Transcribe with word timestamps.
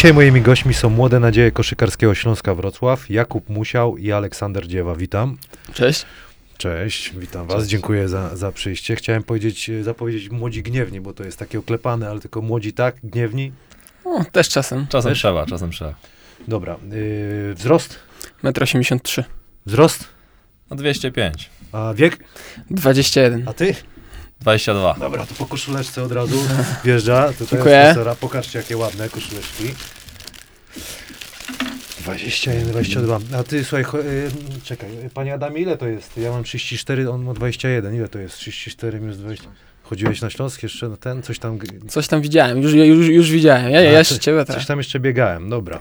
Dzisiaj 0.00 0.14
moimi 0.14 0.40
gośćmi 0.40 0.74
są 0.74 0.90
młode 0.90 1.20
nadzieje 1.20 1.50
koszykarskiego 1.50 2.14
Śląska 2.14 2.54
Wrocław, 2.54 3.10
Jakub 3.10 3.48
Musiał 3.48 3.96
i 3.96 4.12
Aleksander 4.12 4.66
Dziewa. 4.68 4.94
Witam. 4.94 5.38
Cześć. 5.74 6.06
Cześć, 6.58 7.12
witam 7.16 7.46
was. 7.46 7.66
Dziękuję 7.66 8.08
za, 8.08 8.36
za 8.36 8.52
przyjście. 8.52 8.96
Chciałem 8.96 9.22
powiedzieć, 9.22 9.70
zapowiedzieć 9.82 10.30
młodzi 10.30 10.62
gniewni, 10.62 11.00
bo 11.00 11.12
to 11.12 11.24
jest 11.24 11.38
takie 11.38 11.58
oklepane, 11.58 12.10
ale 12.10 12.20
tylko 12.20 12.42
młodzi 12.42 12.72
tak, 12.72 12.96
gniewni. 13.04 13.52
O, 14.04 14.24
też 14.24 14.48
czasem. 14.48 14.86
Czasem 14.88 15.10
Wiesz? 15.10 15.18
trzeba, 15.18 15.46
czasem 15.46 15.70
trzeba. 15.70 15.94
Dobra. 16.48 16.76
Yy, 16.90 17.54
wzrost? 17.54 17.98
1,83 18.44 19.18
m. 19.18 19.24
Wzrost? 19.66 20.08
No 20.70 20.76
205, 20.76 21.50
A 21.72 21.94
wiek? 21.94 22.24
21. 22.70 23.48
A 23.48 23.52
ty? 23.52 23.74
22. 24.40 24.94
Dobra, 25.00 25.26
to 25.26 25.34
po 25.34 25.46
koszuleczce 25.46 26.02
od 26.02 26.12
razu 26.12 26.36
wjeżdża. 26.84 27.28
Tutaj 27.32 27.46
Dziękuję. 27.50 27.82
sponsora. 27.84 28.14
Pokażcie, 28.14 28.58
jakie 28.58 28.76
ładne 28.76 29.08
koszuleczki. 29.08 29.64
21, 32.00 32.68
22. 32.70 33.18
A 33.38 33.42
ty, 33.42 33.64
słuchaj, 33.64 33.84
cho- 33.84 34.04
y, 34.04 34.30
czekaj, 34.64 34.90
panie 35.14 35.34
Adamie, 35.34 35.60
ile 35.60 35.76
to 35.76 35.86
jest? 35.86 36.16
Ja 36.16 36.30
mam 36.30 36.44
34, 36.44 37.10
on 37.10 37.22
ma 37.24 37.34
21. 37.34 37.94
Ile 37.94 38.08
to 38.08 38.18
jest? 38.18 38.36
34 38.36 39.00
minus 39.00 39.16
20. 39.16 39.48
Chodziłeś 39.82 40.20
na 40.20 40.30
Śląsk 40.30 40.62
jeszcze 40.62 40.88
na 40.88 40.96
ten? 40.96 41.22
Coś 41.22 41.38
tam, 41.38 41.58
Coś 41.88 42.08
tam 42.08 42.20
widziałem, 42.22 42.62
już, 42.62 42.72
już, 42.72 43.08
już 43.08 43.30
widziałem. 43.30 43.70
Ja, 43.72 43.80
ja 43.80 43.98
jeszcze 43.98 44.18
ciebie 44.18 44.38
coś 44.38 44.46
teraz. 44.46 44.66
tam 44.66 44.78
jeszcze 44.78 45.00
biegałem, 45.00 45.50
dobra. 45.50 45.80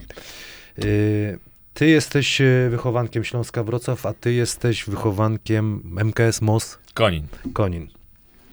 Y, 0.84 1.40
ty 1.73 1.88
jesteś 1.88 2.41
y, 2.41 2.68
wychowankiem 2.71 3.23
Śląska 3.23 3.63
Wrocław, 3.63 4.05
a 4.05 4.13
ty 4.13 4.34
jesteś 4.34 4.84
wychowankiem 4.85 5.82
MKS 6.04 6.41
MOS 6.41 6.77
Konin. 6.94 7.27
Konin. 7.54 7.88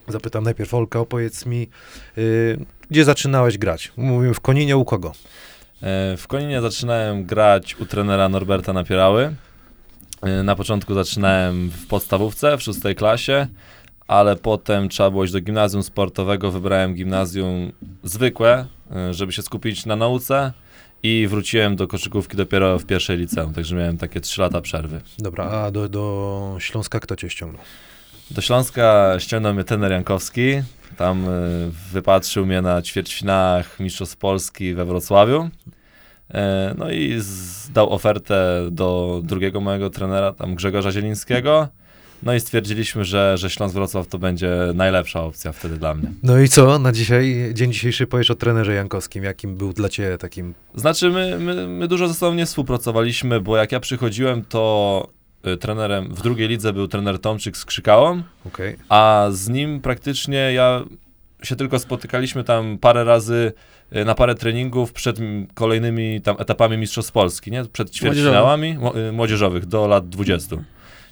Zapytam 0.09 0.45
najpierw 0.45 0.74
Olka, 0.74 1.01
opowiedz 1.01 1.46
mi, 1.46 1.69
y, 2.19 2.59
gdzie 2.90 3.04
zaczynałeś 3.04 3.59
grać? 3.59 3.93
Mówimy 3.96 4.35
w 4.35 4.40
Koninie 4.40 4.76
u 4.76 4.85
kogo? 4.85 5.12
E, 5.82 6.16
W 6.16 6.26
Koninie 6.29 6.60
zaczynałem 6.60 7.24
grać 7.24 7.74
u 7.80 7.87
trenera 7.87 8.29
Norberta 8.29 8.73
Napierały. 8.73 9.34
E, 10.23 10.43
Na 10.43 10.57
początku 10.57 10.95
zaczynałem 10.95 11.71
w 11.71 11.87
podstawówce, 11.87 12.59
w 12.59 12.62
szóstej 12.62 12.95
klasie, 12.95 13.46
ale 14.09 14.37
potem 14.37 14.88
trzeba 14.88 15.10
było 15.10 15.24
iść 15.24 15.32
do 15.32 15.40
gimnazjum 15.40 15.82
sportowego. 15.82 16.51
Wybrałem 16.51 16.95
gimnazjum 16.95 17.73
zwykłe, 18.04 18.66
e, 18.96 19.15
żeby 19.15 19.32
się 19.32 19.43
skupić 19.43 19.87
na 19.87 19.96
nauce 19.96 20.52
i 21.02 21.27
wróciłem 21.30 21.77
do 21.77 21.88
koszykówki 21.88 22.37
dopiero 22.37 22.79
w 22.79 22.84
pierwszej 22.87 23.16
liceum, 23.18 23.54
także 23.54 23.77
miałem 23.77 23.99
takie 23.99 24.21
3 24.21 24.40
lata 24.40 24.60
przerwy. 24.60 25.01
Dobra, 25.18 25.45
a 25.45 25.71
do, 25.71 25.88
do 25.88 26.57
Śląska 26.59 27.01
kto 27.01 27.16
cię 27.16 27.30
ściągnął? 27.30 27.62
Do 28.30 28.41
Śląska 28.41 29.15
ściągnął 29.19 29.55
mnie 29.55 29.65
tener 29.65 29.93
Jankowski. 29.93 30.63
Tam 30.96 31.29
y, 31.29 31.71
wypatrzył 31.93 32.46
mnie 32.46 32.63
na 32.63 32.83
ćwierćfinałach 32.83 33.80
Mistrzostw 33.80 34.16
Polski 34.16 34.74
we 34.74 34.85
Wrocławiu. 34.85 35.51
E, 36.35 36.74
no 36.79 36.91
i 36.91 37.21
dał 37.74 37.93
ofertę 37.93 38.68
do 38.71 39.21
drugiego 39.24 39.60
mojego 39.60 39.91
trenera, 39.91 40.33
tam 40.33 40.55
Grzegorza 40.55 40.93
Zielińskiego. 40.93 41.68
No 42.23 42.35
i 42.35 42.41
stwierdziliśmy, 42.41 43.05
że, 43.05 43.38
że 43.38 43.51
Śląsk 43.51 43.74
Wrocław 43.74 44.07
to 44.07 44.18
będzie 44.18 44.51
najlepsza 44.74 45.23
opcja 45.23 45.52
wtedy 45.52 45.77
dla 45.77 45.95
mnie. 45.95 46.13
No 46.23 46.38
i 46.38 46.49
co 46.49 46.79
na 46.79 46.93
dzisiaj, 46.93 47.51
dzień 47.55 47.73
dzisiejszy 47.73 48.07
powiesz 48.07 48.30
o 48.30 48.35
trenerze 48.35 48.74
Jankowskim, 48.74 49.24
jakim 49.24 49.57
był 49.57 49.73
dla 49.73 49.88
ciebie 49.88 50.18
takim... 50.18 50.55
Znaczy, 50.74 51.11
my, 51.11 51.38
my, 51.38 51.68
my 51.68 51.88
dużo 51.88 52.09
ze 52.09 52.15
sobą 52.15 52.35
nie 52.35 52.46
współpracowaliśmy, 52.46 53.40
bo 53.40 53.57
jak 53.57 53.73
ja 53.73 53.80
przychodziłem, 53.80 54.45
to 54.45 55.15
trenerem 55.61 56.15
w 56.15 56.23
drugiej 56.23 56.49
lidze 56.49 56.73
był 56.73 56.89
trener 56.89 57.19
Tomczyk 57.19 57.57
z 57.57 57.65
Krzykałą. 57.65 58.23
Okej, 58.47 58.77
a 58.89 59.29
z 59.30 59.49
nim 59.49 59.80
praktycznie 59.80 60.52
ja 60.52 60.85
się 61.43 61.57
tylko 61.57 61.79
spotykaliśmy 61.79 62.45
tam 62.45 62.79
parę 62.79 63.05
razy 63.05 63.52
y, 63.97 64.05
na 64.05 64.15
parę 64.15 64.34
treningów 64.34 64.93
przed 64.93 65.19
kolejnymi 65.55 66.21
tam 66.21 66.37
etapami 66.39 66.77
Mistrzostw 66.77 67.12
Polski, 67.12 67.51
nie? 67.51 67.65
Przed 67.65 67.91
ćwierćfinałami 67.91 68.75
mo- 68.79 68.99
y, 69.09 69.12
młodzieżowych 69.12 69.67
do 69.67 69.87
lat 69.87 70.09
20. 70.09 70.56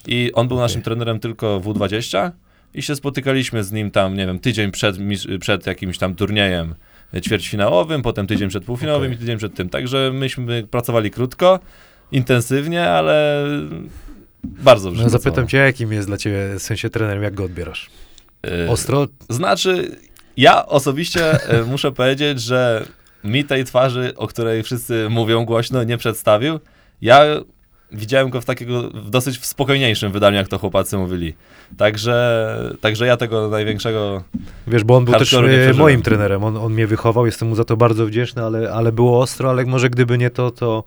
I 0.07 0.31
on 0.35 0.49
był 0.49 0.59
naszym 0.59 0.77
Okej. 0.81 0.85
trenerem 0.85 1.21
tylko 1.21 1.61
w 1.61 1.67
U20 1.67 2.31
i 2.75 2.83
się 2.83 2.97
spotykaliśmy 2.97 3.65
z 3.65 3.73
nim 3.73 3.91
tam, 3.91 4.17
nie 4.17 4.27
wiem, 4.27 4.39
tydzień 4.39 4.71
przed, 4.71 4.97
przed 5.41 5.67
jakimś 5.67 5.99
tam 5.99 6.15
turniejem 6.15 6.75
y, 7.15 7.21
ćwierćfinałowym, 7.21 8.03
potem 8.03 8.27
tydzień 8.27 8.49
przed 8.49 8.65
półfinałowym 8.65 9.07
Okej. 9.07 9.17
i 9.17 9.21
tydzień 9.21 9.37
przed 9.37 9.55
tym. 9.55 9.69
Także 9.69 10.11
myśmy 10.15 10.67
pracowali 10.71 11.11
krótko, 11.11 11.61
intensywnie, 12.13 12.91
ale 12.91 13.45
bardzo 14.45 14.91
no 14.91 15.09
zapytam 15.09 15.49
cię, 15.49 15.59
jakim 15.59 15.93
jest 15.93 16.09
dla 16.09 16.17
ciebie, 16.17 16.39
w 16.59 16.63
sensie 16.63 16.91
trenerem, 16.91 17.23
jak 17.23 17.35
go 17.35 17.45
odbierasz? 17.45 17.91
Y, 18.47 18.71
Ostro? 18.71 19.07
Znaczy, 19.29 19.97
ja 20.37 20.67
osobiście 20.67 21.49
e, 21.49 21.63
muszę 21.73 21.93
powiedzieć, 21.93 22.41
że 22.41 22.87
mi 23.25 23.45
tej 23.45 23.65
twarzy, 23.65 24.13
o 24.17 24.27
której 24.27 24.63
wszyscy 24.63 25.07
mówią 25.11 25.45
głośno, 25.45 25.85
nie 25.85 25.99
przedstawił. 25.99 26.61
Ja 27.03 27.25
widziałem 27.93 28.31
go 28.31 28.41
w 28.41 28.45
takiego 28.45 28.83
w 28.83 29.11
dosyć 29.11 29.39
w 29.39 29.47
spokojniejszym 29.47 30.13
wydaniu, 30.13 30.37
jak 30.37 30.49
to 30.49 30.59
chłopacy 30.59 30.97
mówili. 30.97 31.35
Także, 31.77 32.75
także 32.81 33.07
ja 33.07 33.17
tego 33.17 33.49
największego. 33.49 34.23
Wiesz, 34.67 34.85
bo 34.85 34.97
on 34.97 35.05
był 35.05 35.15
też 35.15 35.37
moim 35.75 36.03
trenerem, 36.03 36.45
on, 36.45 36.57
on 36.57 36.73
mnie 36.73 36.87
wychował, 36.87 37.27
jestem 37.27 37.49
mu 37.49 37.55
za 37.55 37.65
to 37.65 37.77
bardzo 37.77 38.07
wdzięczny, 38.07 38.43
ale, 38.43 38.73
ale 38.73 38.93
było 38.93 39.21
ostro, 39.21 39.51
ale 39.51 39.65
może 39.65 39.91
gdyby 39.91 40.19
nie 40.19 40.31
to, 40.31 40.51
to 40.51 40.85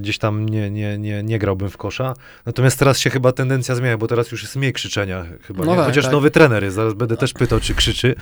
gdzieś 0.00 0.18
tam 0.18 0.48
nie, 0.48 0.70
nie, 0.70 0.98
nie, 0.98 1.22
nie 1.22 1.38
grałbym 1.38 1.70
w 1.70 1.76
kosza. 1.76 2.14
Natomiast 2.46 2.78
teraz 2.78 2.98
się 2.98 3.10
chyba 3.10 3.32
tendencja 3.32 3.74
zmienia, 3.74 3.98
bo 3.98 4.06
teraz 4.08 4.32
już 4.32 4.42
jest 4.42 4.56
mniej 4.56 4.72
krzyczenia 4.72 5.24
chyba, 5.42 5.64
No 5.64 5.76
tak, 5.76 5.84
chociaż 5.86 6.04
tak. 6.04 6.12
nowy 6.12 6.30
trener 6.30 6.64
jest, 6.64 6.76
zaraz 6.76 6.94
będę 6.94 7.16
też 7.16 7.32
pytał, 7.32 7.60
czy 7.60 7.74
krzyczy. 7.74 8.14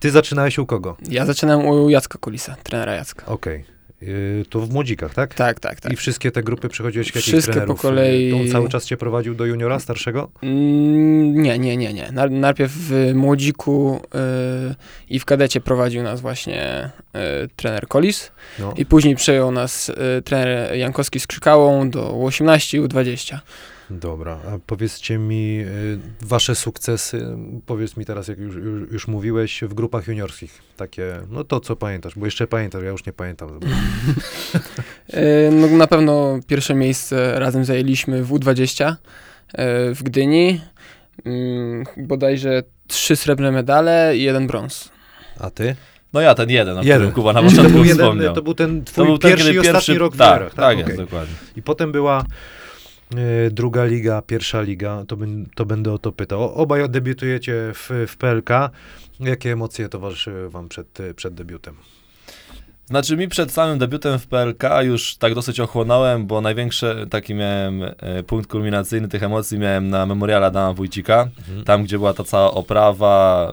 Ty 0.00 0.10
zaczynałeś 0.10 0.58
u 0.58 0.66
kogo? 0.66 0.96
Ja 1.08 1.26
zaczynałem 1.26 1.66
u 1.66 1.90
Jacka 1.90 2.18
Kulisa, 2.18 2.56
trenera 2.62 2.94
Jacka. 2.94 3.26
Okej. 3.26 3.60
Y, 3.60 3.64
To 4.50 4.60
w 4.60 4.70
młodzikach, 4.72 5.14
tak? 5.14 5.34
Tak, 5.34 5.60
tak, 5.60 5.80
tak. 5.80 5.92
I 5.92 5.96
wszystkie 5.96 6.30
te 6.30 6.42
grupy 6.42 6.68
przechodziłeś 6.68 7.06
jakich 7.06 7.22
Wszystkie 7.22 7.46
po 7.46 7.52
trenerów? 7.52 7.80
kolei. 7.80 8.30
To 8.30 8.36
on 8.36 8.48
cały 8.48 8.68
czas 8.68 8.84
cię 8.86 8.96
prowadził 8.96 9.34
do 9.34 9.44
juniora 9.44 9.78
starszego? 9.78 10.30
Mm, 10.42 11.42
Nie, 11.42 11.58
nie, 11.58 11.76
nie, 11.76 11.92
nie. 11.92 12.12
Najpierw 12.30 12.72
w 12.72 13.12
Młodziku 13.14 14.00
y, 14.70 14.74
i 15.10 15.18
w 15.18 15.24
kadecie 15.24 15.60
prowadził 15.60 16.02
nas 16.02 16.20
właśnie 16.20 16.90
y, 17.44 17.48
trener 17.56 17.88
Kolis 17.88 18.30
No. 18.58 18.74
i 18.76 18.86
później 18.86 19.16
przejął 19.16 19.52
nas 19.52 19.88
y, 19.88 20.22
trener 20.22 20.76
Jankowski 20.76 21.20
z 21.20 21.26
Krzykałą 21.26 21.90
do 21.90 22.12
U18 22.14 22.76
i 22.78 22.80
U20. 22.80 23.38
Dobra, 24.00 24.38
a 24.46 24.58
powiedzcie 24.66 25.18
mi 25.18 25.60
y, 25.60 25.98
wasze 26.26 26.54
sukcesy, 26.54 27.26
powiedz 27.66 27.96
mi 27.96 28.04
teraz, 28.04 28.28
jak 28.28 28.38
już, 28.38 28.56
już, 28.56 28.90
już 28.92 29.08
mówiłeś, 29.08 29.60
w 29.62 29.74
grupach 29.74 30.08
juniorskich, 30.08 30.62
takie, 30.76 31.20
no 31.30 31.44
to 31.44 31.60
co 31.60 31.76
pamiętasz, 31.76 32.12
bo 32.16 32.24
jeszcze 32.24 32.46
pamiętasz, 32.46 32.82
ja 32.82 32.90
już 32.90 33.06
nie 33.06 33.12
pamiętam. 33.12 33.48
Y, 35.14 35.50
No, 35.60 35.66
na 35.66 35.86
pewno 35.86 36.38
pierwsze 36.46 36.74
miejsce 36.74 37.38
razem 37.38 37.64
zajęliśmy 37.64 38.24
w 38.24 38.30
U20 38.30 38.90
y, 38.92 38.94
w 39.94 40.02
Gdyni. 40.02 40.60
Mm, 41.24 41.84
Bodajże 41.96 42.62
trzy 42.86 43.16
srebrne 43.16 43.50
medale 43.52 44.16
i 44.16 44.22
jeden 44.22 44.46
brąz. 44.46 44.88
A 45.40 45.50
ty? 45.50 45.76
No 46.12 46.20
ja 46.20 46.34
ten 46.34 46.50
jeden, 46.50 46.78
o 46.78 46.82
Jeden. 46.82 47.12
Kuba 47.12 47.32
na 47.32 47.42
to, 47.42 47.48
początku 47.48 47.72
był 47.72 47.84
jeden, 47.84 47.98
wspomniał. 47.98 48.34
to 48.34 48.42
był 48.42 48.54
ten 48.54 48.84
To 48.84 48.92
twój 48.92 49.06
był 49.06 49.18
ten, 49.18 49.30
pierwszy 49.30 49.54
i 49.54 49.58
ostatni 49.58 49.98
rok 49.98 50.14
w 50.14 50.18
tak, 50.18 50.28
juniorach, 50.28 50.54
tak, 50.54 50.72
Okej. 50.78 50.84
jest, 50.86 50.96
dokładnie. 50.96 51.34
I 51.56 51.62
potem 51.62 51.92
była 51.92 52.24
druga 53.50 53.84
liga, 53.84 54.22
pierwsza 54.22 54.62
liga, 54.62 55.04
to, 55.08 55.16
bym, 55.16 55.46
to 55.54 55.64
będę 55.66 55.92
o 55.92 55.98
to 55.98 56.12
pytał. 56.12 56.42
O- 56.42 56.54
Obaj 56.54 56.88
debiutujecie 56.88 57.52
w, 57.74 57.90
w 58.08 58.16
PLK. 58.16 58.50
Jakie 59.20 59.52
emocje 59.52 59.88
towarzyszyły 59.88 60.50
wam 60.50 60.68
przed, 60.68 60.98
przed 61.16 61.34
debiutem? 61.34 61.74
Znaczy 62.84 63.16
mi 63.16 63.28
przed 63.28 63.52
samym 63.52 63.78
debiutem 63.78 64.18
w 64.18 64.26
PLK 64.26 64.62
już 64.82 65.16
tak 65.16 65.34
dosyć 65.34 65.60
ochłonąłem, 65.60 66.26
bo 66.26 66.40
największy 66.40 67.06
taki 67.10 67.34
miałem 67.34 67.82
e, 67.82 68.22
punkt 68.26 68.50
kulminacyjny 68.50 69.08
tych 69.08 69.22
emocji 69.22 69.58
miałem 69.58 69.88
na 69.88 70.06
memoriale 70.06 70.46
Adama 70.46 70.72
Wójcika, 70.72 71.28
tam 71.64 71.84
gdzie 71.84 71.98
była 71.98 72.14
ta 72.14 72.24
cała 72.24 72.50
oprawa, 72.54 73.52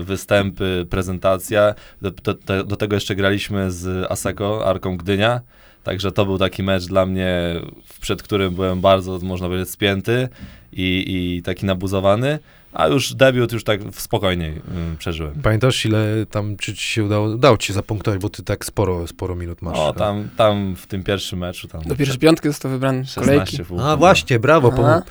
e, 0.00 0.04
występy, 0.04 0.86
prezentacja. 0.90 1.74
Do, 2.02 2.10
do, 2.10 2.34
do- 2.34 2.64
do 2.64 2.76
tego 2.76 2.96
jeszcze 2.96 3.14
graliśmy 3.14 3.70
z 3.70 4.10
Aseko, 4.12 4.66
Arką 4.66 4.96
Gdynia, 4.96 5.40
także 5.84 6.12
to 6.12 6.26
był 6.26 6.38
taki 6.38 6.62
mecz 6.62 6.86
dla 6.86 7.06
mnie, 7.06 7.60
przed 8.00 8.22
którym 8.22 8.54
byłem 8.54 8.80
bardzo, 8.80 9.18
można 9.22 9.46
powiedzieć, 9.46 9.70
spięty 9.70 10.28
i, 10.72 11.04
i 11.06 11.42
taki 11.42 11.66
nabuzowany, 11.66 12.38
a 12.72 12.86
już 12.86 13.14
debiut 13.14 13.52
już 13.52 13.64
tak 13.64 13.80
spokojniej 13.92 14.50
y, 14.50 14.96
przeżyłem. 14.98 15.42
Pamiętasz, 15.42 15.86
ile 15.86 16.26
tam, 16.30 16.56
czy 16.56 16.74
ci 16.74 16.86
się 16.86 17.04
udało, 17.04 17.28
udało 17.28 17.56
ci 17.56 17.66
się 17.66 17.72
zapunktować, 17.72 18.20
bo 18.20 18.28
ty 18.28 18.42
tak 18.42 18.64
sporo, 18.64 19.06
sporo 19.06 19.36
minut 19.36 19.62
masz. 19.62 19.78
O, 19.78 19.92
tam, 19.92 20.28
tam 20.36 20.76
w 20.76 20.86
tym 20.86 21.02
pierwszym 21.02 21.38
meczu 21.38 21.68
tam 21.68 21.82
Do 21.82 21.96
pierwszej 21.96 22.18
piątki 22.18 22.48
został 22.48 22.70
wybrany 22.70 23.04
kolejki. 23.14 23.50
16 23.50 23.64
punktów. 23.64 23.86
A 23.86 23.96
właśnie, 23.96 24.38
brawo, 24.38 24.72
pomog. 24.72 25.04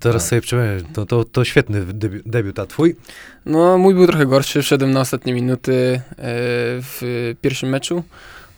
Teraz 0.00 0.22
Tak. 0.22 0.30
sobie 0.30 0.40
przypomniałem, 0.40 0.84
to, 0.84 1.06
to, 1.06 1.24
to 1.24 1.44
świetny 1.44 1.84
debiut, 1.86 2.22
debiut, 2.26 2.58
a 2.58 2.66
twój? 2.66 2.96
No, 3.46 3.78
mój 3.78 3.94
był 3.94 4.06
trochę 4.06 4.26
gorszy, 4.26 4.62
wszedłem 4.62 4.92
na 4.92 5.00
ostatnie 5.00 5.32
minuty 5.32 6.00
e, 6.02 6.02
w 6.80 7.34
pierwszym 7.40 7.68
meczu, 7.68 8.02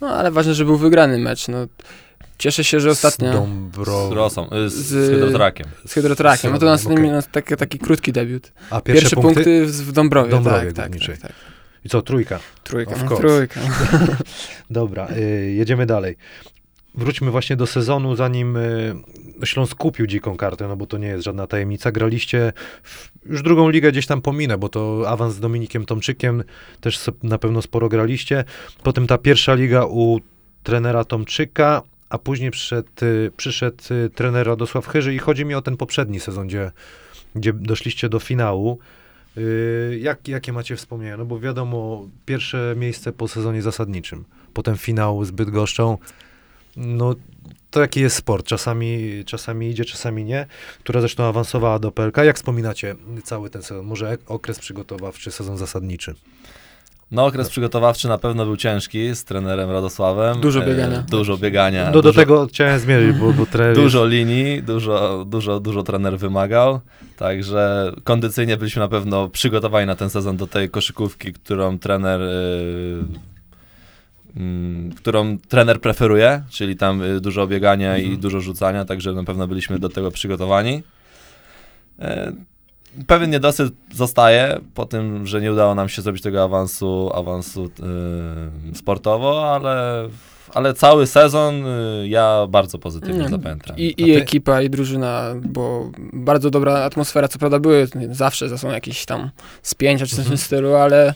no 0.00 0.08
ale 0.08 0.30
ważne, 0.30 0.54
że 0.54 0.64
był 0.64 0.76
wygrany 0.76 1.18
mecz. 1.18 1.48
No, 1.48 1.66
cieszę 2.38 2.64
się, 2.64 2.80
że 2.80 2.90
ostatnio 2.90 3.30
Z 3.30 3.34
Dąbro... 3.34 4.08
Z 4.08 4.12
Rosą, 4.12 4.50
y, 4.52 4.70
z, 4.70 4.74
Z- 4.74 4.86
z 4.86 5.10
Hydrotrakiem. 5.10 5.66
z 5.86 5.92
Hydrotrakiem, 5.92 6.52
no 6.52 6.58
to 6.58 6.72
okej. 6.72 7.10
no, 7.10 7.22
taki, 7.32 7.56
taki 7.56 7.78
krótki 7.78 8.12
debiut. 8.12 8.52
A 8.70 8.80
pierwsze, 8.80 9.00
Pierwsze, 9.02 9.16
punkty? 9.16 9.34
punkty, 9.44 9.66
w 9.66 9.92
Dąbrowie, 9.92 10.30
Dąbrowie 10.30 10.72
tak, 10.72 10.90
tak, 10.90 11.00
tak, 11.06 11.18
tak. 11.18 11.32
I 11.84 11.88
co, 11.88 12.02
trójka? 12.02 12.38
Trójka, 12.64 12.96
no, 13.10 13.16
trójka. 13.16 13.60
Dobra, 14.70 15.08
y, 15.16 15.52
jedziemy 15.56 15.86
dalej. 15.86 16.16
Wróćmy 16.94 17.30
właśnie 17.30 17.56
do 17.56 17.66
sezonu, 17.66 18.16
zanim 18.16 18.56
y, 18.56 18.94
Śląsk 19.44 19.74
kupił 19.74 20.06
dziką 20.06 20.36
kartę, 20.36 20.68
no 20.68 20.76
bo 20.76 20.86
to 20.86 20.98
nie 20.98 21.06
jest 21.06 21.24
żadna 21.24 21.46
tajemnica. 21.46 21.92
Graliście 21.92 22.52
w, 22.82 23.10
już 23.26 23.42
drugą 23.42 23.68
ligę 23.68 23.92
gdzieś 23.92 24.06
tam 24.06 24.22
pominę, 24.22 24.58
bo 24.58 24.68
to 24.68 25.04
awans 25.08 25.34
z 25.34 25.40
Dominikiem 25.40 25.86
Tomczykiem, 25.86 26.44
też 26.80 27.10
na 27.22 27.38
pewno 27.38 27.62
sporo 27.62 27.88
graliście. 27.88 28.44
Potem 28.82 29.06
ta 29.06 29.18
pierwsza 29.18 29.54
liga 29.54 29.84
u 29.84 30.20
trenera 30.62 31.04
Tomczyka, 31.04 31.82
a 32.08 32.18
później 32.18 32.50
przyszedł, 32.50 32.88
y, 33.02 33.30
przyszedł 33.36 33.84
y, 33.90 34.10
trener 34.10 34.46
Radosław 34.46 34.86
Chyży 34.86 35.14
i 35.14 35.18
chodzi 35.18 35.44
mi 35.44 35.54
o 35.54 35.62
ten 35.62 35.76
poprzedni 35.76 36.20
sezon, 36.20 36.46
gdzie, 36.46 36.70
gdzie 37.34 37.52
doszliście 37.52 38.08
do 38.08 38.18
finału. 38.18 38.78
Jak, 39.98 40.28
jakie 40.28 40.52
macie 40.52 40.76
wspomnienia? 40.76 41.16
No 41.16 41.24
bo 41.24 41.40
wiadomo, 41.40 42.08
pierwsze 42.26 42.74
miejsce 42.78 43.12
po 43.12 43.28
sezonie 43.28 43.62
zasadniczym, 43.62 44.24
potem 44.52 44.76
finał 44.76 45.24
z 45.24 45.30
Bydgoszczą. 45.30 45.98
No 46.76 47.14
to 47.70 47.80
jaki 47.80 48.00
jest 48.00 48.16
sport? 48.16 48.46
Czasami, 48.46 49.22
czasami 49.26 49.70
idzie, 49.70 49.84
czasami 49.84 50.24
nie. 50.24 50.46
Która 50.78 51.00
zresztą 51.00 51.24
awansowała 51.24 51.78
do 51.78 51.92
PLK. 51.92 52.16
Jak 52.16 52.36
wspominacie 52.36 52.94
cały 53.24 53.50
ten 53.50 53.62
sezon? 53.62 53.86
Może 53.86 54.18
okres 54.26 54.58
przygotowawczy, 54.58 55.30
sezon 55.30 55.58
zasadniczy? 55.58 56.14
No, 57.10 57.26
okres 57.26 57.48
przygotowawczy 57.48 58.08
na 58.08 58.18
pewno 58.18 58.44
był 58.44 58.56
ciężki 58.56 59.14
z 59.14 59.24
trenerem 59.24 59.70
Radosławem. 59.70 60.40
Dużo 60.40 60.64
E, 60.64 60.66
biegania. 60.66 61.04
Dużo 61.10 61.36
biegania. 61.36 61.86
No 61.86 61.92
do 61.92 62.02
dużo, 62.02 62.20
tego 62.20 62.46
chciałem 62.46 62.78
zmierzyć, 62.78 63.16
bo, 63.16 63.32
bo 63.32 63.46
trener 63.46 63.76
Dużo 63.82 64.06
linii, 64.06 64.62
dużo, 64.62 65.24
dużo, 65.28 65.60
dużo 65.60 65.82
trener 65.82 66.18
wymagał, 66.18 66.80
także 67.16 67.92
kondycyjnie 68.04 68.56
byliśmy 68.56 68.80
na 68.80 68.88
pewno 68.88 69.28
przygotowani 69.28 69.86
na 69.86 69.96
ten 69.96 70.10
sezon 70.10 70.36
do 70.36 70.46
tej 70.46 70.70
koszykówki, 70.70 71.32
którą 71.32 71.78
trener, 71.78 72.20
y, 72.20 72.24
mm, 72.98 73.33
którą 74.96 75.38
trener 75.48 75.80
preferuje, 75.80 76.42
czyli 76.50 76.76
tam 76.76 77.02
y, 77.02 77.20
dużo 77.20 77.46
biegania 77.46 77.98
i 77.98 78.02
Mhm. 78.02 78.20
dużo 78.20 78.40
rzucania, 78.40 78.84
także 78.84 79.12
na 79.12 79.24
pewno 79.24 79.46
byliśmy 79.48 79.78
do 79.78 79.88
tego 79.88 80.10
przygotowani. 80.10 80.82
E, 81.98 82.32
Pewien 83.06 83.30
niedosyt 83.30 83.74
zostaje 83.94 84.60
po 84.74 84.86
tym, 84.86 85.26
że 85.26 85.40
nie 85.40 85.52
udało 85.52 85.74
nam 85.74 85.88
się 85.88 86.02
zrobić 86.02 86.22
tego 86.22 86.42
awansu, 86.44 87.10
awansu 87.14 87.64
y, 88.72 88.76
sportowo, 88.76 89.54
ale, 89.54 90.08
ale 90.54 90.74
cały 90.74 91.06
sezon 91.06 91.66
y, 91.66 92.08
ja 92.08 92.46
bardzo 92.48 92.78
pozytywnie 92.78 93.20
Nie, 93.22 93.28
zapamiętałem. 93.28 93.78
I, 93.80 93.94
I 94.02 94.12
ekipa, 94.16 94.62
i 94.62 94.70
drużyna, 94.70 95.34
bo 95.42 95.90
bardzo 96.12 96.50
dobra 96.50 96.74
atmosfera, 96.74 97.28
co 97.28 97.38
prawda 97.38 97.58
były 97.58 97.88
zawsze 98.10 98.58
są 98.58 98.70
jakieś 98.70 99.04
tam 99.06 99.30
spięcia 99.62 100.06
czy 100.06 100.16
coś 100.16 100.24
w 100.24 100.28
tym 100.28 100.32
Mhm. 100.32 100.38
stylu, 100.38 100.74
ale 100.74 101.14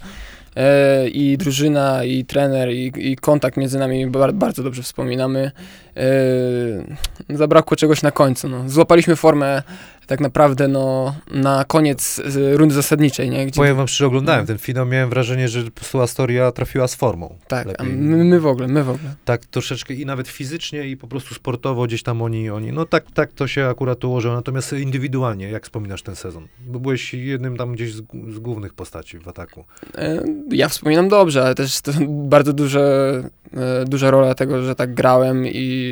i 1.12 1.36
drużyna, 1.38 2.04
i 2.04 2.24
trener, 2.24 2.72
i, 2.72 2.92
i 2.96 3.16
kontakt 3.16 3.56
między 3.56 3.78
nami 3.78 4.06
bar, 4.06 4.34
bardzo 4.34 4.62
dobrze 4.62 4.82
wspominamy. 4.82 5.50
E, 5.98 7.36
zabrakło 7.36 7.76
czegoś 7.76 8.02
na 8.02 8.10
końcu. 8.10 8.48
No. 8.48 8.68
Złapaliśmy 8.68 9.16
formę 9.16 9.62
tak 10.08 10.20
naprawdę 10.20 10.68
no, 10.68 11.14
na 11.30 11.64
koniec 11.64 12.20
rundy 12.52 12.74
zasadniczej, 12.74 13.30
nie? 13.30 13.46
Gdzie, 13.46 13.56
Powiem 13.56 13.76
wam 13.76 13.88
szczerze, 13.88 14.06
oglądałem 14.06 14.46
ten 14.46 14.58
finał, 14.58 14.86
miałem 14.86 15.10
wrażenie, 15.10 15.48
że 15.48 15.64
po 15.64 15.70
prostu 15.70 16.00
Astoria 16.00 16.52
trafiła 16.52 16.88
z 16.88 16.94
formą. 16.94 17.34
tak, 17.48 17.66
my, 17.84 18.24
my 18.24 18.40
w 18.40 18.46
ogóle, 18.46 18.68
my 18.68 18.84
w 18.84 18.90
ogóle. 18.90 19.14
Tak 19.24 19.46
troszeczkę 19.46 19.94
i 19.94 20.06
nawet 20.06 20.28
fizycznie 20.28 20.88
i 20.88 20.96
po 20.96 21.08
prostu 21.08 21.34
sportowo 21.34 21.86
gdzieś 21.86 22.02
tam 22.02 22.22
oni, 22.22 22.50
oni 22.50 22.72
no 22.72 22.86
tak, 22.86 23.04
tak 23.14 23.32
to 23.32 23.46
się 23.46 23.66
akurat 23.66 24.04
ułożyło, 24.04 24.34
natomiast 24.34 24.72
indywidualnie, 24.72 25.50
jak 25.50 25.64
wspominasz 25.64 26.02
ten 26.02 26.16
sezon? 26.16 26.48
Bo 26.66 26.80
byłeś 26.80 27.14
jednym 27.14 27.56
tam 27.56 27.72
gdzieś 27.72 27.94
z, 27.94 28.02
z 28.28 28.38
głównych 28.38 28.74
postaci 28.74 29.18
w 29.18 29.28
ataku. 29.28 29.64
E, 29.94 30.22
Ja 30.50 30.68
wspominam 30.68 31.08
dobrze, 31.08 31.44
ale 31.44 31.54
też 31.54 31.80
to 31.80 31.92
bardzo 32.08 32.52
duże, 32.52 33.12
e, 33.56 33.84
duża 33.84 34.10
rola 34.10 34.34
tego, 34.34 34.62
że 34.62 34.74
tak 34.74 34.94
grałem 34.94 35.46
i 35.46 35.88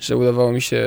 że 0.00 0.16
udawało 0.16 0.52
mi 0.52 0.62
się 0.62 0.82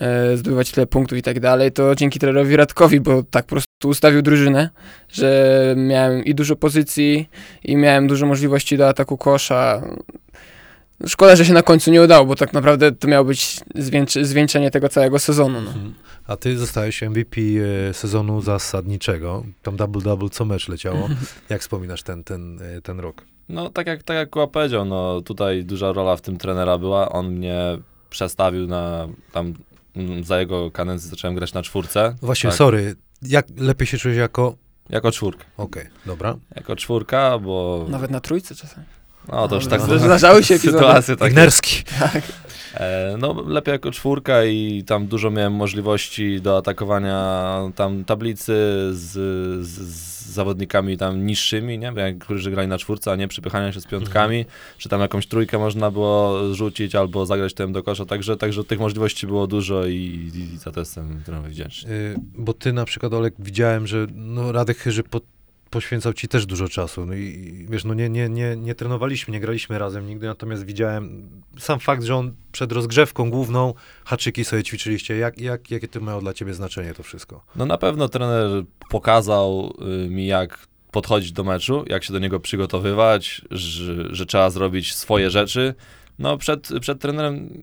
e, 0.00 0.36
zdobywać 0.36 0.70
tyle 0.70 0.86
punktów 0.86 1.18
i 1.18 1.22
tak 1.22 1.40
dalej, 1.40 1.72
to 1.72 1.94
dzięki 1.94 2.18
trenerowi 2.18 2.56
Radkowi, 2.56 3.00
bo 3.00 3.22
tak 3.22 3.44
po 3.44 3.50
prostu 3.50 3.88
ustawił 3.88 4.22
drużynę, 4.22 4.70
że 5.08 5.74
miałem 5.76 6.24
i 6.24 6.34
dużo 6.34 6.56
pozycji 6.56 7.28
i 7.64 7.76
miałem 7.76 8.06
dużo 8.06 8.26
możliwości 8.26 8.76
do 8.76 8.88
ataku 8.88 9.16
kosza. 9.16 9.82
Szkoda, 11.06 11.36
że 11.36 11.44
się 11.44 11.52
na 11.52 11.62
końcu 11.62 11.90
nie 11.90 12.02
udało, 12.02 12.26
bo 12.26 12.36
tak 12.36 12.52
naprawdę 12.52 12.92
to 12.92 13.08
miało 13.08 13.24
być 13.24 13.60
zwieńczy, 13.74 14.24
zwieńczenie 14.24 14.70
tego 14.70 14.88
całego 14.88 15.18
sezonu. 15.18 15.60
No. 15.60 15.72
A 16.26 16.36
ty 16.36 16.58
zostałeś 16.58 17.02
MVP 17.02 17.40
e, 17.88 17.94
sezonu 17.94 18.40
zasadniczego, 18.40 19.44
tam 19.62 19.76
double-double 19.76 20.30
co 20.30 20.44
mecz 20.44 20.68
leciało. 20.68 21.08
Jak 21.48 21.60
wspominasz 21.60 22.02
ten, 22.02 22.24
ten, 22.24 22.62
e, 22.62 22.80
ten 22.80 23.00
rok? 23.00 23.24
No 23.48 23.70
tak 23.70 23.86
jak, 23.86 24.02
tak 24.02 24.16
jak 24.16 24.30
Kuba 24.30 24.46
powiedział, 24.46 24.84
no 24.84 25.20
tutaj 25.20 25.64
duża 25.64 25.92
rola 25.92 26.16
w 26.16 26.20
tym 26.20 26.36
trenera 26.38 26.78
była. 26.78 27.08
On 27.08 27.30
mnie 27.30 27.60
przestawił 28.10 28.66
na 28.66 29.08
tam 29.32 29.54
mm, 29.96 30.24
za 30.24 30.40
jego 30.40 30.70
kadencji 30.70 31.10
zacząłem 31.10 31.34
grać 31.34 31.52
na 31.52 31.62
czwórce. 31.62 32.14
Właśnie, 32.22 32.50
Tak. 32.50 32.56
sorry, 32.56 32.94
jak 33.22 33.46
lepiej 33.56 33.86
się 33.86 33.98
czujesz 33.98 34.18
jako... 34.18 34.54
Jako 34.90 35.12
czwórka. 35.12 35.44
Okej, 35.56 35.86
dobra. 36.06 36.36
Jako 36.56 36.76
czwórka, 36.76 37.38
bo 37.38 37.86
Nawet 37.88 38.10
na 38.10 38.20
trójce 38.20 38.54
czasami. 38.54 38.86
no 39.28 39.48
to 39.48 39.54
już 39.54 39.64
No, 39.64 39.70
tak 39.70 39.80
zda- 39.80 39.98
zdarzały 39.98 40.44
się 40.44 40.54
epizody. 40.54 40.78
sytuacje 40.78 41.16
takie. 41.16 41.30
Ignerski. 41.30 41.84
E, 42.78 43.16
no 43.18 43.42
lepiej 43.46 43.72
jako 43.72 43.90
czwórka 43.90 44.44
i 44.44 44.84
tam 44.86 45.06
dużo 45.06 45.30
miałem 45.30 45.52
możliwości 45.52 46.40
do 46.40 46.56
atakowania 46.56 47.60
tam 47.74 48.04
tablicy 48.04 48.52
z, 48.92 49.12
z, 49.66 49.68
z 49.68 50.18
zawodnikami 50.32 50.96
tam 50.96 51.26
niższymi, 51.26 51.78
nie? 51.78 51.92
Jak, 51.96 52.18
którzy 52.18 52.50
grali 52.50 52.68
na 52.68 52.78
czwórce, 52.78 53.12
a 53.12 53.16
nie 53.16 53.28
przypychania 53.28 53.72
się 53.72 53.80
z 53.80 53.86
piątkami, 53.86 54.44
czy 54.78 54.88
tam 54.88 55.00
jakąś 55.00 55.26
trójkę 55.26 55.58
można 55.58 55.90
było 55.90 56.54
rzucić 56.54 56.94
albo 56.94 57.26
zagrać 57.26 57.54
tym 57.54 57.72
do 57.72 57.82
kosza, 57.82 58.04
także, 58.04 58.36
także 58.36 58.64
tych 58.64 58.80
możliwości 58.80 59.26
było 59.26 59.46
dużo 59.46 59.86
i, 59.86 60.30
i 60.34 60.58
za 60.58 60.72
to 60.72 60.80
jestem 60.80 61.22
trochę 61.24 61.48
wdzięczny. 61.48 61.92
Y, 61.92 62.16
Bo 62.34 62.52
ty 62.52 62.72
na 62.72 62.84
przykład, 62.84 63.12
Olek, 63.12 63.34
widziałem, 63.38 63.86
że 63.86 64.06
no, 64.14 64.52
Radek 64.52 64.78
Chyży 64.78 65.02
po, 65.02 65.20
poświęcał 65.70 66.12
ci 66.12 66.28
też 66.28 66.46
dużo 66.46 66.68
czasu. 66.68 67.06
No 67.06 67.14
i 67.14 67.66
wiesz, 67.70 67.84
no 67.84 67.94
nie, 67.94 68.08
nie, 68.08 68.28
nie, 68.28 68.56
nie 68.56 68.74
trenowaliśmy, 68.74 69.32
nie 69.32 69.40
graliśmy 69.40 69.78
razem 69.78 70.06
nigdy, 70.06 70.26
natomiast 70.26 70.64
widziałem 70.64 71.30
sam 71.58 71.80
fakt, 71.80 72.02
że 72.02 72.16
on 72.16 72.34
przed 72.52 72.72
rozgrzewką 72.72 73.30
główną 73.30 73.74
haczyki 74.04 74.44
sobie 74.44 74.62
ćwiczyliście. 74.62 75.16
Jak, 75.16 75.40
jak, 75.40 75.70
jakie 75.70 75.88
to 75.88 76.00
miało 76.00 76.20
dla 76.20 76.34
ciebie 76.34 76.54
znaczenie 76.54 76.94
to 76.94 77.02
wszystko? 77.02 77.44
No 77.56 77.66
na 77.66 77.78
pewno 77.78 78.08
trener 78.08 78.64
pokazał 78.90 79.74
y, 80.04 80.10
mi, 80.10 80.26
jak 80.26 80.68
podchodzić 80.90 81.32
do 81.32 81.44
meczu, 81.44 81.84
jak 81.86 82.04
się 82.04 82.12
do 82.12 82.18
niego 82.18 82.40
przygotowywać, 82.40 83.42
że, 83.50 84.14
że 84.14 84.26
trzeba 84.26 84.50
zrobić 84.50 84.94
swoje 84.94 85.30
rzeczy. 85.30 85.74
No 86.18 86.36
przed, 86.36 86.68
przed 86.80 87.00
trenerem 87.00 87.60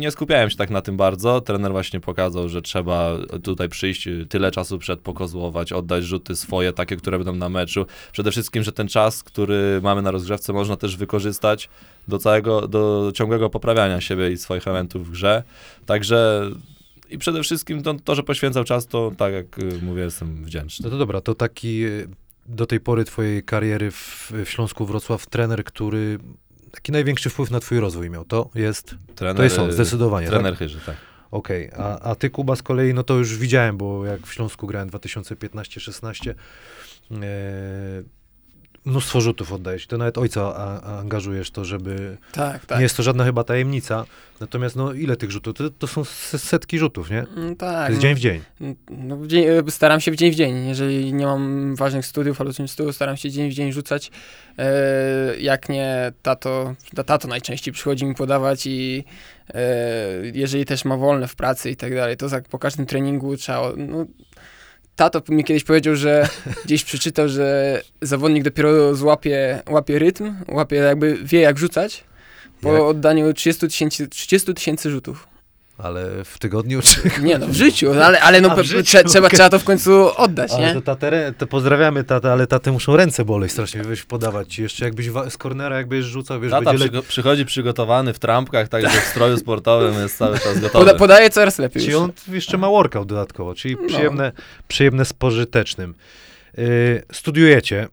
nie 0.00 0.10
skupiałem 0.10 0.50
się 0.50 0.56
tak 0.56 0.70
na 0.70 0.82
tym 0.82 0.96
bardzo. 0.96 1.40
Trener 1.40 1.72
właśnie 1.72 2.00
pokazał, 2.00 2.48
że 2.48 2.62
trzeba 2.62 3.10
tutaj 3.42 3.68
przyjść, 3.68 4.08
tyle 4.28 4.50
czasu 4.50 4.78
przed 4.78 5.00
pokozłować, 5.00 5.72
oddać 5.72 6.04
rzuty 6.04 6.36
swoje, 6.36 6.72
takie, 6.72 6.96
które 6.96 7.18
będą 7.18 7.34
na 7.34 7.48
meczu. 7.48 7.86
Przede 8.12 8.30
wszystkim, 8.30 8.62
że 8.62 8.72
ten 8.72 8.88
czas, 8.88 9.22
który 9.22 9.80
mamy 9.82 10.02
na 10.02 10.10
rozgrzewce, 10.10 10.52
można 10.52 10.76
też 10.76 10.96
wykorzystać 10.96 11.68
do 12.08 12.18
całego, 12.18 12.68
do 12.68 13.12
ciągłego 13.14 13.50
poprawiania 13.50 14.00
siebie 14.00 14.30
i 14.30 14.36
swoich 14.36 14.66
elementów 14.66 15.08
w 15.08 15.10
grze. 15.10 15.42
Także 15.86 16.50
i 17.10 17.18
przede 17.18 17.42
wszystkim 17.42 17.82
to, 17.82 17.94
to, 17.94 18.14
że 18.14 18.22
poświęcał 18.22 18.64
czas, 18.64 18.86
to 18.86 19.12
tak 19.16 19.32
jak 19.32 19.58
y, 19.58 19.78
mówię, 19.82 20.02
jestem 20.02 20.44
wdzięczny. 20.44 20.84
No 20.84 20.90
to 20.90 20.98
dobra, 20.98 21.20
to 21.20 21.34
taki 21.34 21.84
y, 21.84 22.08
do 22.46 22.66
tej 22.66 22.80
pory 22.80 23.04
twojej 23.04 23.42
kariery 23.42 23.90
w, 23.90 24.32
w 24.44 24.48
Śląsku 24.48 24.86
Wrocław 24.86 25.26
trener, 25.26 25.64
który 25.64 26.18
taki 26.72 26.92
największy 26.92 27.30
wpływ 27.30 27.50
na 27.50 27.60
twój 27.60 27.80
rozwój 27.80 28.10
miał, 28.10 28.24
to 28.24 28.50
jest, 28.54 28.94
Trener, 29.14 29.36
to 29.36 29.42
jest 29.42 29.58
on, 29.58 29.72
zdecydowanie. 29.72 30.26
tak? 30.26 30.34
Trener 30.34 30.56
Chyży, 30.56 30.80
tak. 30.86 30.96
Okej, 31.30 31.70
a, 31.76 31.98
a 31.98 32.14
ty 32.14 32.30
Kuba 32.30 32.56
z 32.56 32.62
kolei, 32.62 32.94
no 32.94 33.02
to 33.02 33.14
już 33.14 33.38
widziałem, 33.38 33.76
bo 33.76 34.06
jak 34.06 34.26
w 34.26 34.32
Śląsku 34.32 34.66
grałem 34.66 34.90
2015-16, 34.90 36.30
e, 36.30 36.34
mnóstwo 38.84 39.20
rzutów 39.20 39.52
oddajesz. 39.52 39.86
To 39.86 39.98
nawet 39.98 40.18
ojca 40.18 40.40
a, 40.56 40.98
angażujesz 41.00 41.50
to, 41.50 41.64
żeby... 41.64 42.16
Tak, 42.32 42.66
tak. 42.66 42.78
Nie 42.78 42.82
jest 42.82 42.96
to 42.96 43.02
żadna 43.02 43.24
chyba 43.24 43.44
tajemnica, 43.44 44.04
natomiast 44.40 44.76
no 44.76 44.92
ile 44.92 45.16
tych 45.16 45.30
rzutów? 45.30 45.54
To, 45.56 45.70
to 45.70 45.86
są 45.86 46.04
se- 46.04 46.38
setki 46.38 46.78
rzutów, 46.78 47.10
nie? 47.10 47.24
Mm, 47.36 47.56
To 47.56 47.66
tak. 47.66 47.88
jest 47.90 48.02
no. 48.02 48.02
dzień 48.02 48.14
w 48.14 48.18
dzień. 48.18 48.40
No, 48.90 49.16
w 49.16 49.26
dzień, 49.26 49.44
e, 49.44 49.70
staram 49.70 50.00
się 50.00 50.10
w 50.10 50.16
dzień 50.16 50.32
w 50.32 50.34
dzień. 50.34 50.66
Jeżeli 50.68 51.12
nie 51.14 51.26
mam 51.26 51.76
ważnych 51.76 52.06
studiów 52.06 52.40
albo 52.40 52.52
coś 52.52 52.68
w 52.70 52.72
stylu, 52.72 52.92
staram 52.92 53.16
się 53.16 53.30
dzień 53.30 53.50
w 53.50 53.54
dzień 53.54 53.72
rzucać. 53.72 54.10
E, 54.58 54.72
jak 55.40 55.68
nie, 55.68 56.12
tato, 56.22 56.74
ta- 56.94 57.04
tato 57.04 57.28
najczęściej 57.28 57.74
przychodzi 57.74 58.04
mi 58.06 58.14
podawać 58.14 58.66
i 58.66 59.04
e, 59.54 59.62
jeżeli 60.34 60.64
też 60.64 60.84
ma 60.84 60.96
wolne 60.96 61.28
w 61.28 61.34
pracy 61.36 61.70
i 61.70 61.76
tak 61.76 61.94
dalej, 61.94 62.16
to 62.16 62.28
tak 62.28 62.48
po 62.48 62.58
każdym 62.58 62.86
treningu 62.86 63.36
trzeba... 63.36 63.72
No, 63.76 64.06
tato 65.10 65.32
mi 65.32 65.44
kiedyś 65.44 65.64
powiedział, 65.64 65.96
że 65.96 66.28
gdzieś 66.64 66.84
przeczytał, 66.84 67.28
że 67.28 67.80
zawodnik 68.02 68.44
dopiero 68.44 68.94
złapie 68.94 69.62
łapie 69.70 69.98
rytm, 69.98 70.34
łapie 70.48 70.76
jakby 70.76 71.18
wie 71.22 71.40
jak 71.40 71.58
rzucać 71.58 72.04
po 72.60 72.72
Jak? 72.72 72.82
oddaniu 72.82 73.32
30 73.32 73.68
tysięcy 73.68 74.08
30 74.08 74.54
tysięcy 74.54 74.90
rzutów. 74.90 75.31
Ale 75.78 76.24
w 76.24 76.38
tygodniu 76.38 76.80
czy... 76.82 77.00
Nie 77.22 77.38
no, 77.38 77.46
w 77.46 77.52
życiu, 77.54 77.94
no, 77.94 78.04
ale, 78.04 78.20
ale 78.20 78.40
no, 78.40 78.48
pe- 78.48 78.64
życiu, 78.64 78.80
trze- 78.98 79.04
trzeba, 79.04 79.28
trzeba 79.28 79.48
to 79.50 79.58
w 79.58 79.64
końcu 79.64 80.08
oddać, 80.24 80.52
Ale 80.52 80.66
nie? 80.66 80.74
to, 80.74 80.80
tatę, 80.82 81.32
to 81.38 81.46
pozdrawiamy 81.46 82.04
tatę, 82.04 82.32
ale 82.32 82.46
tatę 82.46 82.72
muszą 82.72 82.96
ręce 82.96 83.24
boleć 83.24 83.52
strasznie, 83.52 83.82
wiesz, 83.82 84.04
podawać 84.04 84.54
ci. 84.54 84.62
Jeszcze 84.62 84.84
jakbyś 84.84 85.10
wa- 85.10 85.30
z 85.30 85.36
kornera 85.36 85.76
jakbyś 85.76 86.04
rzucał, 86.04 86.40
wiesz, 86.40 86.50
Tata 86.50 86.64
będzie 86.64 86.84
przygo- 86.88 87.02
przychodzi 87.02 87.44
przygotowany 87.44 88.12
w 88.14 88.18
trampkach, 88.18 88.68
także 88.68 89.00
w 89.00 89.04
stroju 89.04 89.36
sportowym 89.38 89.94
jest 90.02 90.18
cały 90.18 90.38
czas 90.38 90.60
gotowy. 90.60 90.84
Poda, 90.84 90.94
podaje 90.98 91.30
coraz 91.30 91.58
lepiej. 91.58 91.82
Czyli 91.82 91.94
on 91.94 92.12
jeszcze 92.28 92.58
ma 92.58 92.68
workout 92.68 93.08
dodatkowo, 93.08 93.54
czyli 93.54 93.76
No. 93.82 93.88
przyjemne, 93.88 94.32
przyjemne 94.68 95.04
z 95.04 95.12
pożytecznym. 95.12 95.94
Yy, 96.58 97.02
studiujecie 97.12 97.88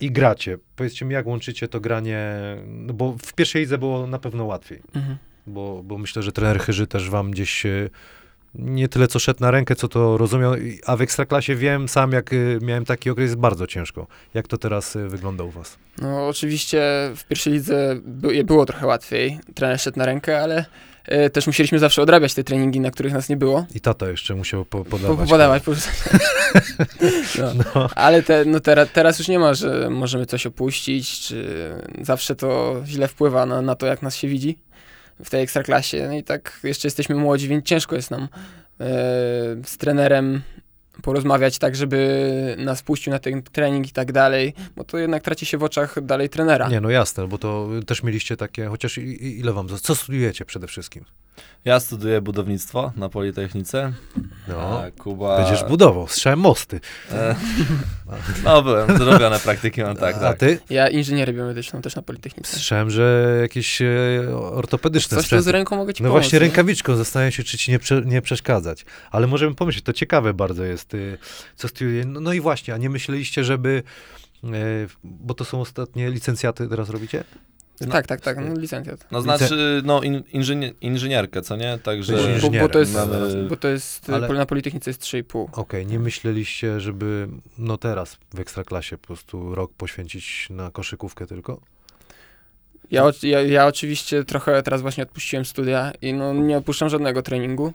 i 0.00 0.10
gracie. 0.12 0.58
Powiedzcie 0.76 1.04
mi, 1.04 1.14
jak 1.14 1.26
łączycie 1.26 1.68
to 1.68 1.80
granie, 1.80 2.36
no 2.66 2.92
bo 2.94 3.16
w 3.22 3.32
pierwszej 3.34 3.62
lidze 3.62 3.78
było 3.78 4.06
na 4.06 4.18
pewno 4.18 4.44
łatwiej, 4.44 4.82
Mhm. 4.94 5.16
Bo, 5.46 5.82
bo 5.84 5.98
myślę, 5.98 6.22
że 6.22 6.32
trener 6.32 6.60
Chyży 6.60 6.86
też 6.86 7.10
wam 7.10 7.30
gdzieś 7.30 7.66
e, 7.66 7.88
nie 8.54 8.88
tyle 8.88 9.08
co 9.08 9.18
szedł 9.18 9.40
na 9.40 9.50
rękę, 9.50 9.76
co 9.76 9.88
to 9.88 10.18
rozumiał, 10.18 10.52
a 10.86 10.96
w 10.96 11.00
Ekstraklasie 11.02 11.56
wiem 11.56 11.88
sam, 11.88 12.12
jak 12.12 12.32
e, 12.32 12.36
miałem 12.60 12.84
taki 12.84 13.10
okres, 13.10 13.24
jest 13.24 13.36
bardzo 13.36 13.66
ciężko. 13.66 14.06
Jak 14.34 14.48
to 14.48 14.58
teraz 14.58 14.96
e, 14.96 15.08
wygląda 15.08 15.44
u 15.44 15.50
was? 15.50 15.78
No 16.02 16.28
oczywiście 16.28 16.82
w 17.16 17.24
pierwszej 17.24 17.52
lidze 17.52 17.96
by, 18.04 18.44
było 18.44 18.66
trochę 18.66 18.86
łatwiej, 18.86 19.38
trener 19.54 19.80
szedł 19.80 19.98
na 19.98 20.06
rękę, 20.06 20.42
ale 20.42 20.64
też 21.32 21.46
musieliśmy 21.46 21.78
zawsze 21.78 22.02
odrabiać 22.02 22.34
te 22.34 22.44
treningi, 22.44 22.80
na 22.80 22.90
których 22.90 23.12
nas 23.12 23.28
nie 23.28 23.36
było. 23.36 23.66
I 23.74 23.80
tata 23.80 24.08
jeszcze 24.08 24.34
musiał 24.34 24.64
po, 24.64 24.78
Po, 24.78 24.84
podawać. 24.84 25.28
podawać, 25.30 25.62
porzucać. 25.66 25.94
no. 27.38 27.52
No. 27.74 27.88
Ale 27.94 28.22
te, 28.22 28.44
no 28.44 28.60
teraz, 28.60 28.88
teraz 28.92 29.18
już 29.18 29.28
nie 29.28 29.38
ma, 29.38 29.54
że 29.54 29.90
możemy 29.90 30.26
coś 30.26 30.46
opuścić, 30.46 31.20
czy 31.20 31.70
zawsze 32.00 32.34
to 32.34 32.82
źle 32.86 33.08
wpływa 33.08 33.46
na, 33.46 33.62
na 33.62 33.74
to, 33.74 33.86
jak 33.86 34.02
nas 34.02 34.16
się 34.16 34.28
widzi 34.28 34.58
w 35.24 35.30
tej 35.30 35.42
ekstraklasie. 35.42 36.06
No 36.06 36.14
i 36.14 36.24
tak 36.24 36.60
jeszcze 36.64 36.86
jesteśmy 36.86 37.14
młodzi, 37.14 37.48
więc 37.48 37.64
ciężko 37.64 37.96
jest 37.96 38.10
nam 38.10 38.22
e, 38.22 38.28
z 39.64 39.76
trenerem 39.78 40.42
porozmawiać 41.02 41.58
tak, 41.58 41.76
żeby 41.76 42.56
nas 42.58 42.82
puścił 42.82 43.12
na 43.12 43.18
ten 43.18 43.42
trening 43.42 43.88
i 43.88 43.92
tak 43.92 44.12
dalej, 44.12 44.54
bo 44.76 44.84
to 44.84 44.98
jednak 44.98 45.22
traci 45.22 45.46
się 45.46 45.58
w 45.58 45.62
oczach 45.62 46.04
dalej 46.04 46.28
trenera. 46.28 46.68
Nie, 46.68 46.80
no 46.80 46.90
jasne, 46.90 47.28
bo 47.28 47.38
to 47.38 47.68
też 47.86 48.02
mieliście 48.02 48.36
takie, 48.36 48.66
chociaż 48.66 48.98
ile 49.20 49.52
wam, 49.52 49.68
co 49.68 49.94
studiujecie 49.94 50.44
przede 50.44 50.66
wszystkim? 50.66 51.04
Ja 51.64 51.80
studiuję 51.80 52.20
budownictwo 52.20 52.92
na 52.96 53.08
Politechnice. 53.08 53.92
No, 54.48 54.82
a 54.82 54.90
Kuba... 54.90 55.36
będziesz 55.44 55.64
budował, 55.68 56.08
strzałem 56.08 56.38
mosty. 56.38 56.80
E, 57.12 57.36
no 58.44 58.62
byłem, 58.62 58.98
zrobione 58.98 59.38
praktyki 59.38 59.82
mam 59.82 59.96
tak, 59.96 60.16
a 60.16 60.20
tak. 60.20 60.38
ty? 60.38 60.58
Ja 60.70 60.88
inżynierię 60.88 61.32
biomedyczną 61.34 61.82
też 61.82 61.96
na 61.96 62.02
Politechnice. 62.02 62.52
Słyszałem, 62.52 62.90
że 62.90 63.36
jakieś 63.42 63.82
e, 63.82 63.86
ortopedyczne 64.36 65.16
Coś 65.16 65.24
sprzęty. 65.24 65.42
z 65.42 65.48
ręką 65.48 65.76
mogę 65.76 65.94
ci 65.94 66.02
No 66.02 66.08
pomóc. 66.08 66.22
właśnie 66.22 66.36
nie? 66.36 66.40
rękawiczką 66.40 66.96
zastanawiam 66.96 67.32
się, 67.32 67.42
czy 67.44 67.58
ci 67.58 67.70
nie, 67.70 67.78
prze, 67.78 68.02
nie 68.04 68.22
przeszkadzać. 68.22 68.84
Ale 69.10 69.26
możemy 69.26 69.54
pomyśleć, 69.54 69.84
to 69.84 69.92
ciekawe 69.92 70.34
bardzo 70.34 70.64
jest, 70.64 70.85
co 71.56 71.68
studiuje. 71.68 72.04
No, 72.04 72.20
no 72.20 72.32
i 72.32 72.40
właśnie, 72.40 72.74
a 72.74 72.76
nie 72.76 72.90
myśleliście, 72.90 73.44
żeby, 73.44 73.82
e, 74.44 74.48
bo 75.04 75.34
to 75.34 75.44
są 75.44 75.60
ostatnie 75.60 76.10
licencjaty 76.10 76.68
teraz 76.68 76.90
robicie? 76.90 77.24
Tak, 77.90 78.06
tak, 78.06 78.20
tak, 78.20 78.36
no 78.36 78.60
licencjat. 78.60 79.06
No 79.10 79.22
znaczy, 79.22 79.82
no 79.84 80.02
in, 80.02 80.22
inżynier, 80.32 80.72
inżynierkę, 80.80 81.42
co 81.42 81.56
nie? 81.56 81.78
Także... 81.78 82.12
Bo, 82.12 82.22
bo, 82.22 82.28
inżynierem. 82.28 82.68
to 82.68 82.78
jest, 82.78 82.94
Mamy- 82.94 83.46
bo 83.48 83.56
to 83.56 83.68
jest, 83.68 84.10
Ale- 84.10 84.28
na 84.28 84.46
Politechnice 84.46 84.90
jest 84.90 85.02
3,5. 85.02 85.48
Okej, 85.52 85.86
nie 85.86 85.98
myśleliście, 85.98 86.80
żeby 86.80 87.28
no 87.58 87.78
teraz 87.78 88.18
w 88.34 88.40
Ekstraklasie 88.40 88.98
po 88.98 89.06
prostu 89.06 89.54
rok 89.54 89.72
poświęcić 89.72 90.46
na 90.50 90.70
koszykówkę 90.70 91.26
tylko? 91.26 91.60
Ja, 92.90 93.04
ja, 93.22 93.42
ja 93.42 93.66
oczywiście 93.66 94.24
trochę 94.24 94.62
teraz 94.62 94.82
właśnie 94.82 95.02
odpuściłem 95.02 95.44
studia 95.44 95.92
i 96.02 96.12
no 96.12 96.34
nie 96.34 96.56
opuszczam 96.56 96.88
żadnego 96.88 97.22
treningu. 97.22 97.72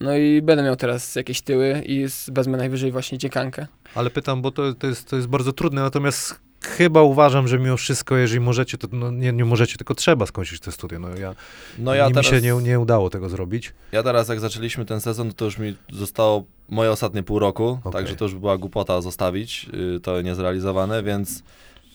No 0.00 0.16
i 0.16 0.42
będę 0.42 0.62
miał 0.62 0.76
teraz 0.76 1.16
jakieś 1.16 1.40
tyły 1.40 1.82
i 1.86 2.08
z- 2.08 2.30
wezmę 2.30 2.58
najwyżej 2.58 2.92
właśnie 2.92 3.18
dziekankę. 3.18 3.66
Ale 3.94 4.10
pytam, 4.10 4.42
bo 4.42 4.50
to, 4.50 4.74
to, 4.74 4.86
jest, 4.86 5.08
to 5.10 5.16
jest 5.16 5.28
bardzo 5.28 5.52
trudne, 5.52 5.82
natomiast 5.82 6.40
chyba 6.64 7.02
uważam, 7.02 7.48
że 7.48 7.58
mimo 7.58 7.76
wszystko, 7.76 8.16
jeżeli 8.16 8.40
możecie, 8.40 8.78
to 8.78 8.88
no, 8.92 9.10
nie, 9.10 9.32
nie 9.32 9.44
możecie, 9.44 9.76
tylko 9.76 9.94
trzeba 9.94 10.26
skończyć 10.26 10.60
te 10.60 10.72
studia. 10.72 10.98
No, 10.98 11.08
ja, 11.16 11.34
No 11.78 11.94
ja 11.94 12.08
nie, 12.08 12.14
teraz, 12.14 12.32
mi 12.32 12.38
się 12.38 12.42
nie, 12.56 12.62
nie 12.62 12.80
udało 12.80 13.10
tego 13.10 13.28
zrobić. 13.28 13.72
ja 13.92 14.02
teraz 14.02 14.28
jak 14.28 14.40
zaczęliśmy 14.40 14.84
ten 14.84 15.00
sezon, 15.00 15.32
to 15.32 15.44
już 15.44 15.58
mi 15.58 15.76
zostało 15.92 16.44
moje 16.68 16.90
ostatnie 16.90 17.22
pół 17.22 17.38
roku, 17.38 17.68
Okej. 17.84 17.92
także 17.92 18.16
to 18.16 18.24
już 18.24 18.34
była 18.34 18.58
głupota 18.58 19.00
zostawić, 19.00 19.66
y, 19.96 20.00
to 20.00 20.22
niezrealizowane, 20.22 21.02
więc 21.02 21.42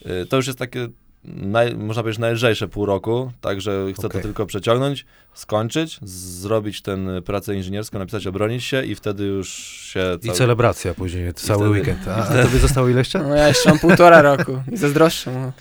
y, 0.06 0.26
to 0.26 0.36
już 0.36 0.46
jest 0.46 0.58
takie, 0.58 0.88
naj, 1.24 1.76
można 1.76 2.02
powiedzieć, 2.02 2.18
najlżejsze 2.20 2.68
pół 2.68 2.86
roku, 2.86 3.32
także 3.40 3.86
chcę 3.94 4.06
Okej. 4.06 4.20
to 4.20 4.22
tylko 4.28 4.46
przeciągnąć, 4.46 5.06
skończyć, 5.34 5.98
zrobić 6.02 6.82
tę 6.82 7.22
pracę 7.24 7.54
inżynierską, 7.54 7.98
napisać, 7.98 8.26
obronić 8.26 8.64
się 8.64 8.84
i 8.84 8.94
wtedy 8.94 9.24
już 9.24 9.48
się... 9.92 10.18
I 10.22 10.26
cały- 10.26 10.38
celebracja 10.38 10.94
później, 10.94 11.34
cały 11.34 11.58
wtedy- 11.58 11.70
weekend. 11.90 12.08
A, 12.08 12.16
a 12.28 12.42
tobie 12.42 12.58
zostało 12.58 12.88
ile 12.88 12.98
jeszcze? 12.98 13.18
No 13.18 13.34
ja 13.34 13.48
jeszcze 13.48 13.68
mam 13.70 13.78
półtora 13.78 14.22
roku 14.22 14.62
i 14.72 14.76
zazdroszczę 14.76 15.30
mu. 15.30 15.52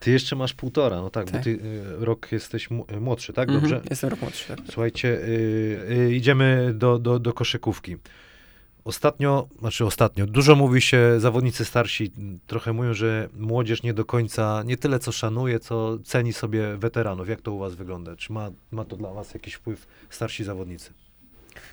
Ty 0.00 0.10
jeszcze 0.10 0.36
masz 0.36 0.54
półtora, 0.54 0.96
no 0.96 1.10
tak, 1.10 1.26
bo 1.26 1.32
Tak. 1.32 1.42
ty 1.44 1.50
y, 1.50 2.04
rok 2.04 2.32
jesteś 2.32 2.68
y, 2.96 3.00
młodszy, 3.00 3.32
tak? 3.32 3.48
Mhm, 3.48 3.60
Dobrze? 3.60 3.80
Jestem 3.90 4.10
rok 4.10 4.20
młodszy. 4.22 4.48
Tak. 4.48 4.58
Słuchajcie, 4.66 5.08
y, 5.08 5.86
y, 5.90 6.14
idziemy 6.14 6.72
do, 6.74 6.98
do, 6.98 7.18
do 7.18 7.32
koszykówki. 7.32 7.96
Ostatnio, 8.86 9.48
znaczy 9.58 9.84
ostatnio, 9.84 10.26
dużo 10.26 10.54
mówi 10.54 10.80
się, 10.80 11.20
zawodnicy 11.20 11.64
starsi 11.64 12.12
trochę 12.46 12.72
mówią, 12.72 12.94
że 12.94 13.28
młodzież 13.36 13.82
nie 13.82 13.94
do 13.94 14.04
końca, 14.04 14.62
nie 14.66 14.76
tyle 14.76 14.98
co 14.98 15.12
szanuje, 15.12 15.60
co 15.60 15.98
ceni 16.04 16.32
sobie 16.32 16.76
weteranów. 16.76 17.28
Jak 17.28 17.40
to 17.40 17.52
u 17.52 17.58
was 17.58 17.74
wygląda? 17.74 18.16
Czy 18.16 18.32
ma, 18.32 18.50
ma 18.70 18.84
to 18.84 18.96
dla 18.96 19.12
was 19.12 19.34
jakiś 19.34 19.54
wpływ 19.54 19.86
starsi 20.10 20.44
zawodnicy? 20.44 20.90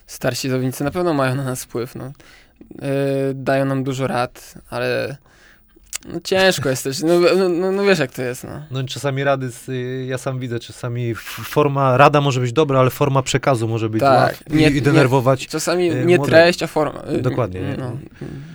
Starsi 0.07 0.49
zawodnicy 0.49 0.83
na 0.83 0.91
pewno 0.91 1.13
mają 1.13 1.35
na 1.35 1.43
nas 1.43 1.63
wpływ. 1.63 1.95
No. 1.95 2.05
Yy, 2.05 2.81
dają 3.33 3.65
nam 3.65 3.83
dużo 3.83 4.07
rad, 4.07 4.53
ale 4.69 5.17
no, 6.13 6.19
ciężko 6.23 6.69
jest 6.69 6.83
też. 6.83 6.99
No, 6.99 7.19
no, 7.37 7.49
no, 7.49 7.71
no 7.71 7.83
wiesz 7.83 7.99
jak 7.99 8.11
to 8.11 8.21
jest. 8.21 8.43
No. 8.43 8.49
No 8.71 8.83
czasami 8.83 9.23
rady, 9.23 9.49
z, 9.51 9.69
y, 9.69 10.05
ja 10.07 10.17
sam 10.17 10.39
widzę, 10.39 10.59
czasami 10.59 11.15
forma, 11.15 11.97
rada 11.97 12.21
może 12.21 12.39
być 12.39 12.53
dobra, 12.53 12.79
ale 12.79 12.89
forma 12.89 13.21
przekazu 13.21 13.67
może 13.67 13.89
być 13.89 14.01
Tak, 14.01 14.43
i, 14.51 14.55
nie- 14.55 14.69
i 14.69 14.81
denerwować. 14.81 15.47
Czasami 15.47 15.87
Yy, 15.87 16.05
nie 16.05 16.19
treść, 16.19 16.63
a 16.63 16.67
forma. 16.67 17.03
Yy, 17.11 17.21
Dokładnie, 17.21 17.61
nie? 17.61 17.75
No, 17.77 17.97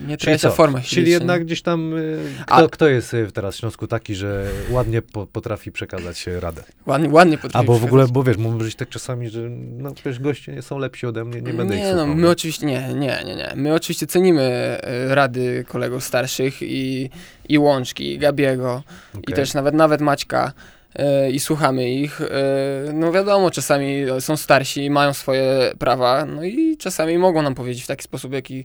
nie 0.07 0.17
treść, 0.17 0.45
a 0.45 0.51
forma. 0.51 0.81
Czyli 0.81 1.01
liczy, 1.03 1.11
jednak 1.11 1.41
nie? 1.41 1.45
gdzieś 1.47 1.63
tam, 1.63 1.97
y, 1.97 2.19
A- 2.47 2.57
kto, 2.57 2.69
kto 2.69 2.89
jest 2.89 3.15
y, 3.15 3.33
teraz 3.35 3.57
w 3.57 3.59
Śląsku 3.59 3.87
taki, 3.87 4.15
że 4.15 4.47
ładnie 4.71 5.03
po, 5.03 5.27
potrafi 5.27 5.73
przekazać 5.73 6.29
y, 6.29 6.41
radę? 6.41 6.63
Ładnie, 6.87 7.09
ładnie 7.09 7.37
potrafi 7.39 7.59
Albo 7.59 7.79
w 7.79 7.85
ogóle, 7.85 8.07
bo 8.09 8.23
wiesz, 8.23 8.37
może 8.37 8.59
być 8.59 8.75
tak 8.75 8.89
czasami, 8.89 9.29
że 9.31 9.41
no 9.51 9.95
przecież 9.95 10.19
goście 10.21 10.53
nie 10.53 10.63
są 10.63 10.79
lepsi 10.79 11.07
ode 11.07 11.25
mnie, 11.25 11.43
nie 11.43 11.53
będę 11.55 11.75
ich 11.75 11.81
Nie, 11.81 11.93
no, 11.93 11.99
słuchał. 11.99 12.17
my 12.17 12.29
oczywiście, 12.31 12.67
nie, 12.67 12.95
nie, 12.95 13.23
nie, 13.27 13.37
nie. 13.37 13.53
My 13.57 13.75
oczywiście 13.75 14.07
cenimy 14.07 14.43
e, 14.43 15.15
rady 15.15 15.65
kolegów 15.69 16.05
starszych 16.05 16.63
i, 16.63 17.11
i 17.49 17.59
Łączki, 17.59 18.13
i 18.15 18.19
Gabiego, 18.19 18.83
i 19.15 19.19
Okej. 19.19 19.35
też 19.35 19.55
nawet, 19.55 19.75
nawet 19.75 20.01
Maćka 20.01 20.53
e, 20.95 21.31
i 21.31 21.41
słuchamy 21.41 21.91
ich. 21.91 22.21
E, 22.21 22.93
no 22.93 23.13
wiadomo, 23.13 23.51
czasami 23.51 24.05
są 24.21 24.37
starsi, 24.37 24.91
mają 24.91 25.13
swoje 25.15 25.73
prawa, 25.79 26.25
no 26.25 26.45
i 26.45 26.77
czasami 26.77 27.19
mogą 27.19 27.43
nam 27.43 27.55
powiedzieć 27.55 27.85
w 27.85 27.87
taki 27.87 28.03
sposób, 28.05 28.33
jaki 28.33 28.65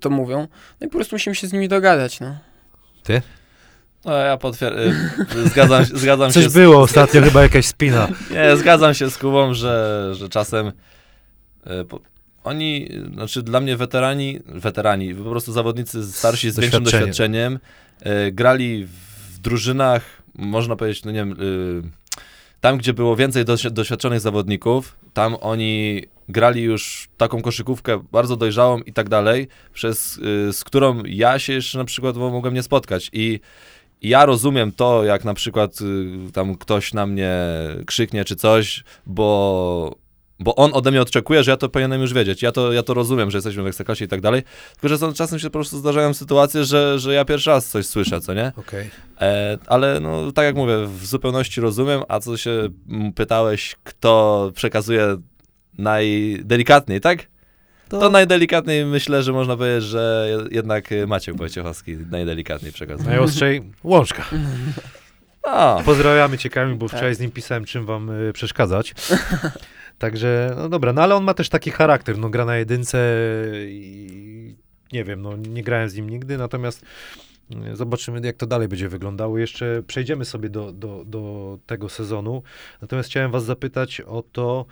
to 0.00 0.10
mówią. 0.10 0.38
No 0.80 0.86
i 0.86 0.90
po 0.90 0.94
prostu 0.96 1.14
musimy 1.14 1.34
się 1.36 1.46
z 1.46 1.52
nimi 1.52 1.68
dogadać, 1.68 2.20
no. 2.20 2.36
No 4.04 4.12
ja 4.16 4.36
potwierdzam, 4.36 4.92
zgadzam, 5.52 5.86
się- 5.86 5.96
zgadzam 5.96 6.30
Coś 6.30 6.44
się 6.44 6.50
z, 6.50 6.52
było 6.52 6.80
ostatnio, 6.80 7.22
chyba 7.22 7.42
jakaś 7.42 7.66
spina. 7.66 8.08
Nie, 8.30 8.56
zgadzam 8.56 8.94
się 8.94 9.10
z 9.10 9.18
Kubą, 9.18 9.54
że, 9.54 10.08
że 10.14 10.28
czasem 10.28 10.72
e, 11.64 11.84
po, 11.84 12.00
oni, 12.44 12.88
znaczy 13.14 13.42
dla 13.42 13.60
mnie 13.60 13.76
weterani, 13.76 14.40
weterani, 14.46 15.14
po 15.14 15.30
prostu 15.30 15.52
zawodnicy 15.52 16.12
starsi 16.12 16.50
z 16.50 16.58
większym 16.60 16.84
Doświadczenie. 16.84 17.06
doświadczeniem, 17.10 17.58
grali 18.32 18.86
w 18.86 19.38
drużynach, 19.38 20.22
można 20.34 20.76
powiedzieć, 20.76 21.04
no 21.04 21.10
nie 21.10 21.18
wiem, 21.18 21.32
e, 21.32 21.36
tam 22.60 22.78
gdzie 22.78 22.92
było 22.92 23.16
więcej 23.16 23.44
doświ- 23.44 23.70
doświadczonych 23.70 24.20
zawodników, 24.20 24.96
tam 25.12 25.36
oni 25.40 26.02
grali 26.28 26.62
już 26.62 27.08
taką 27.16 27.42
koszykówkę 27.42 28.02
bardzo 28.12 28.36
dojrzałą 28.36 28.78
i 28.78 28.92
tak 28.92 29.08
dalej, 29.08 29.48
przez, 29.72 30.20
e, 30.48 30.52
z 30.52 30.64
którą 30.64 31.02
ja 31.04 31.38
się 31.38 31.52
jeszcze 31.52 31.78
na 31.78 31.84
przykład 31.84 32.16
mogłem 32.16 32.54
nie 32.54 32.62
spotkać. 32.62 33.10
I 33.12 33.40
ja 34.02 34.26
rozumiem 34.26 34.72
to, 34.72 35.04
jak 35.04 35.24
na 35.24 35.34
przykład 35.34 35.78
tam 36.32 36.54
ktoś 36.54 36.92
na 36.92 37.06
mnie 37.06 37.38
krzyknie 37.86 38.24
czy 38.24 38.36
coś, 38.36 38.84
bo, 39.06 39.94
bo 40.40 40.54
on 40.54 40.70
ode 40.74 40.90
mnie 40.90 41.02
oczekuje, 41.02 41.44
że 41.44 41.50
ja 41.50 41.56
to 41.56 41.68
powinienem 41.68 42.00
już 42.00 42.14
wiedzieć. 42.14 42.42
Ja 42.42 42.52
to, 42.52 42.72
ja 42.72 42.82
to 42.82 42.94
rozumiem, 42.94 43.30
że 43.30 43.38
jesteśmy 43.38 43.62
w 43.62 43.66
Ekstraklasie 43.66 44.04
i 44.04 44.08
tak 44.08 44.20
dalej, 44.20 44.42
tylko 44.72 44.88
że 44.88 44.98
są, 44.98 45.12
czasem 45.12 45.38
się 45.38 45.46
po 45.46 45.58
prostu 45.58 45.78
zdarzają 45.78 46.14
sytuacje, 46.14 46.64
że, 46.64 46.98
że 46.98 47.14
ja 47.14 47.24
pierwszy 47.24 47.50
raz 47.50 47.66
coś 47.68 47.86
słyszę, 47.86 48.20
co 48.20 48.34
nie? 48.34 48.52
Okej. 48.56 48.90
E, 49.20 49.58
ale 49.66 50.00
no, 50.00 50.32
tak 50.32 50.44
jak 50.44 50.56
mówię, 50.56 50.86
w 50.86 51.06
zupełności 51.06 51.60
rozumiem, 51.60 52.02
a 52.08 52.20
co 52.20 52.36
się 52.36 52.68
pytałeś, 53.14 53.76
kto 53.84 54.50
przekazuje 54.54 55.16
najdelikatniej, 55.78 57.00
tak? 57.00 57.26
To 57.88 58.10
najdelikatniej 58.10 58.86
myślę, 58.86 59.22
że 59.22 59.32
można 59.32 59.56
powiedzieć, 59.56 59.84
że 59.84 60.28
jednak 60.50 60.90
Maciek 61.06 61.36
Wojciechowski 61.36 61.96
najdelikatniej 62.10 62.72
przekazuje. 62.72 63.10
Najostrzej 63.10 63.62
łączka. 63.84 64.24
A, 65.42 65.78
Pozdrawiamy 65.84 66.38
cię 66.38 66.50
Kamil, 66.50 66.76
bo 66.76 66.88
wczoraj 66.88 67.14
z 67.14 67.20
nim 67.20 67.30
pisałem, 67.30 67.64
czym 67.64 67.86
wam 67.86 68.10
y, 68.10 68.32
przeszkadzać. 68.32 68.94
Także, 70.00 70.54
no 70.56 70.68
dobra, 70.68 70.92
no 70.92 71.02
ale 71.02 71.14
on 71.14 71.24
ma 71.24 71.34
też 71.34 71.48
taki 71.48 71.70
charakter, 71.70 72.18
no 72.18 72.30
gra 72.30 72.44
na 72.44 72.56
jedynce 72.56 73.16
i 73.66 74.54
nie 74.92 75.04
wiem, 75.04 75.22
no 75.22 75.36
nie 75.36 75.62
grałem 75.62 75.88
z 75.88 75.94
nim 75.94 76.10
nigdy, 76.10 76.38
natomiast 76.38 76.84
y, 77.72 77.76
zobaczymy, 77.76 78.20
jak 78.24 78.36
to 78.36 78.46
dalej 78.46 78.68
będzie 78.68 78.88
wyglądało. 78.88 79.38
Jeszcze 79.38 79.82
przejdziemy 79.86 80.24
sobie 80.24 80.48
do, 80.48 80.72
do, 80.72 81.02
do 81.06 81.58
tego 81.66 81.88
sezonu, 81.88 82.42
natomiast 82.82 83.08
chciałem 83.08 83.30
was 83.30 83.44
zapytać 83.44 84.00
o 84.00 84.22
to, 84.32 84.66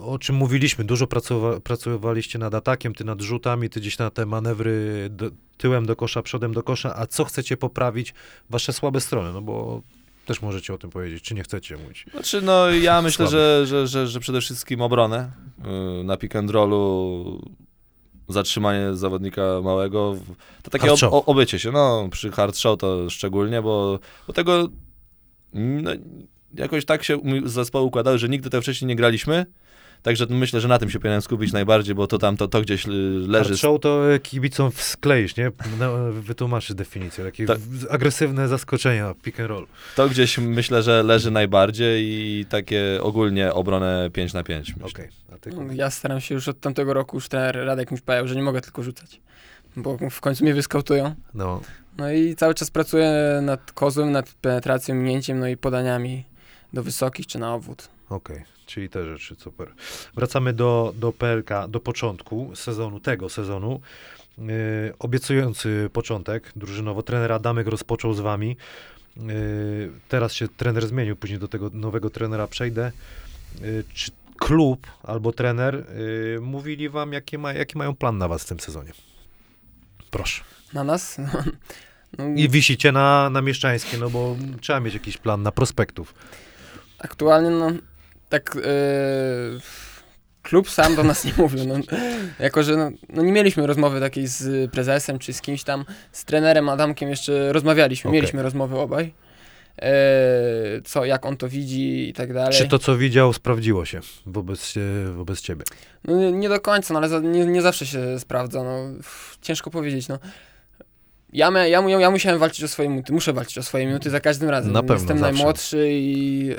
o 0.00 0.18
czym 0.18 0.36
mówiliśmy, 0.36 0.84
dużo 0.84 1.06
pracowa- 1.06 1.60
pracowaliście 1.60 2.38
nad 2.38 2.54
atakiem, 2.54 2.94
ty 2.94 3.04
nad 3.04 3.20
rzutami, 3.20 3.70
ty 3.70 3.80
gdzieś 3.80 3.98
na 3.98 4.10
te 4.10 4.26
manewry 4.26 5.06
do, 5.10 5.30
tyłem 5.56 5.86
do 5.86 5.96
kosza, 5.96 6.22
przodem 6.22 6.52
do 6.52 6.62
kosza, 6.62 6.96
a 6.96 7.06
co 7.06 7.24
chcecie 7.24 7.56
poprawić, 7.56 8.14
wasze 8.50 8.72
słabe 8.72 9.00
strony, 9.00 9.32
no 9.32 9.42
bo 9.42 9.82
też 10.26 10.42
możecie 10.42 10.74
o 10.74 10.78
tym 10.78 10.90
powiedzieć, 10.90 11.22
czy 11.24 11.34
nie 11.34 11.42
chcecie 11.42 11.76
mówić. 11.76 12.06
Znaczy, 12.12 12.42
no 12.42 12.70
ja 12.70 13.02
myślę, 13.08 13.26
że, 13.28 13.62
że, 13.66 13.86
że, 13.86 14.06
że 14.06 14.20
przede 14.20 14.40
wszystkim 14.40 14.80
obronę. 14.80 15.30
Yy, 15.98 16.04
Na 16.04 16.16
pick 16.16 16.36
and 16.36 16.50
rollu 16.50 17.40
zatrzymanie 18.28 18.94
zawodnika 18.94 19.42
małego. 19.64 20.16
To 20.62 20.70
takie 20.70 20.92
ob, 20.92 21.02
o- 21.02 21.24
obycie 21.24 21.58
się, 21.58 21.72
no 21.72 22.08
przy 22.10 22.30
hard 22.30 22.56
show 22.56 22.78
to 22.78 23.10
szczególnie, 23.10 23.62
bo, 23.62 23.98
bo 24.26 24.32
tego 24.32 24.68
no, 25.54 25.90
jakoś 26.54 26.84
tak 26.84 27.04
się 27.04 27.20
zespoły 27.44 27.84
układały, 27.84 28.18
że 28.18 28.28
nigdy 28.28 28.50
tego 28.50 28.62
wcześniej 28.62 28.88
nie 28.88 28.96
graliśmy. 28.96 29.46
Także 30.04 30.26
myślę, 30.30 30.60
że 30.60 30.68
na 30.68 30.78
tym 30.78 30.90
się 30.90 30.98
powinienem 30.98 31.22
skupić 31.22 31.52
najbardziej, 31.52 31.94
bo 31.94 32.06
to 32.06 32.18
tam 32.18 32.36
to, 32.36 32.48
to 32.48 32.60
gdzieś 32.62 32.86
y, 32.86 32.90
leży. 33.28 33.48
Hard 33.48 33.60
show 33.60 33.80
to 33.80 34.12
e, 34.14 34.18
kibicom 34.18 34.70
skleisz, 34.76 35.36
nie? 35.36 35.50
No, 35.80 36.12
wytłumaczysz 36.12 36.74
definicję, 36.74 37.24
takie 37.24 37.46
Tak. 37.46 37.58
w- 37.58 37.86
agresywne 37.90 38.48
zaskoczenia, 38.48 39.14
pick 39.22 39.40
and 39.40 39.48
roll. 39.48 39.66
To 39.96 40.08
gdzieś 40.08 40.38
myślę, 40.38 40.82
że 40.82 41.02
leży 41.02 41.30
najbardziej 41.30 42.04
i 42.04 42.44
takie 42.48 42.98
ogólnie 43.02 43.52
obronę 43.52 44.10
5 44.12 44.32
na 44.32 44.42
5. 44.42 44.74
Okej, 44.82 45.08
a 45.34 45.38
ty? 45.38 45.50
No, 45.50 45.62
Ja 45.72 45.90
staram 45.90 46.20
się 46.20 46.34
już 46.34 46.48
od 46.48 46.60
tamtego 46.60 46.94
roku, 46.94 47.16
już 47.16 47.28
trener 47.28 47.56
Radek 47.66 47.90
mi 47.90 47.98
powiedział, 47.98 48.28
że 48.28 48.36
nie 48.36 48.42
mogę 48.42 48.60
tylko 48.60 48.82
rzucać, 48.82 49.20
bo 49.76 49.98
w 50.10 50.20
końcu 50.20 50.44
mnie 50.44 50.54
wyskautują. 50.54 51.14
No, 51.34 51.60
No 51.98 52.12
i 52.12 52.34
cały 52.36 52.54
czas 52.54 52.70
pracuję 52.70 53.12
nad 53.42 53.72
kozłem, 53.72 54.12
nad 54.12 54.30
penetracją, 54.34 54.94
minięciem, 54.94 55.38
no 55.38 55.48
i 55.48 55.56
podaniami 55.56 56.24
do 56.72 56.82
wysokich 56.82 57.26
czy 57.26 57.38
na 57.38 57.54
obwód. 57.54 57.88
okej, 58.08 58.42
czyli 58.66 58.88
te 58.88 59.04
rzeczy, 59.04 59.36
super. 59.38 59.68
Wracamy 60.14 60.52
do, 60.52 60.94
do 60.96 61.12
PLK, 61.12 61.50
do 61.68 61.80
początku 61.80 62.50
sezonu, 62.54 63.00
tego 63.00 63.28
sezonu. 63.28 63.80
Yy, 64.38 64.44
obiecujący 64.98 65.90
początek 65.92 66.52
drużynowo. 66.56 67.02
Trener 67.02 67.32
Adamek 67.32 67.66
rozpoczął 67.66 68.14
z 68.14 68.20
wami. 68.20 68.56
Yy, 69.16 69.92
teraz 70.08 70.32
się 70.32 70.48
trener 70.48 70.86
zmienił, 70.86 71.16
później 71.16 71.38
do 71.38 71.48
tego 71.48 71.70
nowego 71.72 72.10
trenera 72.10 72.46
przejdę. 72.46 72.92
Yy, 73.60 73.84
czy 73.94 74.10
klub 74.38 74.86
albo 75.02 75.32
trener 75.32 75.84
yy, 75.96 76.40
mówili 76.40 76.88
wam, 76.88 77.12
jaki, 77.12 77.38
ma, 77.38 77.52
jaki 77.52 77.78
mają 77.78 77.96
plan 77.96 78.18
na 78.18 78.28
was 78.28 78.44
w 78.44 78.48
tym 78.48 78.60
sezonie? 78.60 78.92
Proszę. 80.10 80.44
Na 80.72 80.84
nas? 80.84 81.16
No, 82.18 82.24
I 82.36 82.48
wisicie 82.48 82.92
na, 82.92 83.30
na 83.30 83.42
mieszczańskie, 83.42 83.98
no 83.98 84.10
bo 84.10 84.36
trzeba 84.60 84.80
mieć 84.80 84.94
jakiś 84.94 85.16
plan 85.16 85.42
na 85.42 85.52
prospektów. 85.52 86.14
Aktualnie, 86.98 87.50
no, 87.50 87.70
tak 88.34 88.56
e, 88.56 88.60
klub 90.42 90.70
sam 90.70 90.96
do 90.96 91.02
nas 91.02 91.24
nie 91.24 91.32
mówił, 91.42 91.66
no, 91.66 91.74
jako 92.38 92.62
że 92.62 92.76
no, 92.76 92.90
no, 93.08 93.22
nie 93.22 93.32
mieliśmy 93.32 93.66
rozmowy 93.66 94.00
takiej 94.00 94.26
z 94.26 94.70
prezesem 94.70 95.18
czy 95.18 95.32
z 95.32 95.40
kimś 95.40 95.64
tam, 95.64 95.84
z 96.12 96.24
trenerem 96.24 96.68
Adamkiem 96.68 97.08
jeszcze 97.10 97.52
rozmawialiśmy, 97.52 98.08
Okej. 98.08 98.20
mieliśmy 98.20 98.42
rozmowy 98.42 98.78
obaj, 98.78 99.14
e, 99.82 99.92
co, 100.84 101.04
jak 101.04 101.26
on 101.26 101.36
to 101.36 101.48
widzi 101.48 102.08
i 102.08 102.12
tak 102.12 102.32
dalej. 102.32 102.52
Czy 102.52 102.68
to, 102.68 102.78
co 102.78 102.96
widział, 102.96 103.32
sprawdziło 103.32 103.84
się 103.84 104.00
wobec, 104.26 104.74
wobec 105.14 105.40
ciebie? 105.40 105.64
No 106.04 106.16
nie, 106.16 106.32
nie 106.32 106.48
do 106.48 106.60
końca, 106.60 106.94
no 106.94 106.98
ale 107.00 107.08
za, 107.08 107.20
nie, 107.20 107.46
nie 107.46 107.62
zawsze 107.62 107.86
się 107.86 108.18
sprawdza, 108.18 108.64
no 108.64 108.88
ciężko 109.42 109.70
powiedzieć, 109.70 110.08
no. 110.08 110.18
Ja, 111.34 111.50
mia, 111.50 111.66
ja, 111.66 111.80
ja 112.00 112.10
musiałem 112.10 112.38
walczyć 112.38 112.64
o 112.64 112.68
swoje 112.68 112.88
minuty, 112.88 113.12
muszę 113.12 113.32
walczyć 113.32 113.58
o 113.58 113.62
swoje 113.62 113.86
minuty 113.86 114.10
za 114.10 114.20
każdym 114.20 114.50
razem. 114.50 114.72
Na 114.72 114.80
pewno, 114.82 114.94
Jestem 114.94 115.18
zawsze. 115.18 115.32
najmłodszy 115.34 115.88
i 115.90 116.46
yy, 116.46 116.56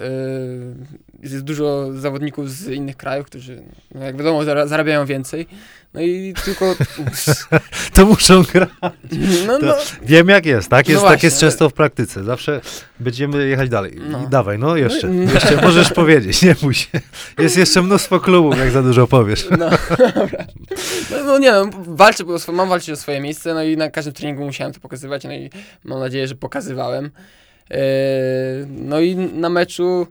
jest 1.24 1.42
dużo 1.44 1.94
zawodników 1.94 2.52
z 2.52 2.68
innych 2.68 2.98
krajów, 2.98 3.26
którzy, 3.26 3.62
no 3.96 4.04
jak 4.06 4.18
wiadomo, 4.18 4.40
zara- 4.44 4.68
zarabiają 4.68 5.06
więcej. 5.06 5.48
No 5.96 6.02
i 6.02 6.34
tylko, 6.46 6.76
To 7.94 8.06
muszą 8.06 8.44
grać. 8.44 8.70
no, 9.48 9.60
no, 9.60 9.76
Wiem 10.02 10.30
jak 10.30 10.46
jest, 10.46 10.70
tak? 10.70 10.88
No 10.88 10.94
Jest, 10.94 11.06
tak 11.06 11.24
jest 11.24 11.40
często 11.40 11.70
w 11.70 11.74
praktyce. 11.74 12.24
Zawsze 12.24 12.62
będziemy 13.00 13.48
jechać 13.48 13.70
dalej. 13.70 14.00
No. 14.10 14.24
I 14.24 14.30
dawaj, 14.30 14.60
no 14.60 14.76
jeszcze. 14.76 15.08
No 15.08 15.34
Jeszcze 15.34 15.62
możesz 15.62 15.94
powiedzieć, 15.94 16.42
nie 16.42 16.56
bój 16.56 16.74
się. 16.74 16.88
Jest 17.40 17.58
jeszcze 17.58 17.82
mnóstwo 17.82 18.20
klubów, 18.20 18.58
jak 18.58 18.72
za 18.72 18.84
dużo 18.84 19.08
powiesz. 19.08 19.48
no, 19.52 19.70
dobra. 20.16 20.46
No, 21.12 21.24
no 21.26 21.38
nie 21.38 21.52
no, 21.52 21.70
walczę, 21.88 22.24
mam 22.54 22.70
walczyć 22.70 22.90
o 22.90 22.96
swoje 22.96 23.22
miejsce, 23.22 23.54
no 23.54 23.64
i 23.64 23.78
na 23.78 23.90
każdym 23.90 24.14
treningu 24.14 24.46
musiałem 24.46 24.74
to 24.74 24.80
pokazywać, 24.80 25.24
no 25.24 25.34
i 25.34 25.50
mam 25.84 26.00
nadzieję, 26.00 26.28
że 26.28 26.36
pokazywałem. 26.36 27.12
Yy, 27.70 27.78
no 28.70 29.00
i 29.00 29.16
na 29.16 29.50
meczu 29.50 30.08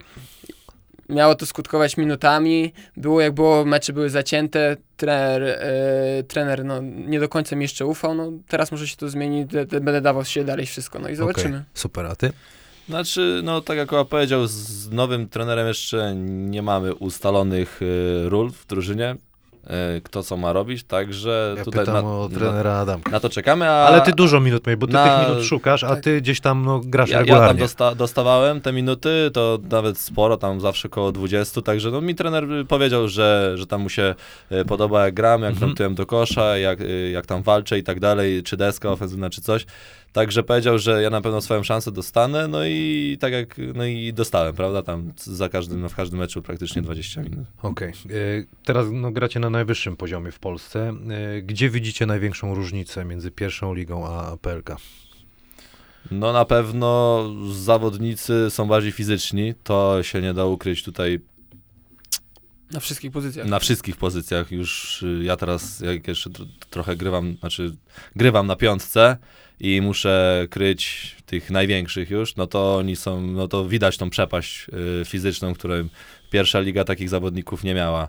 miało 1.09 1.35
to 1.35 1.45
skutkować 1.45 1.97
minutami. 1.97 2.73
Było 2.97 3.21
jak 3.21 3.33
było, 3.33 3.65
mecze 3.65 3.93
były 3.93 4.09
zacięte. 4.09 4.77
Trener, 4.97 5.41
yy, 5.41 6.23
trener 6.23 6.65
no, 6.65 6.81
nie 6.81 7.19
do 7.19 7.29
końca 7.29 7.55
mi 7.55 7.61
jeszcze 7.61 7.85
ufał. 7.85 8.15
No, 8.15 8.31
teraz 8.47 8.71
może 8.71 8.87
się 8.87 8.97
to 8.97 9.09
zmieni, 9.09 9.45
de, 9.45 9.65
de, 9.65 9.81
będę 9.81 10.01
dawał 10.01 10.25
się 10.25 10.43
dalej 10.43 10.65
wszystko. 10.65 10.99
No 10.99 11.09
i 11.09 11.15
zobaczymy. 11.15 11.55
Okej, 11.55 11.69
super, 11.73 12.05
a 12.05 12.15
ty? 12.15 12.31
Znaczy, 12.89 13.41
no 13.43 13.61
tak 13.61 13.77
jak 13.77 13.89
powiedział, 14.09 14.47
z 14.47 14.91
nowym 14.91 15.29
trenerem 15.29 15.67
jeszcze 15.67 16.15
nie 16.15 16.61
mamy 16.61 16.93
ustalonych 16.93 17.81
y, 17.81 18.29
ról 18.29 18.51
w 18.51 18.67
drużynie, 18.67 19.15
kto 20.03 20.23
co 20.23 20.37
ma 20.37 20.53
robić, 20.53 20.83
także 20.83 21.53
Ja 21.57 21.63
tutaj 21.63 21.85
pytam 21.85 22.05
na, 22.05 22.11
o 22.11 22.29
trenera 22.33 22.73
Adamka. 22.73 23.11
na 23.11 23.19
to 23.19 23.29
czekamy, 23.29 23.69
a 23.69 23.73
Ale 23.73 24.01
ty 24.01 24.11
dużo 24.13 24.39
minut 24.39 24.67
miałeś, 24.67 24.79
bo 24.79 24.87
ty 24.87 24.93
na- 24.93 25.19
tych 25.19 25.29
minut 25.29 25.43
szukasz, 25.45 25.83
a 25.83 25.95
ty 25.95 26.21
gdzieś 26.21 26.39
tam 26.39 26.65
no, 26.65 26.81
grasz 26.83 27.09
ja, 27.09 27.13
ja 27.19 27.25
tam 27.25 27.27
regularnie. 27.35 27.59
dosta, 27.61 27.95
dostawałem 27.95 28.61
te 28.61 28.73
minuty, 28.73 29.29
to 29.33 29.59
nawet 29.71 29.97
sporo, 29.97 30.37
tam 30.37 30.61
zawsze 30.61 30.87
około 30.87 31.11
20, 31.11 31.61
także 31.61 31.91
no, 31.91 32.01
mi 32.01 32.15
trener 32.15 32.45
powiedział, 32.67 33.07
że, 33.07 33.51
że 33.55 33.67
tam 33.67 33.81
mu 33.81 33.89
się 33.89 34.15
y, 34.51 34.65
podoba 34.65 35.05
jak 35.05 35.13
gram, 35.13 35.41
jak 35.41 35.53
Mhm. 35.63 35.95
do 35.95 36.05
kosza, 36.05 36.57
jak, 36.57 36.81
y, 36.81 37.09
jak 37.13 37.25
tam 37.25 37.43
walczę 37.43 37.77
i 37.79 37.83
tak 37.83 37.99
dalej, 37.99 38.43
czy 38.43 38.57
deska 38.57 38.89
ofensywna, 38.89 39.29
czy 39.29 39.41
coś. 39.41 39.65
Także 40.15 40.43
powiedział, 40.43 40.79
że 40.79 41.01
ja 41.01 41.09
na 41.09 41.21
pewno 41.21 41.41
swoją 41.41 41.63
szansę 41.63 41.91
dostanę, 41.91 42.47
no 42.47 42.65
i 42.65 43.17
tak 43.19 43.33
jak, 43.33 43.55
no 43.75 43.85
i 43.85 44.13
dostałem, 44.13 44.55
prawda, 44.55 44.83
tam 44.83 45.11
za 45.17 45.49
każdym, 45.49 45.81
no, 45.81 45.89
w 45.89 45.95
każdym 45.95 46.19
meczu 46.19 46.41
praktycznie 46.41 46.81
20 46.81 47.21
minut. 47.21 47.47
Okej. 47.61 47.93
Y, 48.11 48.47
Teraz 48.65 48.87
no, 48.91 49.11
gracie 49.11 49.39
na 49.39 49.49
najwyższym 49.49 49.97
poziomie 49.97 50.31
w 50.31 50.39
Polsce. 50.39 50.93
Y, 51.37 51.41
Gdzie 51.41 51.69
widzicie 51.69 52.05
największą 52.05 52.55
różnicę 52.55 53.05
między 53.05 53.31
pierwszą 53.31 53.73
ligą 53.73 54.07
a 54.07 54.37
PLK? 54.37 54.69
No 56.11 56.33
na 56.33 56.45
pewno 56.45 57.23
zawodnicy 57.53 58.45
są 58.49 58.67
bardziej 58.67 58.91
fizyczni, 58.91 59.53
to 59.63 60.03
się 60.03 60.21
nie 60.21 60.33
da 60.33 60.45
ukryć 60.45 60.83
tutaj 60.83 61.19
Na 62.71 62.79
wszystkich 62.79 63.11
pozycjach. 63.11 63.47
na 63.47 63.59
wszystkich 63.59 63.97
pozycjach. 63.97 64.51
Już 64.51 65.03
y, 65.03 65.23
ja 65.23 65.37
teraz, 65.37 65.79
jak 65.79 66.07
jeszcze 66.07 66.29
tr- 66.29 66.45
trochę 66.69 66.95
grywam, 66.95 67.35
znaczy 67.39 67.75
grywam 68.15 68.47
na 68.47 68.55
piątce 68.55 69.17
i 69.59 69.81
muszę 69.81 70.47
kryć 70.49 71.15
tych 71.25 71.51
największych 71.51 72.09
już, 72.09 72.35
no 72.35 72.47
to 72.47 72.75
oni 72.75 72.95
są, 72.95 73.21
no 73.21 73.47
to 73.47 73.67
widać 73.67 73.97
tą 73.97 74.09
przepaść 74.09 74.67
y, 75.01 75.05
fizyczną, 75.05 75.53
której 75.53 75.83
pierwsza 76.31 76.59
liga 76.59 76.83
takich 76.83 77.09
zawodników 77.09 77.63
nie 77.63 77.73
miała. 77.73 78.07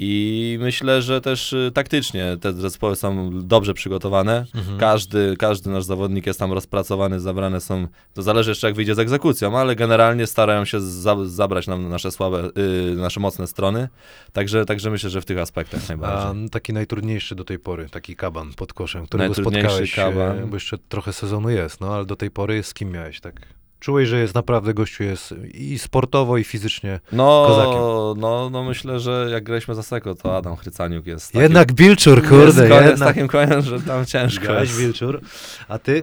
I 0.00 0.58
myślę, 0.60 1.02
że 1.02 1.20
też 1.20 1.52
y, 1.52 1.70
taktycznie 1.74 2.36
te 2.40 2.52
zespoły 2.52 2.96
są 2.96 3.30
dobrze 3.42 3.74
przygotowane. 3.74 4.44
Mhm. 4.54 4.78
Każdy, 4.78 5.36
każdy 5.38 5.70
nasz 5.70 5.84
zawodnik 5.84 6.26
jest 6.26 6.38
tam 6.38 6.52
rozpracowany, 6.52 7.20
zabrane 7.20 7.60
są, 7.60 7.86
to 8.14 8.22
zależy 8.22 8.50
jeszcze 8.50 8.66
jak 8.66 8.76
wyjdzie 8.76 8.94
z 8.94 8.98
egzekucją, 8.98 9.58
ale 9.58 9.76
generalnie 9.76 10.26
starają 10.26 10.64
się 10.64 10.80
za, 10.80 11.16
zabrać 11.24 11.66
nam 11.66 11.88
nasze 11.88 12.10
słabe, 12.10 12.50
y, 12.92 12.94
nasze 12.96 13.20
mocne 13.20 13.46
strony, 13.46 13.88
także, 14.32 14.64
także 14.64 14.90
myślę, 14.90 15.10
że 15.10 15.20
w 15.20 15.24
tych 15.24 15.38
aspektach 15.38 15.80
A 15.84 15.88
najbardziej. 15.88 16.50
taki 16.50 16.72
najtrudniejszy 16.72 17.34
do 17.34 17.44
tej 17.44 17.58
pory, 17.58 17.88
taki 17.90 18.16
kaban 18.16 18.54
pod 18.54 18.72
koszem, 18.72 19.06
którego 19.06 19.28
Najtrudniejszy 19.28 19.68
spotkałeś, 19.68 19.94
kaban. 19.94 20.38
e, 20.38 20.46
bo 20.46 20.56
jeszcze 20.56 20.78
trochę 20.78 21.12
sezonu 21.12 21.50
jest, 21.50 21.80
no 21.80 21.94
ale 21.94 22.04
do 22.06 22.16
tej 22.16 22.30
pory 22.30 22.62
z 22.62 22.74
kim 22.74 22.90
miałeś 22.90 23.20
tak? 23.20 23.57
Czułeś, 23.80 24.08
że 24.08 24.20
jest 24.20 24.34
naprawdę 24.34 24.74
gościu 24.74 25.02
jest 25.04 25.34
i 25.54 25.78
sportowo, 25.78 26.38
i 26.38 26.44
fizycznie. 26.44 27.00
kozakiem. 27.10 27.74
No, 27.80 28.14
no, 28.18 28.50
no 28.50 28.64
myślę, 28.64 29.00
że 29.00 29.28
jak 29.30 29.44
graliśmy 29.44 29.74
za 29.74 29.82
Seko, 29.82 30.14
to 30.14 30.36
Adam 30.36 30.56
Chrycaniuk 30.56 31.06
jest 31.06 31.26
takim, 31.26 31.42
Jednak 31.42 31.72
Bilczur, 31.72 32.18
jest, 32.18 32.28
kurde, 32.28 32.44
jest 32.68 32.80
jednak. 32.90 33.08
takim 33.08 33.28
koniem, 33.28 33.62
że 33.62 33.80
tam 33.80 34.06
ciężko 34.06 34.44
Grałeś 34.44 34.68
jest. 34.68 34.80
Wilczur, 34.80 35.20
a 35.68 35.78
ty? 35.78 36.02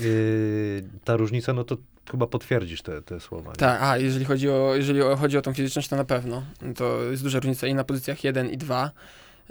Yy, 0.00 0.84
ta 1.04 1.16
różnica, 1.16 1.52
no 1.52 1.64
to 1.64 1.76
chyba 2.10 2.26
potwierdzisz 2.26 2.82
te, 2.82 3.02
te 3.02 3.20
słowa. 3.20 3.50
nie? 3.50 3.56
Tak, 3.56 3.82
a 3.82 3.98
jeżeli 3.98 4.24
chodzi 4.24 4.50
o, 4.50 4.72
jeżeli 4.76 5.00
chodzi 5.18 5.38
o 5.38 5.42
tą 5.42 5.54
fizyczność, 5.54 5.88
to 5.88 5.96
na 5.96 6.04
pewno. 6.04 6.42
To 6.76 7.02
jest 7.02 7.22
duża 7.22 7.38
różnica 7.40 7.66
i 7.66 7.74
na 7.74 7.84
pozycjach 7.84 8.24
1 8.24 8.50
i 8.50 8.56
2. 8.56 8.90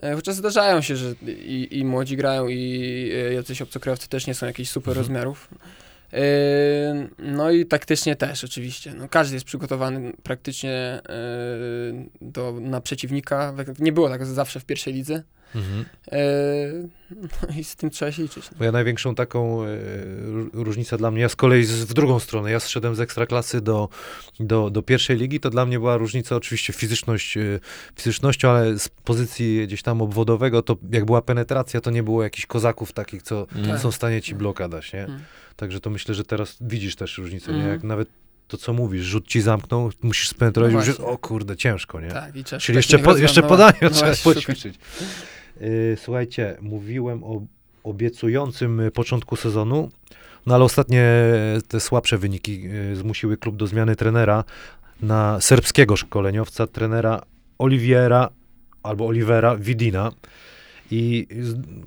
E, 0.04 0.16
Chociaż 0.16 0.36
zdarzają 0.36 0.82
się, 0.82 0.96
że 0.96 1.14
i, 1.28 1.68
i 1.80 1.86
młodzi 1.86 2.18
grają, 2.18 2.48
i 2.48 3.12
e, 3.30 3.34
jacyś 3.34 3.62
obcokrajowcy 3.62 4.10
też 4.10 4.28
nie 4.28 4.34
są 4.34 4.46
jakichś 4.46 4.70
super 4.70 4.92
Mhm. 4.92 5.04
rozmiarów. 5.06 5.48
Yy, 6.12 6.20
No 7.20 7.52
i 7.52 7.66
taktycznie 7.66 8.16
też 8.16 8.44
oczywiście. 8.44 8.94
No, 8.94 9.10
każdy 9.10 9.36
jest 9.36 9.46
przygotowany 9.46 10.14
praktycznie 10.24 11.02
yy, 11.92 12.10
do, 12.22 12.54
na 12.62 12.82
przeciwnika. 12.82 13.54
Nie 13.80 13.92
było 13.92 14.10
tak 14.10 14.26
zawsze 14.26 14.60
w 14.60 14.66
pierwszej 14.66 14.94
lidze. 14.94 15.24
Mhm. 15.56 15.86
Yy, 16.12 16.90
No 17.50 17.56
i 17.60 17.64
z 17.64 17.76
tym 17.76 17.90
trzeba 17.90 18.12
się 18.12 18.24
liczyć. 18.24 18.50
Bo 18.58 18.66
ja 18.66 18.72
największą 18.72 19.16
taką 19.16 19.64
e, 19.64 19.68
ró- 19.68 20.50
różnicę 20.54 20.98
dla 20.98 21.12
mnie, 21.12 21.22
ja 21.22 21.30
z 21.30 21.36
kolei 21.36 21.64
z, 21.64 21.72
w 21.72 21.94
drugą 21.94 22.20
stronę, 22.20 22.52
ja 22.52 22.60
zszedłem 22.60 22.96
z 22.96 23.00
ekstraklasy 23.00 23.62
do, 23.62 23.90
do, 24.40 24.70
do 24.70 24.82
pierwszej 24.82 25.18
ligi, 25.18 25.40
to 25.40 25.50
dla 25.50 25.66
mnie 25.66 25.80
była 25.80 25.98
różnica 25.98 26.36
oczywiście 26.36 26.74
fizyczność, 26.74 27.38
e, 27.38 27.60
fizycznością, 27.96 28.50
ale 28.50 28.80
z 28.80 28.90
pozycji 28.90 29.64
gdzieś 29.68 29.82
tam 29.82 30.02
obwodowego, 30.02 30.62
to 30.62 30.78
jak 30.92 31.06
była 31.06 31.22
penetracja, 31.22 31.82
to 31.82 31.92
nie 31.92 32.04
było 32.04 32.24
jakichś 32.24 32.46
kozaków 32.46 32.92
takich, 32.92 33.24
co 33.24 33.48
Mm. 33.56 33.80
są 33.80 33.92
w 33.92 33.96
stanie 33.96 34.22
ci 34.22 34.36
bloka 34.36 34.68
dać, 34.70 34.94
nie? 34.94 35.04
Mm. 35.04 35.20
Także 35.56 35.80
to 35.80 35.90
myślę, 35.90 36.16
że 36.16 36.24
teraz 36.24 36.58
widzisz 36.62 36.96
też 36.96 37.18
różnicę, 37.18 37.52
nie? 37.52 37.58
Mhm. 37.58 37.74
Jak 37.74 37.84
nawet 37.84 38.10
to, 38.48 38.58
co 38.58 38.74
mówisz, 38.74 39.04
rzut 39.06 39.28
ci 39.28 39.42
zamknął, 39.42 39.92
musisz 40.02 40.30
spenetrować, 40.30 40.74
No 40.74 40.86
już 40.86 41.00
o 41.00 41.18
kurde, 41.18 41.56
ciężko, 41.58 42.02
nie? 42.02 42.12
Tak, 42.12 42.36
i 42.36 42.44
Czyli 42.44 42.76
jeszcze, 42.76 43.00
po, 43.00 43.18
jeszcze 43.18 43.42
rozwiązań. 43.42 43.50
podania 43.50 43.78
No 43.82 43.90
trzeba 43.90 44.12
poćwiczyć. 44.24 44.76
Yy, 45.62 45.98
słuchajcie, 45.98 46.58
mówiłem 46.62 47.24
o 47.24 47.42
obiecującym 47.84 48.80
y, 48.80 48.92
początku 48.92 49.36
sezonu, 49.36 49.90
no 50.46 50.56
ale 50.56 50.64
ostatnie 50.64 51.02
e, 51.02 51.62
te 51.68 51.80
słabsze 51.80 52.18
wyniki 52.18 52.62
y, 52.92 52.96
zmusiły 52.96 53.38
klub 53.38 53.56
do 53.56 53.68
zmiany 53.68 53.96
trenera 53.96 54.44
na 55.02 55.42
serbskiego 55.42 55.96
szkoleniowca, 55.96 56.68
trenera 56.68 57.22
Oliviera 57.58 58.30
albo 58.84 59.08
Olivera 59.08 59.56
Widina. 59.56 60.12
I 60.92 61.28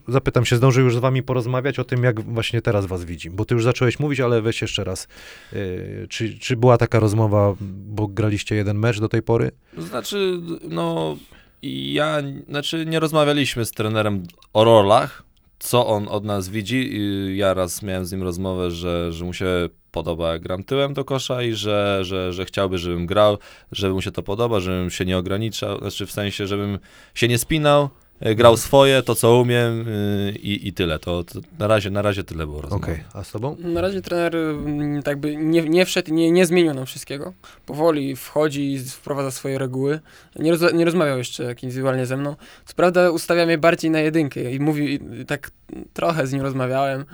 zapytam 0.09 0.45
się, 0.45 0.57
zdążył 0.57 0.85
już 0.85 0.97
z 0.97 0.99
wami 0.99 1.23
porozmawiać 1.23 1.79
o 1.79 1.85
tym, 1.85 2.05
jak 2.05 2.21
właśnie 2.21 2.63
teraz 2.63 2.87
was 2.87 3.05
widzi. 3.05 3.31
Bo 3.31 3.45
ty 3.45 3.55
już 3.55 3.65
zacząłeś 3.65 3.99
mówić, 3.99 4.21
ale 4.21 4.43
weź 4.43 4.63
jeszcze 4.63 4.85
raz. 4.85 5.09
Yy, 5.53 6.07
czy, 6.09 6.39
czy 6.39 6.57
była 6.57 6.79
taka 6.79 7.01
rozmowa, 7.01 7.55
bo 7.61 8.09
graliście 8.09 8.55
jeden 8.55 8.79
mecz 8.79 9.01
do 9.01 9.09
tej 9.09 9.23
pory? 9.23 9.51
Znaczy, 9.79 10.41
no, 10.69 11.17
ja, 11.63 12.23
znaczy 12.49 12.87
nie 12.87 13.01
rozmawialiśmy 13.01 13.65
z 13.65 13.71
trenerem 13.71 14.23
o 14.53 14.65
rolach, 14.65 15.23
co 15.59 15.87
on 15.87 16.09
od 16.09 16.25
nas 16.25 16.49
widzi. 16.49 16.91
I 16.93 17.37
Ja 17.37 17.55
raz 17.55 17.83
miałem 17.83 18.07
z 18.07 18.13
nim 18.13 18.23
rozmowę, 18.23 18.71
że, 18.71 19.13
że 19.13 19.25
mu 19.25 19.33
się 19.33 19.69
podoba, 19.91 20.33
jak 20.33 20.43
gram 20.43 20.65
tyłem 20.65 20.95
do 20.95 21.05
kosza 21.05 21.43
i 21.43 21.53
że, 21.53 21.99
że, 22.03 22.33
że 22.33 22.45
chciałby, 22.45 22.79
żebym 22.79 23.07
grał, 23.07 23.39
żeby 23.73 23.95
mu 23.95 24.03
się 24.03 24.13
to 24.13 24.23
podoba, 24.23 24.61
żebym 24.61 24.91
się 24.91 25.05
nie 25.05 25.19
ograniczał, 25.19 25.79
znaczy 25.79 26.07
w 26.07 26.13
sensie, 26.13 26.47
żebym 26.47 26.79
się 27.15 27.29
nie 27.29 27.39
spinał, 27.39 27.91
grał 28.21 28.57
swoje, 28.57 29.03
to 29.03 29.15
co 29.15 29.39
umiem 29.41 29.89
y, 29.89 30.35
i, 30.43 30.69
i 30.69 30.73
tyle. 30.73 30.99
To, 30.99 31.25
to 31.25 31.41
na, 31.59 31.67
razie, 31.67 31.91
na 31.91 32.03
razie 32.03 32.25
tyle 32.25 32.47
było 32.47 32.61
rozmowy. 32.61 32.85
Okej, 32.85 33.05
a 33.15 33.25
z 33.25 33.31
tobą? 33.31 33.57
Na 33.59 33.81
razie 33.81 34.03
trener 34.03 34.37
mm, 34.37 35.03
tak 35.03 35.19
by 35.19 35.37
nie, 35.37 35.63
nie 35.63 35.87
wszedł, 35.87 36.15
nie, 36.15 36.31
nie 36.31 36.47
zmienił 36.47 36.75
nam 36.75 36.87
wszystkiego. 36.87 37.33
Powoli 37.67 38.17
wchodzi 38.17 38.73
i 38.73 38.79
wprowadza 38.79 39.31
swoje 39.31 39.59
reguły. 39.59 40.01
Nie, 40.37 40.51
roz, 40.51 40.73
nie 40.75 40.85
rozmawiał 40.85 41.19
jeszcze 41.19 41.45
jak 41.45 41.63
indywidualnie 41.63 42.07
ze 42.07 42.17
mną. 42.17 42.37
Co 42.67 42.75
prawda 42.75 43.11
ustawia 43.11 43.47
mnie 43.47 43.59
bardziej 43.59 43.91
na 43.91 44.01
jedynkę 44.01 44.53
i 44.53 44.61
mówi, 44.61 45.01
i 45.21 45.27
tak 45.27 45.51
trochę 45.93 46.27
z 46.27 46.33
nim 46.33 46.43
rozmawiałem. 46.43 47.05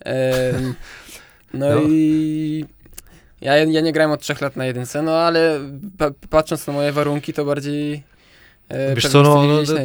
Em, 0.00 0.74
no, 1.54 1.66
No. 1.74 1.80
i 1.88 2.64
ja, 3.40 3.56
ja 3.56 3.80
nie 3.80 3.92
grałem 3.92 4.10
od 4.10 4.20
trzech 4.20 4.40
lat 4.40 4.56
na 4.56 4.66
jedynce, 4.66 5.02
no 5.02 5.12
ale 5.12 5.60
pa, 5.98 6.10
patrząc 6.30 6.66
na 6.66 6.72
moje 6.72 6.92
warunki, 6.92 7.32
to 7.32 7.44
bardziej 7.44 7.92
e, 7.94 8.02
Wiesz 8.70 9.04
pewnie 9.04 9.10
co, 9.10 9.22
no, 9.22 9.42
no, 9.42 9.58
wiedzieć 9.58 9.76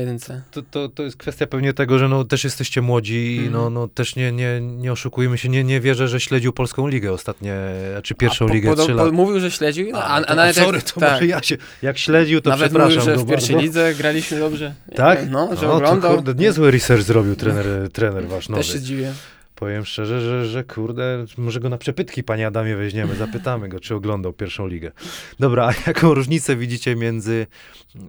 to-. 0.52 0.62
To, 0.62 0.90
to, 0.90 1.04
jest 1.04 1.18
kwestia 1.18 1.48
pewnie 1.48 1.74
tego, 1.74 2.00
że 2.00 2.10
no, 2.10 2.24
też 2.24 2.44
jesteście 2.44 2.82
młodzi 2.82 3.36
i 3.36 3.38
Mhm. 3.38 3.54
no, 3.54 3.70
no, 3.70 3.88
też 3.88 4.16
nie, 4.16 4.32
nie, 4.32 4.62
nie 4.62 4.92
oszukujmy 4.92 5.38
się, 5.38 5.50
nie, 5.50 5.64
nie 5.64 5.82
wierzę, 5.82 6.08
że 6.08 6.20
śledził 6.20 6.54
Polską 6.54 6.88
Ligę 6.88 7.12
ostatnie, 7.12 7.56
czy 8.04 8.16
pierwszą 8.16 8.46
A 8.46 8.48
po- 8.48 8.54
ligę 8.54 8.76
po- 8.76 8.88
lata. 8.94 9.12
Mówił, 9.12 9.40
że 9.40 9.52
śledził, 9.52 9.88
no, 9.92 10.04
a, 10.04 10.16
a, 10.16 10.24
to- 10.24 10.36
nawet 10.36 10.56
sorry, 10.56 10.82
to 10.82 11.00
tak. 11.00 11.12
może 11.12 11.26
ja 11.26 11.44
się, 11.44 11.58
jak 11.82 11.98
śledził, 11.98 12.42
to 12.42 12.50
Nawet 12.50 12.70
przepraszam 12.70 12.98
mówił, 13.00 13.16
że 13.16 13.26
w 13.26 13.28
pierwszej 13.30 13.56
bardzo. 13.56 13.66
lidze 13.68 13.94
graliśmy 13.98 14.40
dobrze. 14.40 14.74
Tak? 14.96 15.20
No, 15.30 15.48
że 15.56 15.62
No, 15.68 15.68
to 15.68 15.74
oglądał. 15.74 16.14
kurde, 16.16 16.34
niezły 16.44 16.72
research 16.72 17.04
zrobił 17.04 17.36
trener, 17.36 17.66
trener 17.94 18.28
wasz 18.28 18.50
nowy. 18.50 18.64
Też 18.64 18.72
się 18.74 18.80
zdziwię. 18.80 19.14
Powiem 19.56 19.86
szczerze, 19.86 20.22
że, 20.22 20.46
że 20.46 20.64
kurde, 20.64 21.26
może 21.38 21.60
go 21.60 21.70
na 21.70 21.78
przepytki, 21.78 22.24
panie 22.24 22.48
Adamie, 22.48 22.76
weźmiemy, 22.76 23.16
zapytamy 23.16 23.70
go, 23.70 23.80
czy 23.80 23.96
oglądał 23.96 24.34
pierwszą 24.34 24.68
ligę. 24.68 24.92
Dobra, 25.40 25.68
a 25.68 25.74
jaką 25.88 26.14
różnicę 26.14 26.56
widzicie 26.56 26.96
między 26.96 27.48
e, 27.96 28.00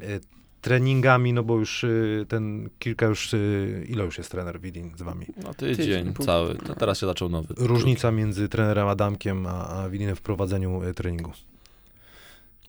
treningami, 0.66 1.32
no 1.32 1.42
bo 1.42 1.58
już 1.58 1.84
e, 1.84 1.88
ten 2.28 2.70
kilka 2.78 3.06
już, 3.06 3.34
e, 3.34 3.38
ile 3.88 4.04
już 4.04 4.18
jest 4.18 4.30
trener 4.30 4.60
Widin 4.60 4.92
z 4.96 5.02
wami? 5.02 5.26
No 5.44 5.54
tydzień 5.54 5.76
Tydzień, 5.76 6.14
cały, 6.14 6.54
to 6.54 6.74
teraz 6.74 6.98
się 7.00 7.06
zaczął 7.06 7.28
nowy. 7.28 7.54
Różnica 7.56 8.10
między 8.10 8.48
trenerem 8.48 8.88
Adamkiem 8.88 9.46
a, 9.46 9.68
a 9.68 9.88
Widinem 9.90 10.16
w 10.16 10.20
prowadzeniu 10.20 10.82
e, 10.82 10.94
treningu. 10.94 11.32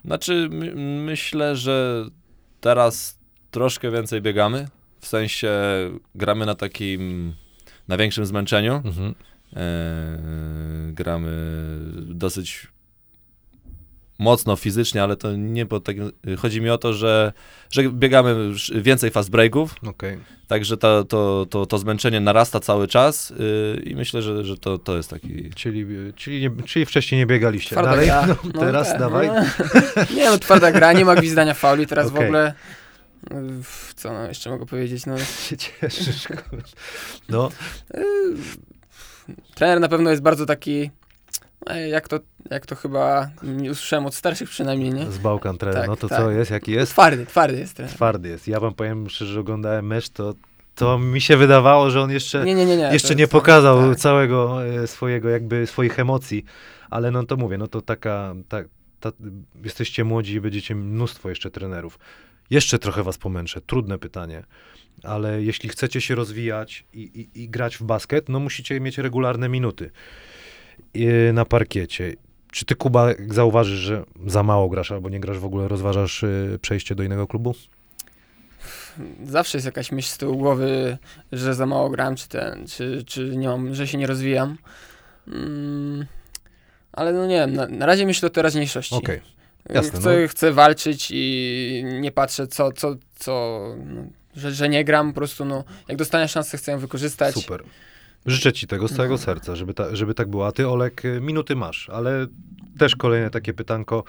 Znaczy, 0.05 0.47
my, 0.51 0.75
myślę, 1.05 1.55
że 1.55 2.05
teraz 2.61 3.19
troszkę 3.51 3.91
więcej 3.91 4.21
biegamy. 4.21 4.67
W 4.99 5.07
sensie 5.07 5.51
gramy 6.15 6.45
na 6.45 6.55
takim, 6.55 7.33
na 7.87 7.97
większym 7.97 8.25
zmęczeniu. 8.25 8.81
Mhm. 8.85 9.15
E, 9.55 10.17
gramy 10.93 11.31
dosyć 11.97 12.67
mocno 14.19 14.55
fizycznie, 14.55 15.03
ale 15.03 15.15
to 15.17 15.35
nie 15.35 15.65
pod 15.65 15.83
takim. 15.83 16.11
Chodzi 16.37 16.61
mi 16.61 16.69
o 16.69 16.77
to, 16.77 16.93
że, 16.93 17.33
że 17.71 17.89
biegamy 17.89 18.31
już 18.31 18.71
więcej 18.75 19.11
fast 19.11 19.29
breaków, 19.29 19.75
Okej. 19.87 20.17
także 20.47 20.77
to, 20.77 21.03
to, 21.03 21.45
to, 21.49 21.65
to 21.65 21.77
zmęczenie 21.77 22.19
narasta 22.19 22.59
cały 22.59 22.87
czas 22.87 23.31
y, 23.31 23.81
i 23.85 23.95
myślę, 23.95 24.21
że, 24.21 24.43
że 24.43 24.57
to, 24.57 24.77
to 24.77 24.97
jest 24.97 25.09
taki. 25.09 25.49
Czyli, 25.55 25.85
czyli, 26.15 26.41
nie, 26.41 26.63
czyli 26.63 26.85
wcześniej 26.85 27.19
nie 27.19 27.25
biegaliście. 27.25 27.69
Twarda 27.69 27.91
Dalej? 27.91 28.05
gra. 28.07 28.27
No, 28.27 28.35
No 28.53 28.59
teraz 28.59 28.89
tak, 28.89 28.99
dawaj. 28.99 29.27
no. 29.27 29.35
Nie 30.15 30.25
no, 30.25 30.37
twarda 30.37 30.71
gra, 30.71 30.93
nie 30.93 31.05
ma 31.05 31.15
gwizdania 31.15 31.53
fauli, 31.53 31.87
teraz 31.87 32.09
w 32.09 32.13
Okej. 32.15 32.25
ogóle... 32.25 32.53
Co 33.95 34.13
no, 34.13 34.27
jeszcze 34.27 34.49
mogę 34.49 34.65
powiedzieć, 34.65 35.05
no... 35.05 35.17
się 35.19 35.57
cieszysz. 35.57 36.27
No, 37.29 37.49
y, 37.95 38.01
Trener 39.55 39.79
na 39.79 39.87
pewno 39.87 40.09
jest 40.09 40.21
bardzo 40.21 40.45
taki... 40.45 40.89
Jak 41.75 42.07
to, 42.07 42.19
jak 42.49 42.65
to 42.65 42.75
chyba 42.75 43.29
nie 43.43 43.71
usłyszałem 43.71 44.05
od 44.05 44.15
starszych 44.15 44.49
przynajmniej, 44.49 44.93
nie? 44.93 45.11
z 45.11 45.17
Bałkan 45.17 45.57
trener. 45.57 45.79
Tak, 45.79 45.87
no 45.89 45.95
to 45.95 46.07
tak. 46.07 46.19
co 46.19 46.31
jest, 46.31 46.51
jaki 46.51 46.71
jest? 46.71 46.91
Twardy, 46.91 47.25
twardy 47.25 47.59
jest 47.59 47.73
trener. 47.73 47.95
Twardy 47.95 48.29
jest. 48.29 48.47
Ja 48.47 48.59
wam 48.59 48.73
powiem 48.73 49.09
szczerze, 49.09 49.33
że 49.33 49.39
oglądałem 49.39 49.87
mecz, 49.87 50.09
to, 50.09 50.33
to 50.75 50.99
mi 50.99 51.21
się 51.21 51.37
wydawało, 51.37 51.89
że 51.89 52.01
on 52.01 52.11
jeszcze, 52.11 52.45
Nie, 52.45 52.55
nie, 52.55 52.65
nie, 52.65 52.77
nie. 52.77 52.89
jeszcze 52.93 53.15
nie 53.15 53.27
pokazał 53.27 53.89
tak. 53.89 53.99
całego 53.99 54.65
e, 54.65 54.87
swojego, 54.87 55.29
jakby 55.29 55.67
swoich 55.67 55.99
emocji, 55.99 56.45
ale 56.89 57.11
no 57.11 57.23
to 57.23 57.37
mówię, 57.37 57.57
no 57.57 57.67
to 57.67 57.81
taka, 57.81 58.35
ta, 58.49 58.61
ta, 58.99 59.11
jesteście 59.63 60.03
młodzi 60.03 60.33
i 60.33 60.41
będziecie 60.41 60.75
mnóstwo 60.75 61.29
jeszcze 61.29 61.51
trenerów. 61.51 61.99
Jeszcze 62.49 62.79
trochę 62.79 63.03
was 63.03 63.17
pomęczę, 63.17 63.61
trudne 63.61 63.97
pytanie, 63.99 64.43
ale 65.03 65.43
jeśli 65.43 65.69
chcecie 65.69 66.01
się 66.01 66.15
rozwijać 66.15 66.85
i, 66.93 67.01
i, 67.01 67.43
i 67.43 67.49
grać 67.49 67.77
w 67.77 67.83
basket, 67.83 68.29
no 68.29 68.39
musicie 68.39 68.79
mieć 68.79 68.97
regularne 68.97 69.49
minuty 69.49 69.91
na 71.33 71.45
parkiecie. 71.45 72.15
Czy 72.51 72.65
ty, 72.65 72.75
Kuba, 72.75 73.07
zauważysz, 73.29 73.79
że 73.79 74.03
za 74.25 74.43
mało 74.43 74.69
grasz 74.69 74.91
albo 74.91 75.09
nie 75.09 75.19
grasz 75.19 75.39
w 75.39 75.45
ogóle, 75.45 75.67
rozważasz 75.67 76.23
y, 76.23 76.59
przejście 76.61 76.95
do 76.95 77.03
innego 77.03 77.27
klubu? 77.27 77.55
Zawsze 79.25 79.57
jest 79.57 79.65
jakaś 79.65 79.91
myśl 79.91 80.09
z 80.09 80.17
tyłu 80.17 80.37
głowy, 80.37 80.97
że 81.31 81.53
za 81.53 81.65
mało 81.65 81.89
gram, 81.89 82.15
czy 82.15 82.27
ten, 82.29 82.67
czy, 82.67 83.03
czy 83.05 83.37
nie 83.37 83.47
mam, 83.47 83.75
że 83.75 83.87
się 83.87 83.97
nie 83.97 84.07
rozwijam. 84.07 84.57
Mm, 85.27 86.05
ale 86.91 87.13
no 87.13 87.25
nie 87.25 87.35
wiem, 87.35 87.53
na, 87.53 87.67
na 87.67 87.85
razie 87.85 88.05
myślę 88.05 88.27
o 88.27 88.29
teraźniejszości. 88.29 88.95
Okej, 88.95 89.21
jasne, 89.69 89.99
Chcę, 89.99 90.27
chcę 90.27 90.51
walczyć 90.51 91.07
i 91.11 91.83
nie 92.01 92.11
patrzę, 92.11 92.47
co, 92.47 92.71
co, 92.71 92.95
co 93.15 93.61
no, 93.85 94.03
że, 94.35 94.51
że 94.51 94.69
nie 94.69 94.85
gram, 94.85 95.13
po 95.13 95.15
prostu 95.15 95.45
no, 95.45 95.63
jak 95.87 95.97
dostanę 95.97 96.27
szansę, 96.27 96.57
chcę 96.57 96.71
ją 96.71 96.79
wykorzystać. 96.79 97.35
super. 97.35 97.63
Życzę 98.27 98.53
ci 98.53 98.67
tego 98.67 98.87
z 98.87 98.93
całego 98.95 99.13
No. 99.13 99.17
serca, 99.17 99.55
żeby, 99.55 99.73
ta, 99.73 99.95
żeby 99.95 100.13
tak 100.13 100.27
było. 100.29 100.47
A 100.47 100.51
ty, 100.51 100.67
Olek, 100.69 101.05
y, 101.05 101.21
minuty 101.21 101.55
masz, 101.55 101.89
ale 101.89 102.27
też 102.77 102.95
kolejne 102.95 103.29
takie 103.29 103.53
pytanko. 103.53 104.03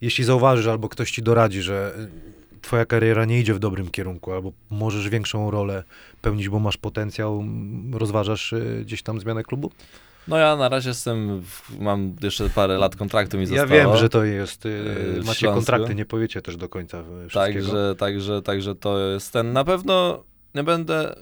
Jeśli 0.00 0.24
zauważysz 0.24 0.66
albo 0.66 0.88
ktoś 0.88 1.10
ci 1.10 1.22
doradzi, 1.22 1.62
że 1.62 1.92
y, 2.56 2.60
twoja 2.62 2.86
kariera 2.86 3.24
nie 3.24 3.40
idzie 3.40 3.54
w 3.54 3.58
dobrym 3.58 3.90
kierunku, 3.90 4.32
albo 4.32 4.52
możesz 4.70 5.08
większą 5.08 5.50
rolę 5.50 5.84
pełnić, 6.22 6.48
bo 6.48 6.58
masz 6.58 6.76
potencjał, 6.76 7.44
rozważasz 7.92 8.52
y, 8.52 8.82
gdzieś 8.84 9.02
tam 9.02 9.20
zmianę 9.20 9.42
klubu? 9.42 9.70
No 10.28 10.36
ja 10.38 10.56
na 10.56 10.68
razie 10.68 10.88
jestem, 10.88 11.42
mam 11.80 12.16
jeszcze 12.22 12.50
parę 12.50 12.78
lat 12.78 12.96
kontraktu 12.96 13.36
mi 13.36 13.42
Ja 13.42 13.48
zostało. 13.48 13.68
wiem, 13.70 13.96
że 13.96 14.08
to 14.08 14.24
jest, 14.24 14.64
Yy, 14.64 14.72
macie 15.26 15.38
Śląsku. 15.38 15.54
kontrakty, 15.54 15.94
nie 15.94 16.04
powiecie 16.06 16.42
też 16.42 16.56
do 16.56 16.68
końca 16.68 17.02
wszystkiego. 17.28 17.66
Także, 17.66 17.94
także, 17.98 18.42
także 18.42 18.74
to 18.74 18.98
jest 18.98 19.32
ten. 19.32 19.52
Na 19.52 19.64
pewno 19.64 20.22
nie 20.54 20.62
będę, 20.64 21.14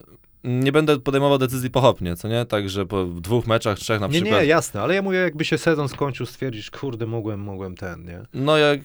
nie 0.47 0.73
będę 0.73 1.01
podejmował 1.01 1.39
decyzji 1.39 1.71
pochopnie, 1.71 2.17
co 2.17 2.29
nie? 2.29 2.45
Także 2.45 2.87
po 2.87 3.05
dwóch 3.05 3.47
meczach, 3.47 3.79
trzech 3.79 4.01
na 4.01 4.07
nie, 4.07 4.13
przykład. 4.13 4.41
nie, 4.41 4.47
jasne, 4.47 4.83
ale 4.83 4.95
ja 4.95 5.03
mówię, 5.03 5.19
jakby 5.19 5.45
się 5.45 5.59
sezon 5.59 5.89
skończył, 5.89 6.27
stwierdzisz, 6.27 6.71
kurde, 6.71 7.07
mogłem, 7.07 7.41
mogłem 7.41 7.75
ten, 7.75 8.05
nie? 8.05 8.21
No 8.35 8.59
jak, 8.59 8.81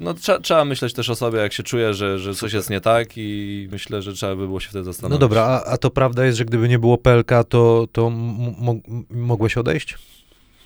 no 0.00 0.14
trzeba, 0.14 0.40
trzeba 0.40 0.64
myśleć 0.64 0.92
też 0.92 1.10
o 1.10 1.14
sobie, 1.14 1.38
jak 1.38 1.52
się 1.52 1.62
czuje, 1.62 1.94
że, 1.94 2.18
że 2.18 2.34
coś 2.34 2.52
jest 2.52 2.70
nie 2.70 2.80
tak 2.80 3.08
i 3.16 3.68
myślę, 3.72 4.02
że 4.02 4.12
trzeba 4.12 4.36
by 4.36 4.46
było 4.46 4.60
się 4.60 4.68
wtedy 4.68 4.84
zastanowić. 4.84 5.14
No 5.14 5.18
dobra, 5.18 5.42
a, 5.42 5.64
a 5.64 5.78
to 5.78 5.90
prawda 5.90 6.24
jest, 6.24 6.38
że 6.38 6.44
gdyby 6.44 6.68
nie 6.68 6.78
było 6.78 6.98
PLK, 6.98 7.30
to, 7.48 7.88
to 7.92 8.12
mogłeś 9.10 9.56
odejść? 9.56 9.98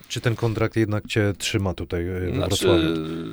czy 0.08 0.20
ten 0.20 0.36
kontrakt 0.36 0.76
jednak 0.76 1.06
cię 1.06 1.32
trzyma 1.38 1.74
tutaj 1.74 2.08
e, 2.08 2.20
w 2.30 2.34
Znaczy, 2.34 2.64
Wrocławiu? 2.66 2.88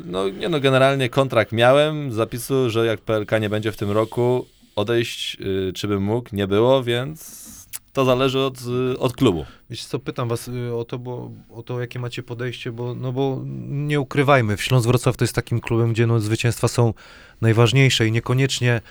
no 0.05 0.29
nie 0.29 0.49
no, 0.49 0.59
generalnie 0.59 1.09
kontrakt 1.09 1.51
miałem, 1.51 2.13
zapisu, 2.13 2.69
że 2.69 2.85
jak 2.85 3.01
PLK 3.01 3.31
nie 3.41 3.49
będzie 3.49 3.71
w 3.71 3.77
tym 3.77 3.91
roku, 3.91 4.45
odejść, 4.79 5.37
y, 5.41 5.73
czy 5.73 5.87
bym 5.87 6.03
mógł, 6.03 6.29
nie 6.33 6.47
było, 6.47 6.83
więc 6.83 7.49
to 7.93 8.05
zależy 8.05 8.39
od, 8.39 8.59
y, 8.93 8.99
od 8.99 9.13
klubu. 9.13 9.45
Wiesz 9.69 9.85
co, 9.85 9.99
pytam 9.99 10.27
was 10.27 10.47
y, 10.47 10.75
o 10.75 10.85
to, 10.85 10.99
bo, 10.99 11.31
o 11.49 11.63
to, 11.63 11.79
jakie 11.79 11.99
macie 11.99 12.23
podejście, 12.23 12.71
bo, 12.71 12.95
no 12.95 13.11
bo 13.11 13.41
nie 13.67 13.99
ukrywajmy, 13.99 14.57
w 14.57 14.61
Śląsk 14.61 14.87
Wrocław 14.87 15.17
to 15.17 15.23
jest 15.23 15.35
takim 15.35 15.61
klubem, 15.61 15.93
gdzie 15.93 16.07
no, 16.07 16.19
zwycięstwa 16.19 16.67
są 16.67 16.93
najważniejsze 17.41 18.07
i 18.07 18.11
niekoniecznie 18.11 18.81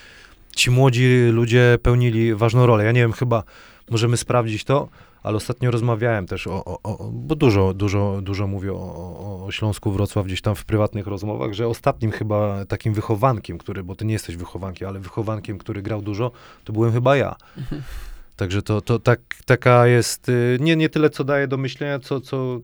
ci 0.57 0.71
młodzi 0.71 1.09
ludzie 1.33 1.79
pełnili 1.83 2.35
ważną 2.35 2.67
rolę. 2.67 2.85
Ja 2.85 2.93
nie 2.93 3.01
wiem, 3.01 3.13
chyba 3.13 3.43
możemy 3.91 4.17
sprawdzić 4.17 4.65
to, 4.65 4.89
ale 5.29 5.37
ostatnio 5.37 5.71
rozmawiałem 5.71 6.27
też 6.27 6.47
o, 6.47 6.65
o, 6.65 6.83
o 6.83 7.11
bo 7.13 7.37
dużo, 7.37 7.75
dużo, 7.75 8.21
dużo 8.23 8.47
mówię 8.47 8.73
o, 8.73 9.45
o, 9.47 9.51
Śląsku 9.51 9.93
Wrocław 9.93 10.27
gdzieś 10.27 10.41
tam 10.41 10.55
w 10.55 10.65
prywatnych 10.65 11.07
rozmowach, 11.07 11.53
że 11.53 11.69
ostatnim 11.69 12.11
chyba 12.11 12.65
takim 12.65 12.95
wychowankiem, 12.95 13.59
który, 13.59 13.85
bo 13.85 13.95
ty 13.95 14.05
nie 14.05 14.13
jesteś 14.13 14.37
wychowankiem, 14.37 14.89
ale 14.89 15.01
wychowankiem, 15.01 15.59
który 15.59 15.83
grał 15.83 16.03
dużo, 16.03 16.31
to 16.65 16.73
byłem 16.73 16.93
chyba 16.93 17.17
ja. 17.17 17.37
Także 18.37 18.63
to, 18.63 18.81
to 18.81 18.99
tak, 18.99 19.21
taka 19.45 19.87
jest, 19.87 20.29
y, 20.29 20.59
nie, 20.61 20.77
nie 20.77 20.89
tyle 20.89 21.11
co 21.11 21.25
daje 21.25 21.49
do 21.49 21.57
myślenia, 21.57 21.99
co, 21.99 22.21
co 22.21 22.61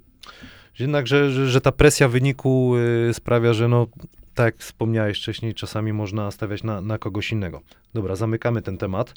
jednak, 0.78 1.06
że, 1.06 1.30
że, 1.30 1.48
że 1.48 1.60
ta 1.60 1.72
presja 1.72 2.08
wyniku 2.08 2.76
y, 3.10 3.14
sprawia, 3.14 3.52
że 3.52 3.68
no, 3.68 3.86
tak 4.34 4.44
jak 4.44 4.56
wspomniałeś 4.56 5.18
wcześniej, 5.18 5.54
czasami 5.54 5.92
można 5.92 6.30
stawiać 6.30 6.62
na, 6.62 6.80
na 6.80 6.98
kogoś 6.98 7.32
innego. 7.32 7.60
Dobra, 7.94 8.16
zamykamy 8.16 8.62
ten 8.62 8.78
temat. 8.78 9.14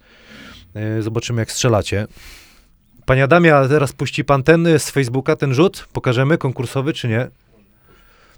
Y, 0.98 1.02
Zobaczymy, 1.02 1.42
jak 1.42 1.52
strzelacie. 1.52 2.08
Panie 3.08 3.24
Adamie, 3.24 3.56
a 3.56 3.68
teraz 3.68 3.94
puści 3.94 4.24
pan 4.24 4.44
ten 4.44 4.68
y, 4.68 4.80
z 4.80 4.90
Facebooka, 4.90 5.36
ten 5.36 5.54
rzut? 5.54 5.88
Pokażemy 5.94 6.38
konkursowy, 6.38 6.94
czy 6.94 7.08
nie? 7.08 7.28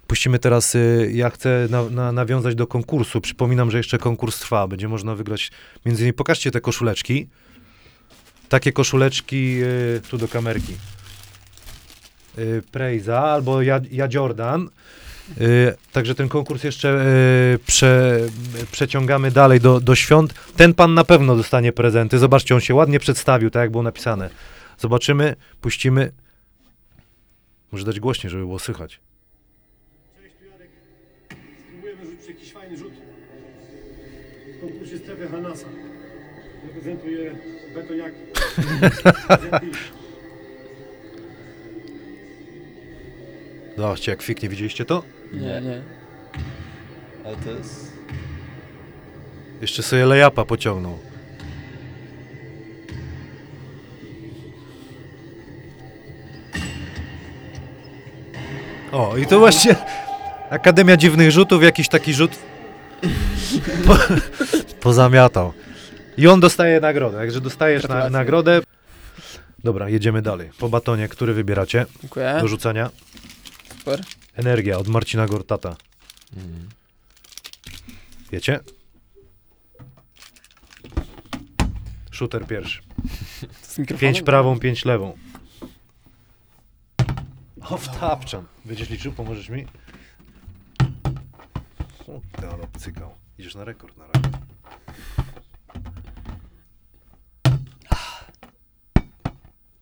Puścimy 0.08 0.40
teraz, 0.40 0.76
y, 0.76 1.12
ja 1.14 1.30
chcę 1.30 1.68
na, 1.70 1.84
na, 1.84 2.12
nawiązać 2.12 2.56
do 2.56 2.68
konkursu. 2.68 3.22
Przypominam, 3.22 3.72
że 3.72 3.78
jeszcze 3.78 3.98
konkurs 3.98 4.40
trwa. 4.40 4.68
Będzie 4.68 4.88
można 4.88 5.16
wygrać, 5.16 5.52
między 5.86 6.02
innymi, 6.02 6.14
pokażcie 6.14 6.52
te 6.52 6.62
koszuleczki. 6.62 7.28
Takie 8.50 8.72
koszuleczki 8.72 9.64
y, 9.64 10.02
tu 10.10 10.18
do 10.18 10.28
kamerki. 10.28 10.74
Y, 12.38 12.64
Prejza 12.72 13.20
albo 13.20 13.62
ja, 13.62 13.80
ja 13.92 14.08
Jordan. 14.14 14.70
Y, 15.42 15.76
także 15.92 16.16
ten 16.16 16.30
konkurs 16.30 16.64
jeszcze 16.64 17.06
prze, 17.66 18.20
przeciągamy 18.72 19.32
dalej 19.32 19.60
do, 19.60 19.80
do 19.80 19.96
świąt. 19.96 20.34
Ten 20.58 20.74
pan 20.74 20.94
na 20.94 21.04
pewno 21.04 21.36
dostanie 21.36 21.72
prezenty. 21.72 22.20
Zobaczcie, 22.20 22.56
on 22.56 22.62
się 22.62 22.76
ładnie 22.76 23.00
przedstawił, 23.00 23.50
tak 23.50 23.62
jak 23.62 23.72
było 23.72 23.84
napisane. 23.84 24.30
Zobaczymy, 24.80 25.36
puścimy. 25.62 26.12
Może 27.72 27.86
dać 27.86 28.00
głośniej, 28.00 28.32
żeby 28.32 28.44
było 28.44 28.60
słychać. 28.60 29.00
Cześć, 30.22 30.36
tu 30.40 30.46
Jarek. 30.46 30.70
Spróbujemy 31.68 32.06
rzucić 32.06 32.28
jakiś 32.28 32.54
fajny 32.54 32.78
rzut. 32.78 32.94
W 34.58 34.62
konkursie 34.62 34.98
strefy 34.98 35.28
Hanasa. 35.28 35.68
Reprezentuję 36.68 37.36
betoniaki. 37.76 38.18
Zobaczcie, 43.78 44.12
jak 44.12 44.22
fiknie, 44.22 44.50
widzieliście 44.50 44.86
to? 44.86 45.04
Nie, 45.34 45.62
nie. 45.62 45.84
Ale 47.26 47.36
to 47.36 47.52
jest... 47.52 47.94
Jeszcze 49.62 49.84
sobie 49.84 50.06
lejapa 50.06 50.46
pociągnął. 50.46 51.09
O, 58.92 59.18
i 59.18 59.26
to 59.26 59.40
właśnie 59.40 59.76
Akademia 60.50 60.98
Dziwnych 60.98 61.32
Rzutów, 61.32 61.64
jakiś 61.64 61.90
taki 61.90 62.14
rzut 62.14 62.32
po, 63.86 63.98
pozamiatał. 64.80 65.54
I 66.18 66.28
on 66.28 66.40
dostaje 66.40 66.80
nagrodę, 66.80 67.18
także 67.18 67.42
dostajesz 67.42 67.84
na, 67.84 67.88
Gratulacje. 67.88 68.18
nagrodę. 68.18 68.62
Dobra, 69.64 69.90
jedziemy 69.90 70.22
dalej. 70.22 70.50
Po 70.60 70.70
batonie, 70.70 71.08
który 71.08 71.34
wybieracie 71.34 71.86
Dziękuję. 72.02 72.38
do 72.42 72.48
rzucania? 72.48 72.90
Super. 73.78 74.02
Energia 74.36 74.78
od 74.78 74.88
Marcina 74.88 75.28
Gortata. 75.28 75.76
Wiecie? 78.32 78.60
Shooter 82.12 82.46
pierwszy. 82.48 82.82
Z 83.62 83.78
mikrofonem? 83.80 84.00
Pięć 84.14 84.22
prawą, 84.26 84.60
pięć 84.60 84.86
lewą. 84.86 85.18
O, 87.70 87.78
wtapczam. 87.78 88.48
Będziesz 88.66 88.90
liczył? 88.90 89.12
Pomożesz 89.12 89.50
mi? 89.50 89.66
Kurde, 92.06 92.50
ale 92.50 92.68
cykał. 92.80 93.16
Idziesz 93.38 93.56
na 93.56 93.64
rekord 93.66 93.98
na 93.98 94.04
razie. 94.08 94.30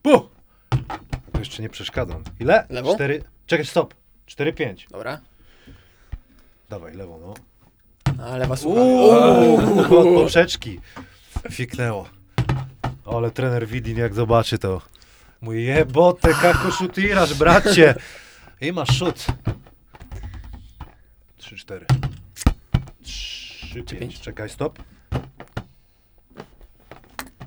Pu! 0.01 0.29
To 1.31 1.39
jeszcze 1.39 1.61
nie 1.63 1.69
przeszkadzam. 1.69 2.23
Ile? 2.39 2.65
Lewą? 2.69 2.95
Cztery. 2.95 3.23
Czekaj, 3.45 3.65
stop. 3.65 3.93
Cztery, 4.25 4.53
pięć. 4.53 4.87
Dobra. 4.91 5.21
Dawaj, 6.69 6.93
lewą, 6.93 7.19
no. 7.19 7.33
A, 8.25 8.37
lewa 8.37 8.55
słucha. 8.55 8.81
Od 9.95 10.05
poprzeczki. 10.15 10.79
Fiknęło. 11.51 12.09
Ale 13.05 13.31
trener 13.31 13.67
Widin 13.67 13.97
jak 13.97 14.13
zobaczy 14.13 14.57
to. 14.57 14.81
Mój 15.41 15.63
jebote, 15.65 16.33
kako 16.33 16.71
szutirasz, 16.71 17.33
bracie. 17.33 17.95
I 18.61 18.71
masz 18.71 18.97
szut. 18.97 19.25
3-4. 21.41 21.85
3-5. 23.03 23.99
pięć. 23.99 24.19
Czekaj, 24.19 24.49
stop. 24.49 24.79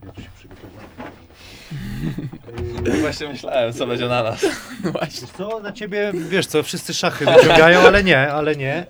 Ja 0.07 0.12
tu 0.12 0.22
się 0.22 0.29
przygotowałem. 0.38 0.90
Właśnie 3.00 3.29
myślałem, 3.29 3.72
co 3.72 3.87
będzie 3.87 4.09
na 4.09 4.22
nas. 4.22 4.46
No 4.85 4.92
właśnie. 4.92 5.20
Wiesz 5.20 5.31
co, 5.31 5.61
na 5.61 5.72
ciebie, 5.72 6.12
wiesz 6.29 6.46
co, 6.46 6.62
wszyscy 6.62 6.94
szachy 6.94 7.26
wyciągają, 7.26 7.81
ale 7.81 8.05
nie, 8.05 8.33
ale 8.33 8.57
nie. 8.57 8.87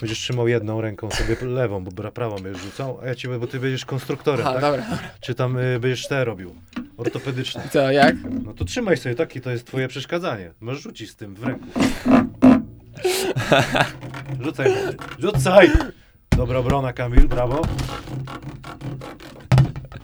Będziesz 0.00 0.18
trzymał 0.18 0.48
jedną 0.48 0.80
ręką 0.80 1.10
sobie 1.10 1.36
lewą, 1.40 1.84
bo 1.84 1.90
bra- 1.90 2.10
prawą 2.12 2.36
będziesz 2.36 2.62
rzucał, 2.62 2.98
a 3.02 3.06
ja 3.06 3.14
ci, 3.14 3.28
bo 3.28 3.46
ty 3.46 3.60
będziesz 3.60 3.84
konstruktorem, 3.84 4.46
Aha, 4.46 4.52
tak? 4.52 4.62
dobra. 4.62 4.84
Czy 5.20 5.34
tam 5.34 5.58
y, 5.58 5.80
będziesz 5.80 6.08
te 6.08 6.24
robił? 6.24 6.56
Ortopedyczne. 6.96 7.68
Co, 7.72 7.90
jak? 7.92 8.16
No 8.44 8.54
to 8.54 8.64
trzymaj 8.64 8.96
sobie 8.96 9.14
taki, 9.14 9.40
to 9.40 9.50
jest 9.50 9.66
twoje 9.66 9.88
przeszkadzanie. 9.88 10.52
Możesz 10.60 10.82
rzucić 10.82 11.10
z 11.10 11.16
tym 11.16 11.34
w 11.34 11.44
ręku. 11.44 11.66
Rzucaj, 14.44 14.70
młody. 14.74 14.96
rzucaj! 15.18 15.70
Dobra 16.36 16.58
obrona, 16.58 16.92
Kamil, 16.92 17.28
brawo. 17.28 17.62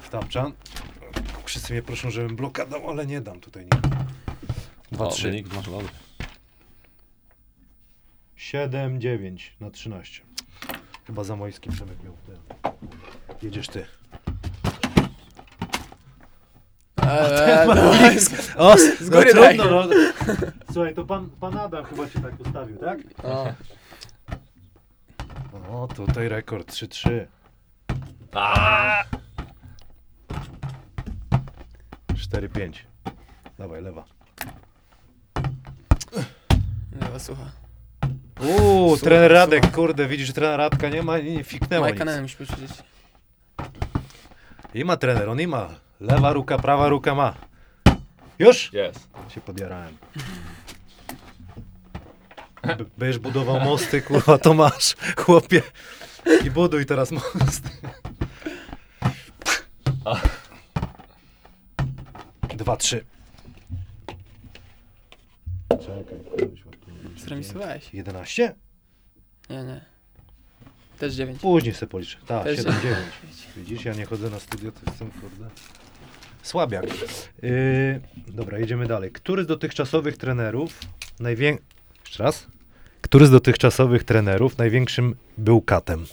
Wtapczan. 0.00 0.52
Wszyscy 1.44 1.72
mnie 1.72 1.82
proszą, 1.82 2.10
żebym 2.10 2.36
bloka 2.36 2.66
dał, 2.66 2.90
ale 2.90 3.06
nie 3.06 3.20
dam 3.20 3.40
tutaj 3.40 3.62
nie. 3.64 3.80
Dwa, 4.92 5.04
O, 5.06 5.10
trzy. 5.10 5.22
wynik 5.30 5.54
masz 5.54 5.70
dobry. 5.70 5.88
7, 8.36 9.00
9 9.00 9.56
na 9.60 9.70
13. 9.70 10.22
Chyba 11.06 11.24
za 11.24 11.36
Mojski 11.36 11.70
Przemek 11.70 11.96
miał. 12.04 12.16
Jedziesz 13.42 13.68
ty. 13.68 13.84
Eee, 17.12 17.66
no, 17.66 17.92
blisko. 18.08 18.36
O, 18.56 18.76
z 19.00 19.10
góry 19.10 19.34
daj. 19.34 19.56
no. 19.56 19.64
Słuchaj, 20.72 20.94
to 20.94 21.04
pan, 21.04 21.30
pan 21.40 21.58
Adam 21.58 21.84
chyba 21.84 22.08
się 22.08 22.20
tak 22.22 22.40
ustawił, 22.40 22.76
tak? 22.76 22.98
o, 23.24 23.46
O, 25.70 25.88
tutaj 25.96 26.28
rekord 26.28 26.70
3-3. 26.72 27.26
4-5. 32.14 32.72
Dawaj, 33.58 33.82
lewa. 33.82 34.04
lewa 37.02 37.18
słucha. 37.18 37.50
Uuu, 38.40 38.88
Słuchaj, 38.88 38.98
trener 39.04 39.32
Radek, 39.32 39.62
słuchaj. 39.62 39.74
kurde, 39.76 40.06
widzisz, 40.08 40.26
że 40.26 40.32
trener 40.32 40.58
Radka 40.58 40.88
nie 40.88 41.02
ma, 41.02 41.18
nie, 41.18 41.34
nie 41.36 41.44
fiknęło 41.44 41.86
Majka 41.86 42.04
nic. 42.04 42.14
na 42.14 42.22
musisz 42.22 42.36
powiedzieć. 42.36 42.70
I 44.74 44.84
ma 44.84 44.96
trener, 44.96 45.28
on 45.28 45.40
i 45.40 45.46
ma. 45.46 45.68
Lewa 46.02 46.32
ruka, 46.32 46.58
prawa 46.58 46.88
ruka 46.88 47.14
ma. 47.14 47.34
Już? 48.38 48.72
Jest. 48.72 49.08
Się 49.28 49.40
podjarałem. 49.40 49.96
B- 52.62 52.84
Będziesz 52.98 53.18
budował 53.18 53.60
mosty, 53.60 54.02
kurwa, 54.02 54.38
to 54.38 54.54
masz, 54.54 54.94
chłopie. 55.16 55.62
I 56.44 56.50
buduj 56.50 56.86
teraz 56.86 57.10
most. 57.10 57.62
Dwa, 62.56 62.76
trzy. 62.76 63.04
Czekaj. 65.68 66.48
Zremisowałeś. 67.16 67.94
11? 67.94 68.54
Nie, 69.50 69.62
nie. 69.64 69.84
Też 70.98 71.14
dziewięć. 71.14 71.40
Później 71.40 71.74
sobie 71.74 71.90
policzę. 71.90 72.18
Tak, 72.26 72.44
Też 72.44 72.56
7, 72.56 72.72
dziewięć. 72.74 72.96
9. 73.22 73.48
Widzisz, 73.56 73.84
ja 73.84 73.94
nie 73.94 74.06
chodzę 74.06 74.30
na 74.30 74.40
studio, 74.40 74.72
to 74.72 74.80
jestem, 74.90 75.10
kurde. 75.10 75.50
Słabiak. 76.42 76.84
Yy, 77.42 78.00
dobra, 78.28 78.58
jedziemy 78.58 78.86
dalej. 78.86 79.12
Który 79.12 79.44
z 79.44 79.46
dotychczasowych 79.46 80.16
trenerów 80.16 80.78
najwię... 81.20 81.58
Jeszcze 82.04 82.22
raz. 82.22 82.46
Który 83.00 83.26
z 83.26 83.30
dotychczasowych 83.30 84.04
trenerów 84.04 84.58
największym 84.58 85.14
był 85.38 85.60
katem 85.60 86.04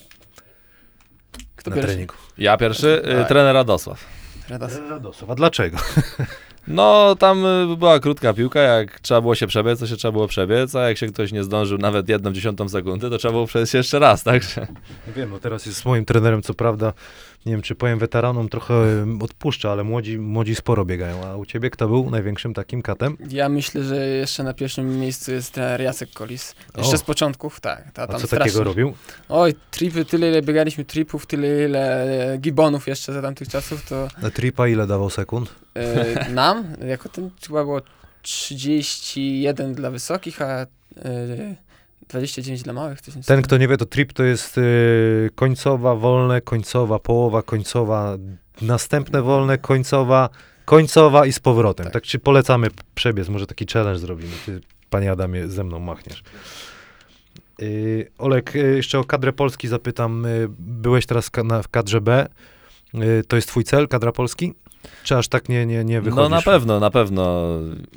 Kto 1.55 1.69
na 1.69 1.75
pierwszy? 1.75 1.91
treningu? 1.91 2.13
Ja 2.37 2.57
pierwszy, 2.57 3.01
y, 3.05 3.07
Dawaj. 3.07 3.27
trener 3.27 3.53
Radosław. 3.53 4.05
Radas. 4.49 4.79
Radosław. 4.89 5.29
A 5.29 5.35
dlaczego? 5.35 5.77
No, 6.67 7.15
tam 7.15 7.45
y, 7.45 7.77
była 7.77 7.99
krótka 7.99 8.33
piłka, 8.33 8.59
jak 8.59 8.99
trzeba 8.99 9.21
było 9.21 9.35
się 9.35 9.47
przebiec, 9.47 9.79
to 9.79 9.87
się 9.87 9.95
trzeba 9.95 10.11
było 10.11 10.27
przebiec, 10.27 10.75
a 10.75 10.87
jak 10.87 10.97
się 10.97 11.07
ktoś 11.07 11.31
nie 11.31 11.43
zdążył 11.43 11.77
nawet 11.77 12.09
jedną 12.09 12.31
dziesiątą 12.33 12.69
sekundy, 12.69 13.09
to 13.09 13.17
trzeba 13.17 13.31
było 13.31 13.47
przejść 13.47 13.73
jeszcze 13.73 13.99
raz, 13.99 14.23
także... 14.23 14.67
Nie 15.07 15.13
wiem, 15.13 15.29
no 15.29 15.39
teraz 15.39 15.65
jest 15.65 15.85
moim 15.85 16.05
trenerem, 16.05 16.41
co 16.41 16.53
prawda, 16.53 16.93
nie 17.45 17.51
wiem, 17.51 17.61
czy 17.61 17.75
powiem 17.75 17.99
weteranom, 17.99 18.49
trochę 18.49 18.73
odpuszcza, 19.21 19.71
ale 19.71 19.83
młodzi, 19.83 20.19
młodzi 20.19 20.55
sporo 20.55 20.85
biegają. 20.85 21.25
A 21.25 21.35
u 21.35 21.45
ciebie 21.45 21.69
kto 21.69 21.87
był 21.87 22.09
największym 22.09 22.53
takim 22.53 22.81
katem? 22.81 23.17
Ja 23.29 23.49
myślę, 23.49 23.83
że 23.83 24.07
jeszcze 24.07 24.43
na 24.43 24.53
pierwszym 24.53 24.99
miejscu 24.99 25.31
jest 25.31 25.53
trener 25.53 25.81
Jacek 25.81 26.09
Kolis. 26.13 26.55
Jeszcze 26.77 26.95
O. 26.95 26.97
z 26.97 27.03
początków, 27.03 27.59
tak. 27.59 27.91
Ta, 27.93 28.03
A 28.03 28.07
tam 28.07 28.19
co 28.21 28.27
strasznie. 28.27 28.45
takiego 28.45 28.63
robił? 28.63 28.93
Oj, 29.29 29.53
tripy, 29.71 30.05
tyle 30.05 30.29
ile 30.29 30.41
biegaliśmy 30.41 30.85
tripów, 30.85 31.25
tyle 31.25 31.65
ile 31.65 32.37
gibonów 32.41 32.87
jeszcze 32.87 33.13
za 33.13 33.21
tamtych 33.21 33.47
czasów, 33.47 33.85
to 33.89 34.07
Na 34.21 34.29
tripa 34.31 34.67
ile 34.67 34.87
dawał 34.87 35.09
sekund? 35.09 35.55
e, 35.75 36.29
nam, 36.31 36.63
jako 36.87 37.09
ten 37.09 37.29
chyba 37.47 37.63
było 37.63 37.81
31 38.21 39.73
dla 39.73 39.91
wysokich, 39.91 40.41
a 40.41 40.45
e, 40.55 40.67
29 42.09 42.63
dla 42.63 42.73
małych. 42.73 43.01
Coś 43.01 43.13
w 43.13 43.13
tym 43.13 43.13
Ten, 43.13 43.23
stylu. 43.23 43.41
kto 43.41 43.57
nie 43.57 43.67
wie, 43.67 43.77
to 43.77 43.85
trip 43.85 44.13
to 44.13 44.23
jest 44.23 44.57
y, 44.57 45.29
końcowa, 45.35 45.95
wolne, 45.95 46.41
końcowa, 46.41 46.99
połowa, 46.99 47.41
końcowa, 47.43 48.17
następne 48.61 49.21
wolne, 49.21 49.57
końcowa, 49.57 50.29
końcowa 50.65 51.25
i 51.25 51.33
z 51.33 51.39
powrotem. 51.39 51.83
Tak, 51.83 51.93
Tak. 51.93 52.03
czy 52.03 52.19
polecamy 52.19 52.67
przebiec, 52.95 53.29
może 53.29 53.47
taki 53.47 53.65
challenge 53.73 53.99
zrobimy. 53.99 54.31
Ty, 54.45 54.61
panie 54.89 55.11
Adamie, 55.11 55.47
ze 55.47 55.63
mną 55.63 55.79
machniesz. 55.79 56.23
Y, 57.61 58.11
Olek, 58.17 58.55
y, 58.55 58.59
jeszcze 58.75 58.99
o 58.99 59.03
kadrę 59.03 59.33
Polski 59.33 59.67
zapytam. 59.67 60.25
Y, 60.25 60.47
byłeś 60.59 61.05
teraz 61.05 61.29
ka- 61.29 61.43
na, 61.43 61.61
w 61.63 61.67
kadrze 61.67 62.01
B. 62.01 62.27
To 63.27 63.35
jest 63.35 63.47
twój 63.47 63.63
cel, 63.63 63.87
kadra 63.87 64.11
Polski? 64.11 64.53
Czy 65.03 65.17
aż 65.17 65.27
tak 65.27 65.49
nie, 65.49 65.65
nie, 65.65 65.83
nie 65.83 66.01
wychodzisz? 66.01 66.23
No 66.23 66.29
na 66.29 66.41
pewno, 66.41 66.79
na 66.79 66.89
pewno 66.89 67.45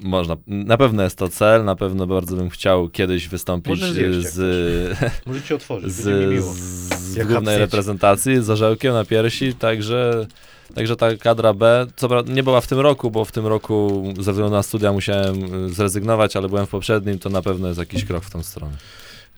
można, 0.03 0.37
na 0.47 0.77
pewno 0.77 1.03
jest 1.03 1.19
to 1.19 1.29
cel, 1.29 1.65
na 1.65 1.77
pewno 1.77 2.07
bardzo 2.07 2.37
bym 2.37 2.51
chciał 2.51 2.89
kiedyś 2.89 3.29
wystąpić 3.29 3.81
z, 4.21 4.99
Możecie 5.27 5.55
otworzyć, 5.55 5.93
z, 5.93 6.03
z 6.03 7.15
głównej 7.15 7.35
hapsniecie. 7.35 7.59
reprezentacji, 7.59 8.43
z 8.43 8.51
orzełkiem 8.51 8.93
na 8.93 9.05
piersi, 9.05 9.55
także, 9.55 10.27
także 10.75 10.97
ta 10.97 11.17
kadra 11.17 11.55
B, 11.55 11.87
co 11.97 12.09
prawda 12.09 12.33
nie 12.33 12.43
była 12.43 12.61
w 12.61 12.67
tym 12.67 12.81
roku, 12.81 13.11
bo 13.11 13.25
w 13.25 13.33
tym 13.33 13.47
roku 13.47 14.05
ze 14.21 14.33
względu 14.33 14.57
na 14.57 14.63
studia 14.63 14.93
musiałem 14.93 15.65
y, 15.67 15.73
zrezygnować, 15.75 16.37
ale 16.37 16.49
byłem 16.49 16.67
w 16.67 16.71
poprzednim, 16.71 17.19
to 17.19 17.31
na 17.31 17.43
pewno 17.43 17.69
jest 17.69 17.81
jakiś 17.81 18.05
krok 18.05 18.25
w 18.25 18.31
tą 18.31 18.43
stronę. 18.43 18.77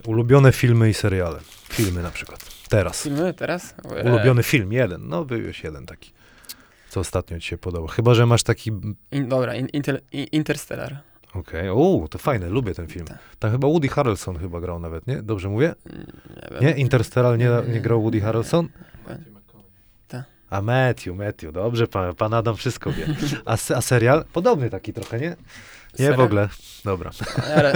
Ulubione 0.07 0.53
filmy 0.53 0.91
i 0.91 0.95
seriale. 0.95 1.39
Filmy 1.73 2.03
na 2.03 2.11
przykład. 2.11 2.41
Teraz. 2.69 3.03
Filmy 3.03 3.35
teraz? 3.35 3.75
Ulubiony 4.05 4.43
film, 4.43 4.73
jeden. 4.73 5.09
No, 5.09 5.25
byłeś 5.25 5.65
jeden 5.65 5.87
taki. 5.87 6.13
Co 6.95 7.01
ostatnio 7.01 7.41
ci 7.41 7.49
się 7.49 7.59
podobał? 7.59 7.89
Chyba, 7.89 8.15
że 8.15 8.27
masz 8.27 8.43
taki... 8.43 8.71
In, 9.13 9.29
dobra, 9.29 9.55
in, 9.55 9.69
inter, 9.69 10.01
in, 10.13 10.27
Interstellar. 10.33 10.97
Okej, 11.35 11.69
okay. 11.69 12.09
to 12.09 12.19
fajne, 12.19 12.49
lubię 12.49 12.75
ten 12.75 12.87
film. 12.87 13.07
Tak. 13.07 13.19
Tam 13.39 13.51
chyba 13.51 13.69
Woody 13.69 13.89
Harrelson 13.89 14.39
chyba 14.39 14.61
grał 14.61 14.79
nawet, 14.81 15.07
nie? 15.07 15.23
Dobrze 15.23 15.49
mówię? 15.49 15.75
Mm, 15.87 16.07
Nie, 16.61 16.67
Nie? 16.67 16.73
Interstellar 16.73 17.39
nie, 17.39 17.51
nie 17.73 17.81
grał 17.81 18.03
Woody 18.03 18.21
Harrelson? 18.21 18.69
Tak. 20.09 20.25
A 20.51 20.63
Matthew, 20.63 21.17
Matthew, 21.17 21.53
dobrze, 21.53 21.87
pan, 21.87 22.15
pan 22.15 22.35
Adam 22.35 22.57
wszystko 22.57 22.93
wie. 22.93 23.07
A, 23.45 23.53
a 23.53 23.81
serial? 23.81 24.25
Podobny 24.33 24.71
taki 24.71 24.93
trochę, 24.93 25.21
nie? 25.21 25.29
Nie, 25.29 25.37
w 25.93 25.97
Serial? 25.97 26.21
ogóle. 26.21 26.49
Dobra. 26.85 27.11
Ja, 27.49 27.63
ra, 27.63 27.73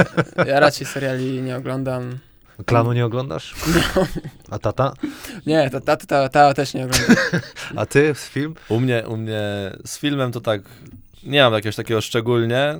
ja 0.46 0.60
raczej 0.60 0.86
seriali 0.86 1.42
nie 1.42 1.56
oglądam. 1.56 2.18
Klanu 2.66 2.92
nie 2.92 3.06
oglądasz? 3.06 3.54
A 4.50 4.58
tata? 4.58 4.92
Nie, 5.46 5.70
ta, 5.70 5.80
ta, 5.80 5.96
ta, 5.96 6.28
ta 6.28 6.54
też 6.54 6.74
nie 6.74 6.84
oglądam. 6.84 7.16
A 7.76 7.86
ty 7.86 8.14
z 8.14 8.28
film? 8.28 8.54
U 8.68 8.80
mnie, 8.80 9.04
u 9.08 9.16
mnie 9.16 9.40
z 9.84 9.98
filmem 9.98 10.32
to 10.32 10.40
tak, 10.40 10.60
nie 11.24 11.42
mam 11.42 11.52
jakiegoś 11.52 11.76
takiego 11.76 12.00
szczególnie, 12.00 12.78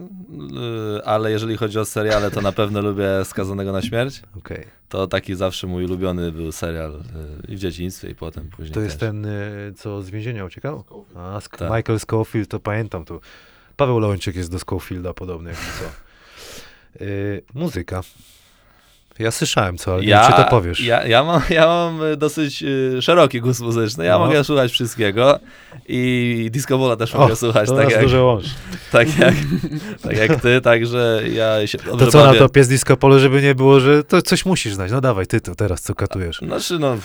y, 0.99 1.05
ale 1.05 1.31
jeżeli 1.31 1.57
chodzi 1.57 1.79
o 1.79 1.85
seriale, 1.85 2.31
to 2.31 2.41
na 2.41 2.53
pewno 2.53 2.81
lubię 2.83 3.05
Skazanego 3.25 3.73
na 3.73 3.83
śmierć. 3.83 4.23
Okej. 4.39 4.67
To 4.89 5.07
taki 5.07 5.35
zawsze 5.35 5.67
mój 5.67 5.85
ulubiony 5.85 6.33
był 6.33 6.53
serial 6.53 6.93
y, 7.49 7.53
i 7.53 7.57
w 7.57 7.59
dzieciństwie 7.59 8.11
i 8.11 8.15
potem 8.15 8.51
później 8.51 8.75
To 8.75 8.81
jest 8.81 9.01
też. 9.01 9.09
ten, 9.09 9.25
y, 9.25 9.75
co 9.77 10.03
z 10.03 10.11
więzienia 10.11 10.45
uciekał? 10.45 10.85
A, 11.17 11.39
Sk- 11.39 11.57
Tak. 11.59 11.71
Michael 11.77 12.01
Scofield, 12.01 12.49
to 12.51 12.61
pamiętam 12.61 13.05
to. 13.05 13.21
Paweł 13.77 13.99
Leończyk 13.99 14.37
jest 14.37 14.51
do 14.51 14.59
Scofielda 14.59 15.15
podobny, 15.15 15.51
jak 15.51 15.59
co. 15.59 15.85
Y, 17.05 17.43
muzyka. 17.55 18.01
Ja 19.19 19.31
słyszałem 19.31 19.79
co, 19.79 19.93
ale 19.93 20.01
nie 20.03 20.09
wiem, 20.09 20.21
czy 20.27 20.33
to 20.33 20.45
powiesz. 20.45 20.81
Ja, 20.81 21.07
ja, 21.07 21.25
mam, 21.25 21.41
ja 21.51 21.67
mam 21.67 22.03
y, 22.03 22.17
dosyć 22.17 22.63
y, 22.63 23.03
szeroki 23.03 23.41
gust 23.41 23.61
muzyczny. 23.61 24.05
Ja 24.05 24.13
No. 24.13 24.27
mogę 24.27 24.45
słuchać 24.45 24.73
wszystkiego 24.73 25.39
i 25.89 26.49
disco 26.53 26.79
bola 26.79 26.97
też 26.97 27.15
O, 27.15 27.19
mogę 27.19 27.37
słuchać, 27.37 27.69
to 27.69 27.77
tak 27.77 27.91
jak, 27.91 28.03
dużo 28.03 28.25
łączy. 28.25 28.49
tak, 28.93 29.19
jak, 29.19 29.35
tak 30.03 30.17
jak 30.17 30.41
ty, 30.43 30.61
także 30.61 31.23
ja 31.33 31.67
się 31.67 31.79
To 31.79 32.07
co 32.07 32.19
bawię. 32.19 32.33
na 32.33 32.39
to 32.47 32.49
pies 32.49 32.69
disco 32.69 32.97
polo, 32.97 33.19
żeby 33.19 33.43
nie 33.43 33.55
było, 33.55 33.81
że 33.81 34.05
to 34.05 34.23
coś 34.23 34.45
musisz 34.47 34.75
znać. 34.75 34.91
No 34.93 35.01
dawaj, 35.01 35.27
ty 35.27 35.41
to 35.41 35.55
teraz 35.55 35.81
co 35.83 35.95
katujesz. 35.95 36.39
Znaczy 36.39 36.79
no, 36.79 36.97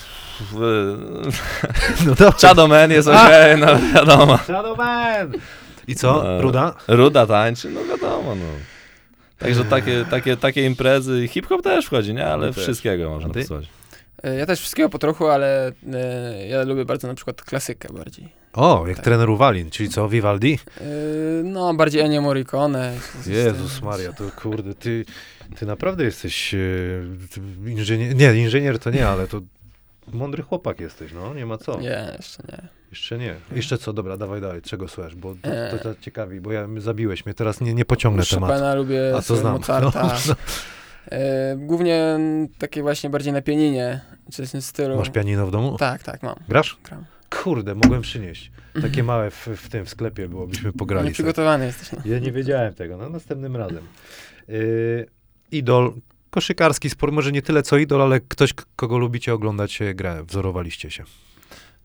w, 0.52 0.56
No 2.06 2.15
dobra. 2.15 2.38
Shadow 2.39 2.69
jest 2.89 3.08
okej, 3.08 3.58
no 3.58 3.67
wiadomo. 3.95 4.38
Shadow 4.38 4.78
Man! 4.78 5.32
I 5.88 5.95
co? 5.95 6.23
No. 6.23 6.41
Ruda? 6.41 6.73
Ruda 6.88 7.28
tańczy, 7.28 7.69
no 7.69 7.80
wiadomo, 7.86 8.36
no. 8.36 8.73
Także 9.43 9.65
takie, 9.65 10.06
takie, 10.10 10.38
takie 10.38 10.65
imprezy, 10.65 11.27
hip-hop 11.27 11.62
też 11.62 11.86
wchodzi, 11.86 12.13
nie? 12.13 12.25
Ale 12.25 12.47
No 12.47 12.53
wszystkiego 12.53 13.10
można 13.10 13.29
posłuchać. 13.29 13.67
E, 14.23 14.36
Ja 14.36 14.45
też 14.45 14.60
wszystkiego 14.60 14.89
po 14.89 14.99
trochu, 14.99 15.27
ale 15.27 15.71
e, 15.93 16.47
ja 16.47 16.63
lubię 16.63 16.86
bardzo 16.86 17.08
na 17.08 17.13
przykład 17.13 17.41
klasykę 17.41 17.93
bardziej. 17.93 18.29
O, 18.53 18.84
jak 18.88 18.95
Tak. 18.95 19.06
trener 19.06 19.29
Uwalin, 19.29 19.69
czyli 19.69 19.89
co, 19.89 20.10
Vivaldi? 20.10 20.60
E, 20.82 20.84
No, 21.43 21.73
bardziej 21.73 22.01
Ennio 22.01 22.21
Morricone. 22.21 22.93
Jezus. 23.27 23.82
Maria, 23.82 24.13
to 24.13 24.23
kurde, 24.41 24.73
ty, 24.75 25.06
ty 25.60 25.65
naprawdę 25.65 26.03
jesteś 26.03 26.53
e, 26.53 26.58
inżynier, 27.65 28.15
nie, 28.15 28.34
inżynier 28.36 28.79
to 28.79 28.89
nie, 28.91 29.08
ale 29.08 29.27
to 29.27 29.41
mądry 30.13 30.43
chłopak 30.43 30.79
jesteś, 30.79 31.12
no, 31.13 31.34
nie 31.34 31.45
ma 31.45 31.58
co. 31.58 31.79
Nie, 31.82 32.13
jeszcze 32.17 32.43
nie. 32.51 32.67
Jeszcze 32.93 33.17
nie. 33.17 33.36
Jeszcze 33.56 33.77
co, 33.77 33.93
dobra, 33.93 34.17
dawaj 34.17 34.41
dalej, 34.41 34.62
czego 34.62 34.88
słuchasz, 34.88 35.15
bo 35.15 35.36
to, 35.41 35.77
to, 35.77 35.84
to 35.84 36.01
ciekawi, 36.01 36.41
bo 36.41 36.51
ja 36.51 36.67
zabiłeś 36.77 37.25
mnie, 37.25 37.34
teraz 37.34 37.62
nie, 37.62 37.73
nie 37.73 37.86
pociągnę 37.86 38.23
tematu. 38.25 38.53
Chopina 38.53 38.75
lubię, 38.75 39.13
A 39.17 39.21
to 39.21 39.36
znam. 39.36 39.58
Mozarta. 39.58 40.03
No, 40.03 40.13
no. 40.27 40.36
E, 41.12 41.56
głównie 41.58 42.19
takie 42.58 42.82
właśnie 42.82 43.10
bardziej 43.10 43.34
na 43.34 43.41
pianinie, 43.41 44.01
czy 44.32 44.45
w 44.45 44.65
stylu. 44.65 44.97
Masz 44.97 45.10
pianino 45.10 45.47
w 45.47 45.51
domu? 45.51 45.77
Tak, 45.77 46.03
tak, 46.03 46.23
mam. 46.23 46.36
Grasz? 46.47 46.77
Gram. 46.84 47.06
Kurde, 47.29 47.75
mogłem 47.75 48.01
przynieść. 48.01 48.51
Takie 48.82 49.03
małe 49.03 49.32
w, 49.32 49.47
w 49.47 49.69
tym 49.69 49.86
w 49.86 49.89
sklepie 49.89 50.29
było, 50.29 50.47
byśmy 50.47 50.73
pograli. 50.73 51.08
Nieprzygotowany 51.08 51.65
jesteś. 51.65 51.91
No. 51.91 51.99
Ja 52.06 52.19
nie 52.19 52.32
wiedziałem 52.32 52.73
tego, 52.73 52.97
no 52.97 53.10
następnym 53.10 53.56
razem. 53.56 53.84
Yy, 54.47 55.08
idol, 55.51 55.93
koszykarski 56.29 56.89
sport, 56.89 57.13
może 57.13 57.32
nie 57.32 57.41
tyle 57.41 57.63
co 57.63 57.77
idol, 57.77 58.01
ale 58.01 58.19
ktoś, 58.19 58.53
kogo 58.75 58.97
lubicie 58.97 59.34
oglądać 59.34 59.82
e, 59.82 59.93
grę, 59.93 60.23
wzorowaliście 60.23 60.91
się. 60.91 61.03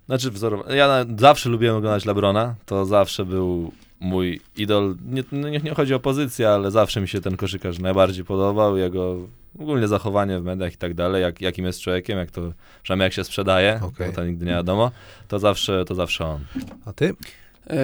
Znaczy 0.09 0.31
wzorowa- 0.31 0.75
Ja 0.75 0.89
na, 0.89 1.05
zawsze 1.19 1.49
lubiłem 1.49 1.77
oglądać 1.77 2.05
Lebrona, 2.05 2.55
to 2.67 2.85
zawsze 2.87 3.25
był 3.25 3.73
mój 4.01 4.41
idol. 4.57 4.97
Nie, 5.07 5.25
no 5.33 5.49
nie, 5.49 5.59
nie 5.59 5.75
chodzi 5.75 5.95
o 5.95 6.01
pozycję, 6.01 6.51
ale 6.51 6.71
zawsze 6.71 7.01
mi 7.01 7.09
się 7.09 7.21
ten 7.21 7.37
koszykarz 7.37 7.79
najbardziej 7.79 8.25
podobał, 8.25 8.77
jego 8.77 9.17
ogólnie 9.61 9.89
zachowanie 9.89 10.41
w 10.41 10.45
mediach 10.45 10.75
i 10.75 10.77
tak 10.77 10.95
dalej, 10.95 11.23
jak, 11.23 11.41
jakim 11.41 11.65
jest 11.65 11.81
człowiekiem, 11.81 12.19
jak 12.19 12.31
to, 12.31 12.41
przynajmniej 12.83 13.05
jak 13.07 13.13
się 13.13 13.25
sprzedaje, 13.25 13.81
Okej. 13.83 14.07
bo 14.07 14.13
to 14.13 14.25
nigdy 14.25 14.45
nie 14.47 14.53
wiadomo, 14.53 14.91
to 15.29 15.39
zawsze, 15.39 15.85
to 15.85 15.95
zawsze 15.95 16.27
on. 16.27 16.41
A 16.85 16.93
ty? 16.93 17.15
E, 17.71 17.77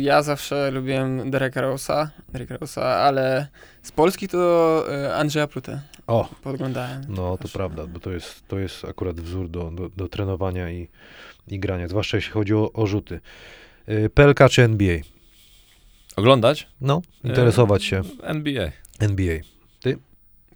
ja 0.00 0.22
zawsze 0.22 0.70
lubiłem 0.70 1.30
Dereka 1.30 1.62
Rose'a, 1.62 2.06
Dereka 2.28 2.56
Rose'a, 2.56 2.80
ale 2.82 3.46
z 3.82 3.92
Polski 3.92 4.28
to 4.28 4.84
e, 4.92 5.14
Andrzeja 5.16 5.46
Plutę 5.46 5.80
O, 6.06 6.28
podglądałem. 6.42 7.02
no 7.08 7.36
to 7.36 7.42
Zawsze. 7.42 7.58
prawda, 7.58 7.86
bo 7.86 8.00
to 8.00 8.10
jest, 8.12 8.48
to 8.48 8.58
jest 8.58 8.84
akurat 8.84 9.20
wzór 9.20 9.48
do, 9.48 9.70
do, 9.70 9.88
do 9.88 10.08
trenowania 10.08 10.70
i, 10.70 10.88
i 11.48 11.58
grania, 11.60 11.88
zwłaszcza 11.88 12.16
jeśli 12.16 12.32
chodzi 12.32 12.54
o, 12.54 12.72
o 12.72 12.86
rzuty. 12.86 13.20
Yy, 13.86 14.10
PLK 14.10 14.38
czy 14.50 14.62
NBA? 14.62 14.98
Oglądać? 16.16 16.68
No, 16.80 17.02
interesować 17.24 17.84
się 17.84 18.02
NBA. 18.22 18.70
NBA. 19.00 19.38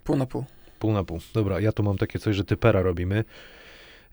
Pół 0.03 0.15
na 0.15 0.25
pół. 0.25 0.45
Pół 0.79 0.93
na 0.93 1.03
pół. 1.03 1.19
Dobra, 1.33 1.59
ja 1.59 1.71
tu 1.71 1.83
mam 1.83 1.97
takie 1.97 2.19
coś, 2.19 2.35
że 2.35 2.43
typera 2.43 2.81
robimy. 2.81 3.23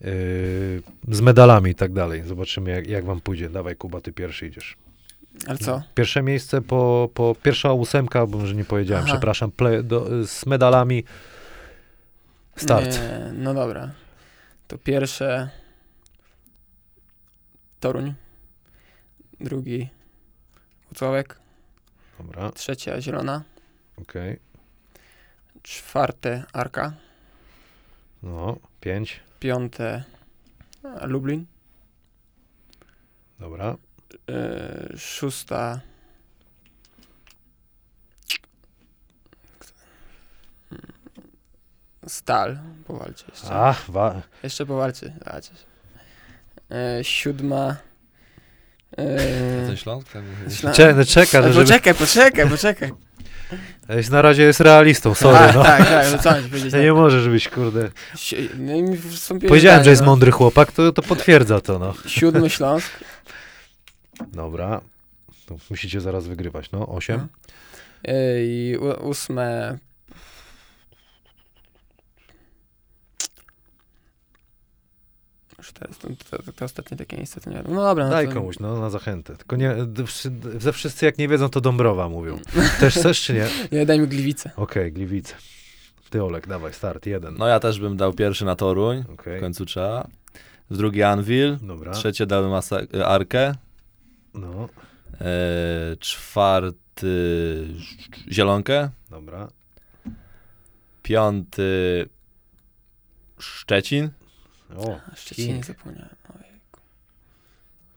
Yy, 0.01 0.83
z 1.09 1.21
medalami 1.21 1.71
i 1.71 1.75
tak 1.75 1.93
dalej. 1.93 2.23
Zobaczymy, 2.27 2.71
jak, 2.71 2.87
jak 2.87 3.05
wam 3.05 3.21
pójdzie. 3.21 3.51
Dawaj, 3.51 3.77
Kuba, 3.77 4.01
ty 4.01 4.13
pierwszy 4.13 4.47
idziesz. 4.47 4.77
Ale 5.47 5.59
co? 5.59 5.83
Pierwsze 5.95 6.23
miejsce 6.23 6.63
po, 6.63 7.09
po 7.15 7.37
pierwsza 7.43 7.73
ósemka, 7.73 8.27
bo 8.27 8.39
może 8.39 8.55
nie 8.55 8.65
powiedziałem, 8.65 9.05
Aha. 9.05 9.13
przepraszam, 9.13 9.51
play, 9.51 9.85
do, 9.85 10.27
z 10.27 10.47
medalami. 10.47 11.05
Start. 12.57 12.87
Nie, 12.87 13.33
no 13.33 13.55
dobra. 13.55 13.91
To 14.69 14.79
pierwsze 14.79 15.51
Toruń. 17.81 18.15
Drugi 19.41 19.89
Ucłałek. 20.93 21.39
Dobra, 22.19 22.53
Trzecia 22.53 23.01
zielona. 23.01 23.43
okej. 24.03 24.39
Czwarte 25.63 26.45
Arka. 26.53 26.93
No, 28.23 28.57
pięć. 28.81 29.21
Piąte 29.41 30.05
Lublin. 31.03 31.47
Dobra. 33.39 33.77
Yy, 34.29 34.99
szósta. 34.99 35.81
Stal. 42.07 42.59
Powalczy 42.87 43.25
jeszcze. 43.29 43.47
A, 43.51 43.75
wa- 43.89 44.23
Jeszcze 44.43 44.67
powalczy. 44.67 45.13
Zobaczysz. 45.19 45.67
Yy, 46.71 47.05
siódma. 47.05 47.77
Ten 48.97 49.71
Yy, 49.71 49.77
Śląsk? 49.77 50.15
Mówię. 50.15 50.51
Ślą- 50.57 50.73
Cze- 50.73 50.95
no 50.95 51.05
czeka, 51.05 51.39
Ale 51.39 51.53
żeby... 51.53 51.65
Poczekaj, 51.67 51.95
poczekaj, 51.95 52.49
poczekaj. 52.51 52.93
Jest, 53.97 54.11
na 54.11 54.23
razie 54.23 54.43
jest 54.43 54.61
realistą, 54.61 55.15
sorry, 55.15 55.39
tak, 55.39 55.55
no. 55.55 55.63
tak, 55.63 55.89
tak, 55.89 56.07
no 56.13 56.19
co 56.19 56.31
mam 56.31 56.43
ci 56.43 56.49
powiedzieć? 56.49 56.73
Nie 56.83 56.93
możesz 56.93 57.29
być, 57.29 57.49
kurde. 57.49 57.91
Si- 58.17 58.49
No 58.59 58.75
i 58.75 58.83
mi 58.83 58.97
wstąpiło 58.99 59.49
Powiedziałem, 59.49 59.77
zdanie, 59.77 59.85
że 59.85 59.91
jest 59.91 60.03
no. 60.03 60.07
mądry 60.07 60.31
chłopak, 60.31 60.73
to, 60.73 60.93
to 60.93 61.03
potwierdza 61.03 61.61
to, 61.61 61.79
no. 61.79 61.95
Siódmy 62.07 62.51
Śląsk. 62.57 62.91
Dobra. 64.33 64.81
To 65.47 65.57
musicie 65.71 66.01
zaraz 66.01 66.27
wygrywać, 66.27 66.71
no. 66.73 66.87
Osiem. 66.89 67.29
I 68.39 68.77
u- 68.81 69.09
ósme. 69.09 69.79
Już 75.61 75.73
teraz 75.73 75.99
to, 75.99 76.09
to, 76.31 76.43
to, 76.43 76.53
to 76.53 76.65
ostatnie 76.65 76.97
takie 76.97 77.17
miejsce, 77.17 77.41
to 77.41 77.51
nie 77.51 77.57
wiadomo. 77.57 77.75
No 77.75 77.83
dobra, 77.83 78.05
no 78.05 78.11
Daj 78.11 78.29
to, 78.29 78.35
komuś, 78.35 78.59
no, 78.59 78.81
na 78.81 78.91
zachętę. 78.91 79.37
Tylko 79.37 79.57
nie, 79.57 79.77
ze 80.59 80.73
wszyscy 80.73 81.07
jak 81.07 81.19
nie 81.19 81.29
wiedzą, 81.29 81.49
to 81.49 81.61
Dąbrowa 81.61 82.09
mówią. 82.09 82.39
Też 82.81 82.95
chcesz, 82.95 83.23
czy 83.23 83.35
nie? 83.35 83.47
Nie, 83.79 83.87
daj 83.87 84.01
mi 84.01 84.09
Gliwice. 84.09 84.51
Okej, 84.57 84.93
Gliwice. 84.93 85.35
Ty, 86.11 86.25
Olek, 86.25 86.47
dawaj, 86.47 86.75
start, 86.75 87.07
jeden. 87.07 87.35
No 87.39 87.47
ja 87.47 87.61
też 87.61 87.81
bym 87.81 87.97
dał 87.97 88.13
pierwszy 88.13 88.45
na 88.45 88.57
Toruń, 88.57 89.05
Okej, 89.13 89.39
w 89.39 89.41
końcu 89.41 89.67
trzeba. 89.67 90.09
Drugi 90.71 91.03
Anvil, 91.03 91.57
dobra. 91.63 91.93
trzecie 91.93 92.27
dałem 92.27 92.51
Masa- 92.51 92.97
y, 92.97 93.07
Arkę, 93.07 93.55
No, 94.35 94.69
e, 95.21 95.97
czwarty 95.97 97.67
Zielonkę, 98.33 98.91
dobra. 99.11 99.49
piąty 101.03 102.09
Szczecin, 103.39 104.11
O, 104.77 105.01
A 105.13 105.17
Szczecinie 105.17 105.53
King. 105.55 105.67
zapomniałem. 105.67 106.17
Ojej. 106.35 106.61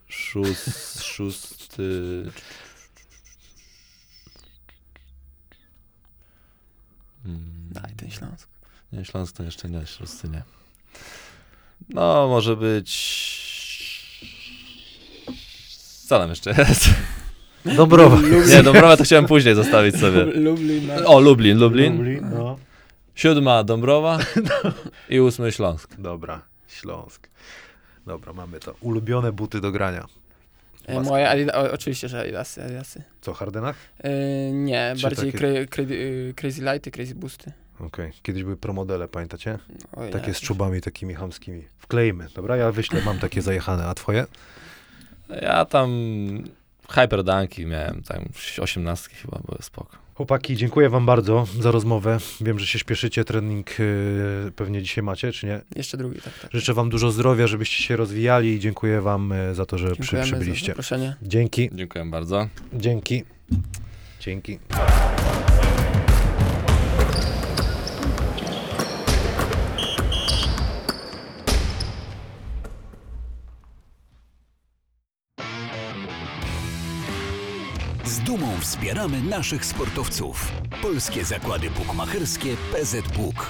szóst, 0.08 1.04
szósty... 1.14 1.84
Hmm, 7.24 7.70
Daj 7.72 7.94
ten 7.98 8.10
Śląsk. 8.12 8.48
Nie, 8.94 9.06
Śląsk 9.06 9.36
to 9.38 9.44
jeszcze 9.44 9.70
nie, 9.70 9.86
szósty 9.88 10.30
nie. 10.30 10.44
No, 11.90 12.28
może 12.28 12.56
być... 12.56 13.24
Co 16.08 16.20
tam 16.20 16.30
jeszcze 16.30 16.50
jest? 16.58 16.90
Dąbrowa. 17.78 18.18
Nie, 18.50 18.64
Dąbrowa 18.64 18.98
to 18.98 19.04
chciałem 19.04 19.26
później 19.26 19.56
zostawić 19.56 19.96
sobie. 19.96 20.24
Lublin. 20.24 20.88
no. 20.88 20.94
O, 21.10 21.20
Lublin, 21.20 21.58
Lublin. 21.58 21.98
Lublin, 21.98 22.30
no. 22.30 22.58
Siódma 23.16 23.64
Dąbrowa 23.64 24.18
i 25.10 25.20
ósmy 25.20 25.52
Śląsk. 25.52 25.96
Dobra, 25.98 26.42
Śląsk. 26.74 27.28
Dobra, 28.06 28.34
mamy 28.34 28.60
to. 28.60 28.76
Ulubione 28.82 29.32
buty 29.32 29.62
do 29.62 29.72
grania. 29.72 30.06
E, 30.86 31.02
Moje 31.02 31.30
Adida, 31.30 31.54
o, 31.54 31.72
oczywiście, 31.72 32.10
że 32.10 32.22
Adidasy. 32.22 32.64
Adidasy. 32.64 33.04
Co, 33.22 33.34
Hardenach? 33.34 33.76
E, 34.00 34.12
nie, 34.52 34.94
Czy 34.96 35.02
bardziej 35.04 35.32
takie- 35.32 35.38
cra, 35.38 35.48
cra, 35.70 35.86
Crazy 36.36 36.62
Lighty, 36.62 36.92
Crazy 36.92 37.16
Boosty. 37.16 37.52
Okej, 37.80 38.12
kiedyś 38.24 38.44
były 38.44 38.58
promodele, 38.58 39.08
pamiętacie? 39.08 39.60
Takie 40.12 40.34
z 40.34 40.42
czubami 40.42 40.82
takimi 40.82 41.14
chamskimi. 41.14 41.68
Wklejmy, 41.80 42.28
dobra? 42.36 42.58
Ja 42.58 42.72
wyślę, 42.72 43.02
mam 43.06 43.20
takie 43.20 43.42
zajechane, 43.50 43.86
a 43.88 43.94
twoje? 43.94 44.26
Ja 45.42 45.66
tam 45.66 45.90
Hyperdunki 46.90 47.66
miałem, 47.66 48.04
tam 48.04 48.30
18 48.62 49.10
chyba 49.10 49.40
były 49.40 49.58
spoko. 49.62 49.98
Chłopaki, 50.16 50.56
dziękuję 50.56 50.90
wam 50.90 51.06
bardzo 51.06 51.48
za 51.60 51.72
rozmowę. 51.72 52.18
Wiem, 52.42 52.60
że 52.60 52.68
się 52.68 52.80
śpieszycie, 52.80 53.24
trening 53.26 53.80
yy, 53.80 54.52
pewnie 54.56 54.82
dzisiaj 54.82 55.04
macie, 55.04 55.32
czy 55.32 55.46
nie? 55.46 55.62
Jeszcze 55.76 55.98
drugi, 55.98 56.22
tak, 56.22 56.40
tak. 56.40 56.52
Życzę 56.54 56.74
wam 56.74 56.90
dużo 56.90 57.12
zdrowia, 57.12 57.48
żebyście 57.48 57.84
się 57.84 57.96
rozwijali 57.96 58.54
i 58.54 58.60
dziękuję 58.60 59.02
wam 59.02 59.34
yy, 59.50 59.56
za 59.56 59.66
to, 59.66 59.78
że 59.78 59.96
przy, 59.96 60.18
za 60.18 60.24
przybyliście. 60.24 60.68
zaproszenie. 60.68 61.16
Dzięki, 61.22 61.70
Dziękuję 61.74 62.06
bardzo. 62.06 62.48
dzięki, 62.74 63.24
dzięki. 64.20 64.60
Dumą 78.26 78.58
wspieramy 78.60 79.22
naszych 79.22 79.66
sportowców. 79.66 80.52
Polskie 80.82 81.26
Zakłady 81.26 81.70
Bukmacherskie 81.70 82.56
PZBuk. 82.72 83.50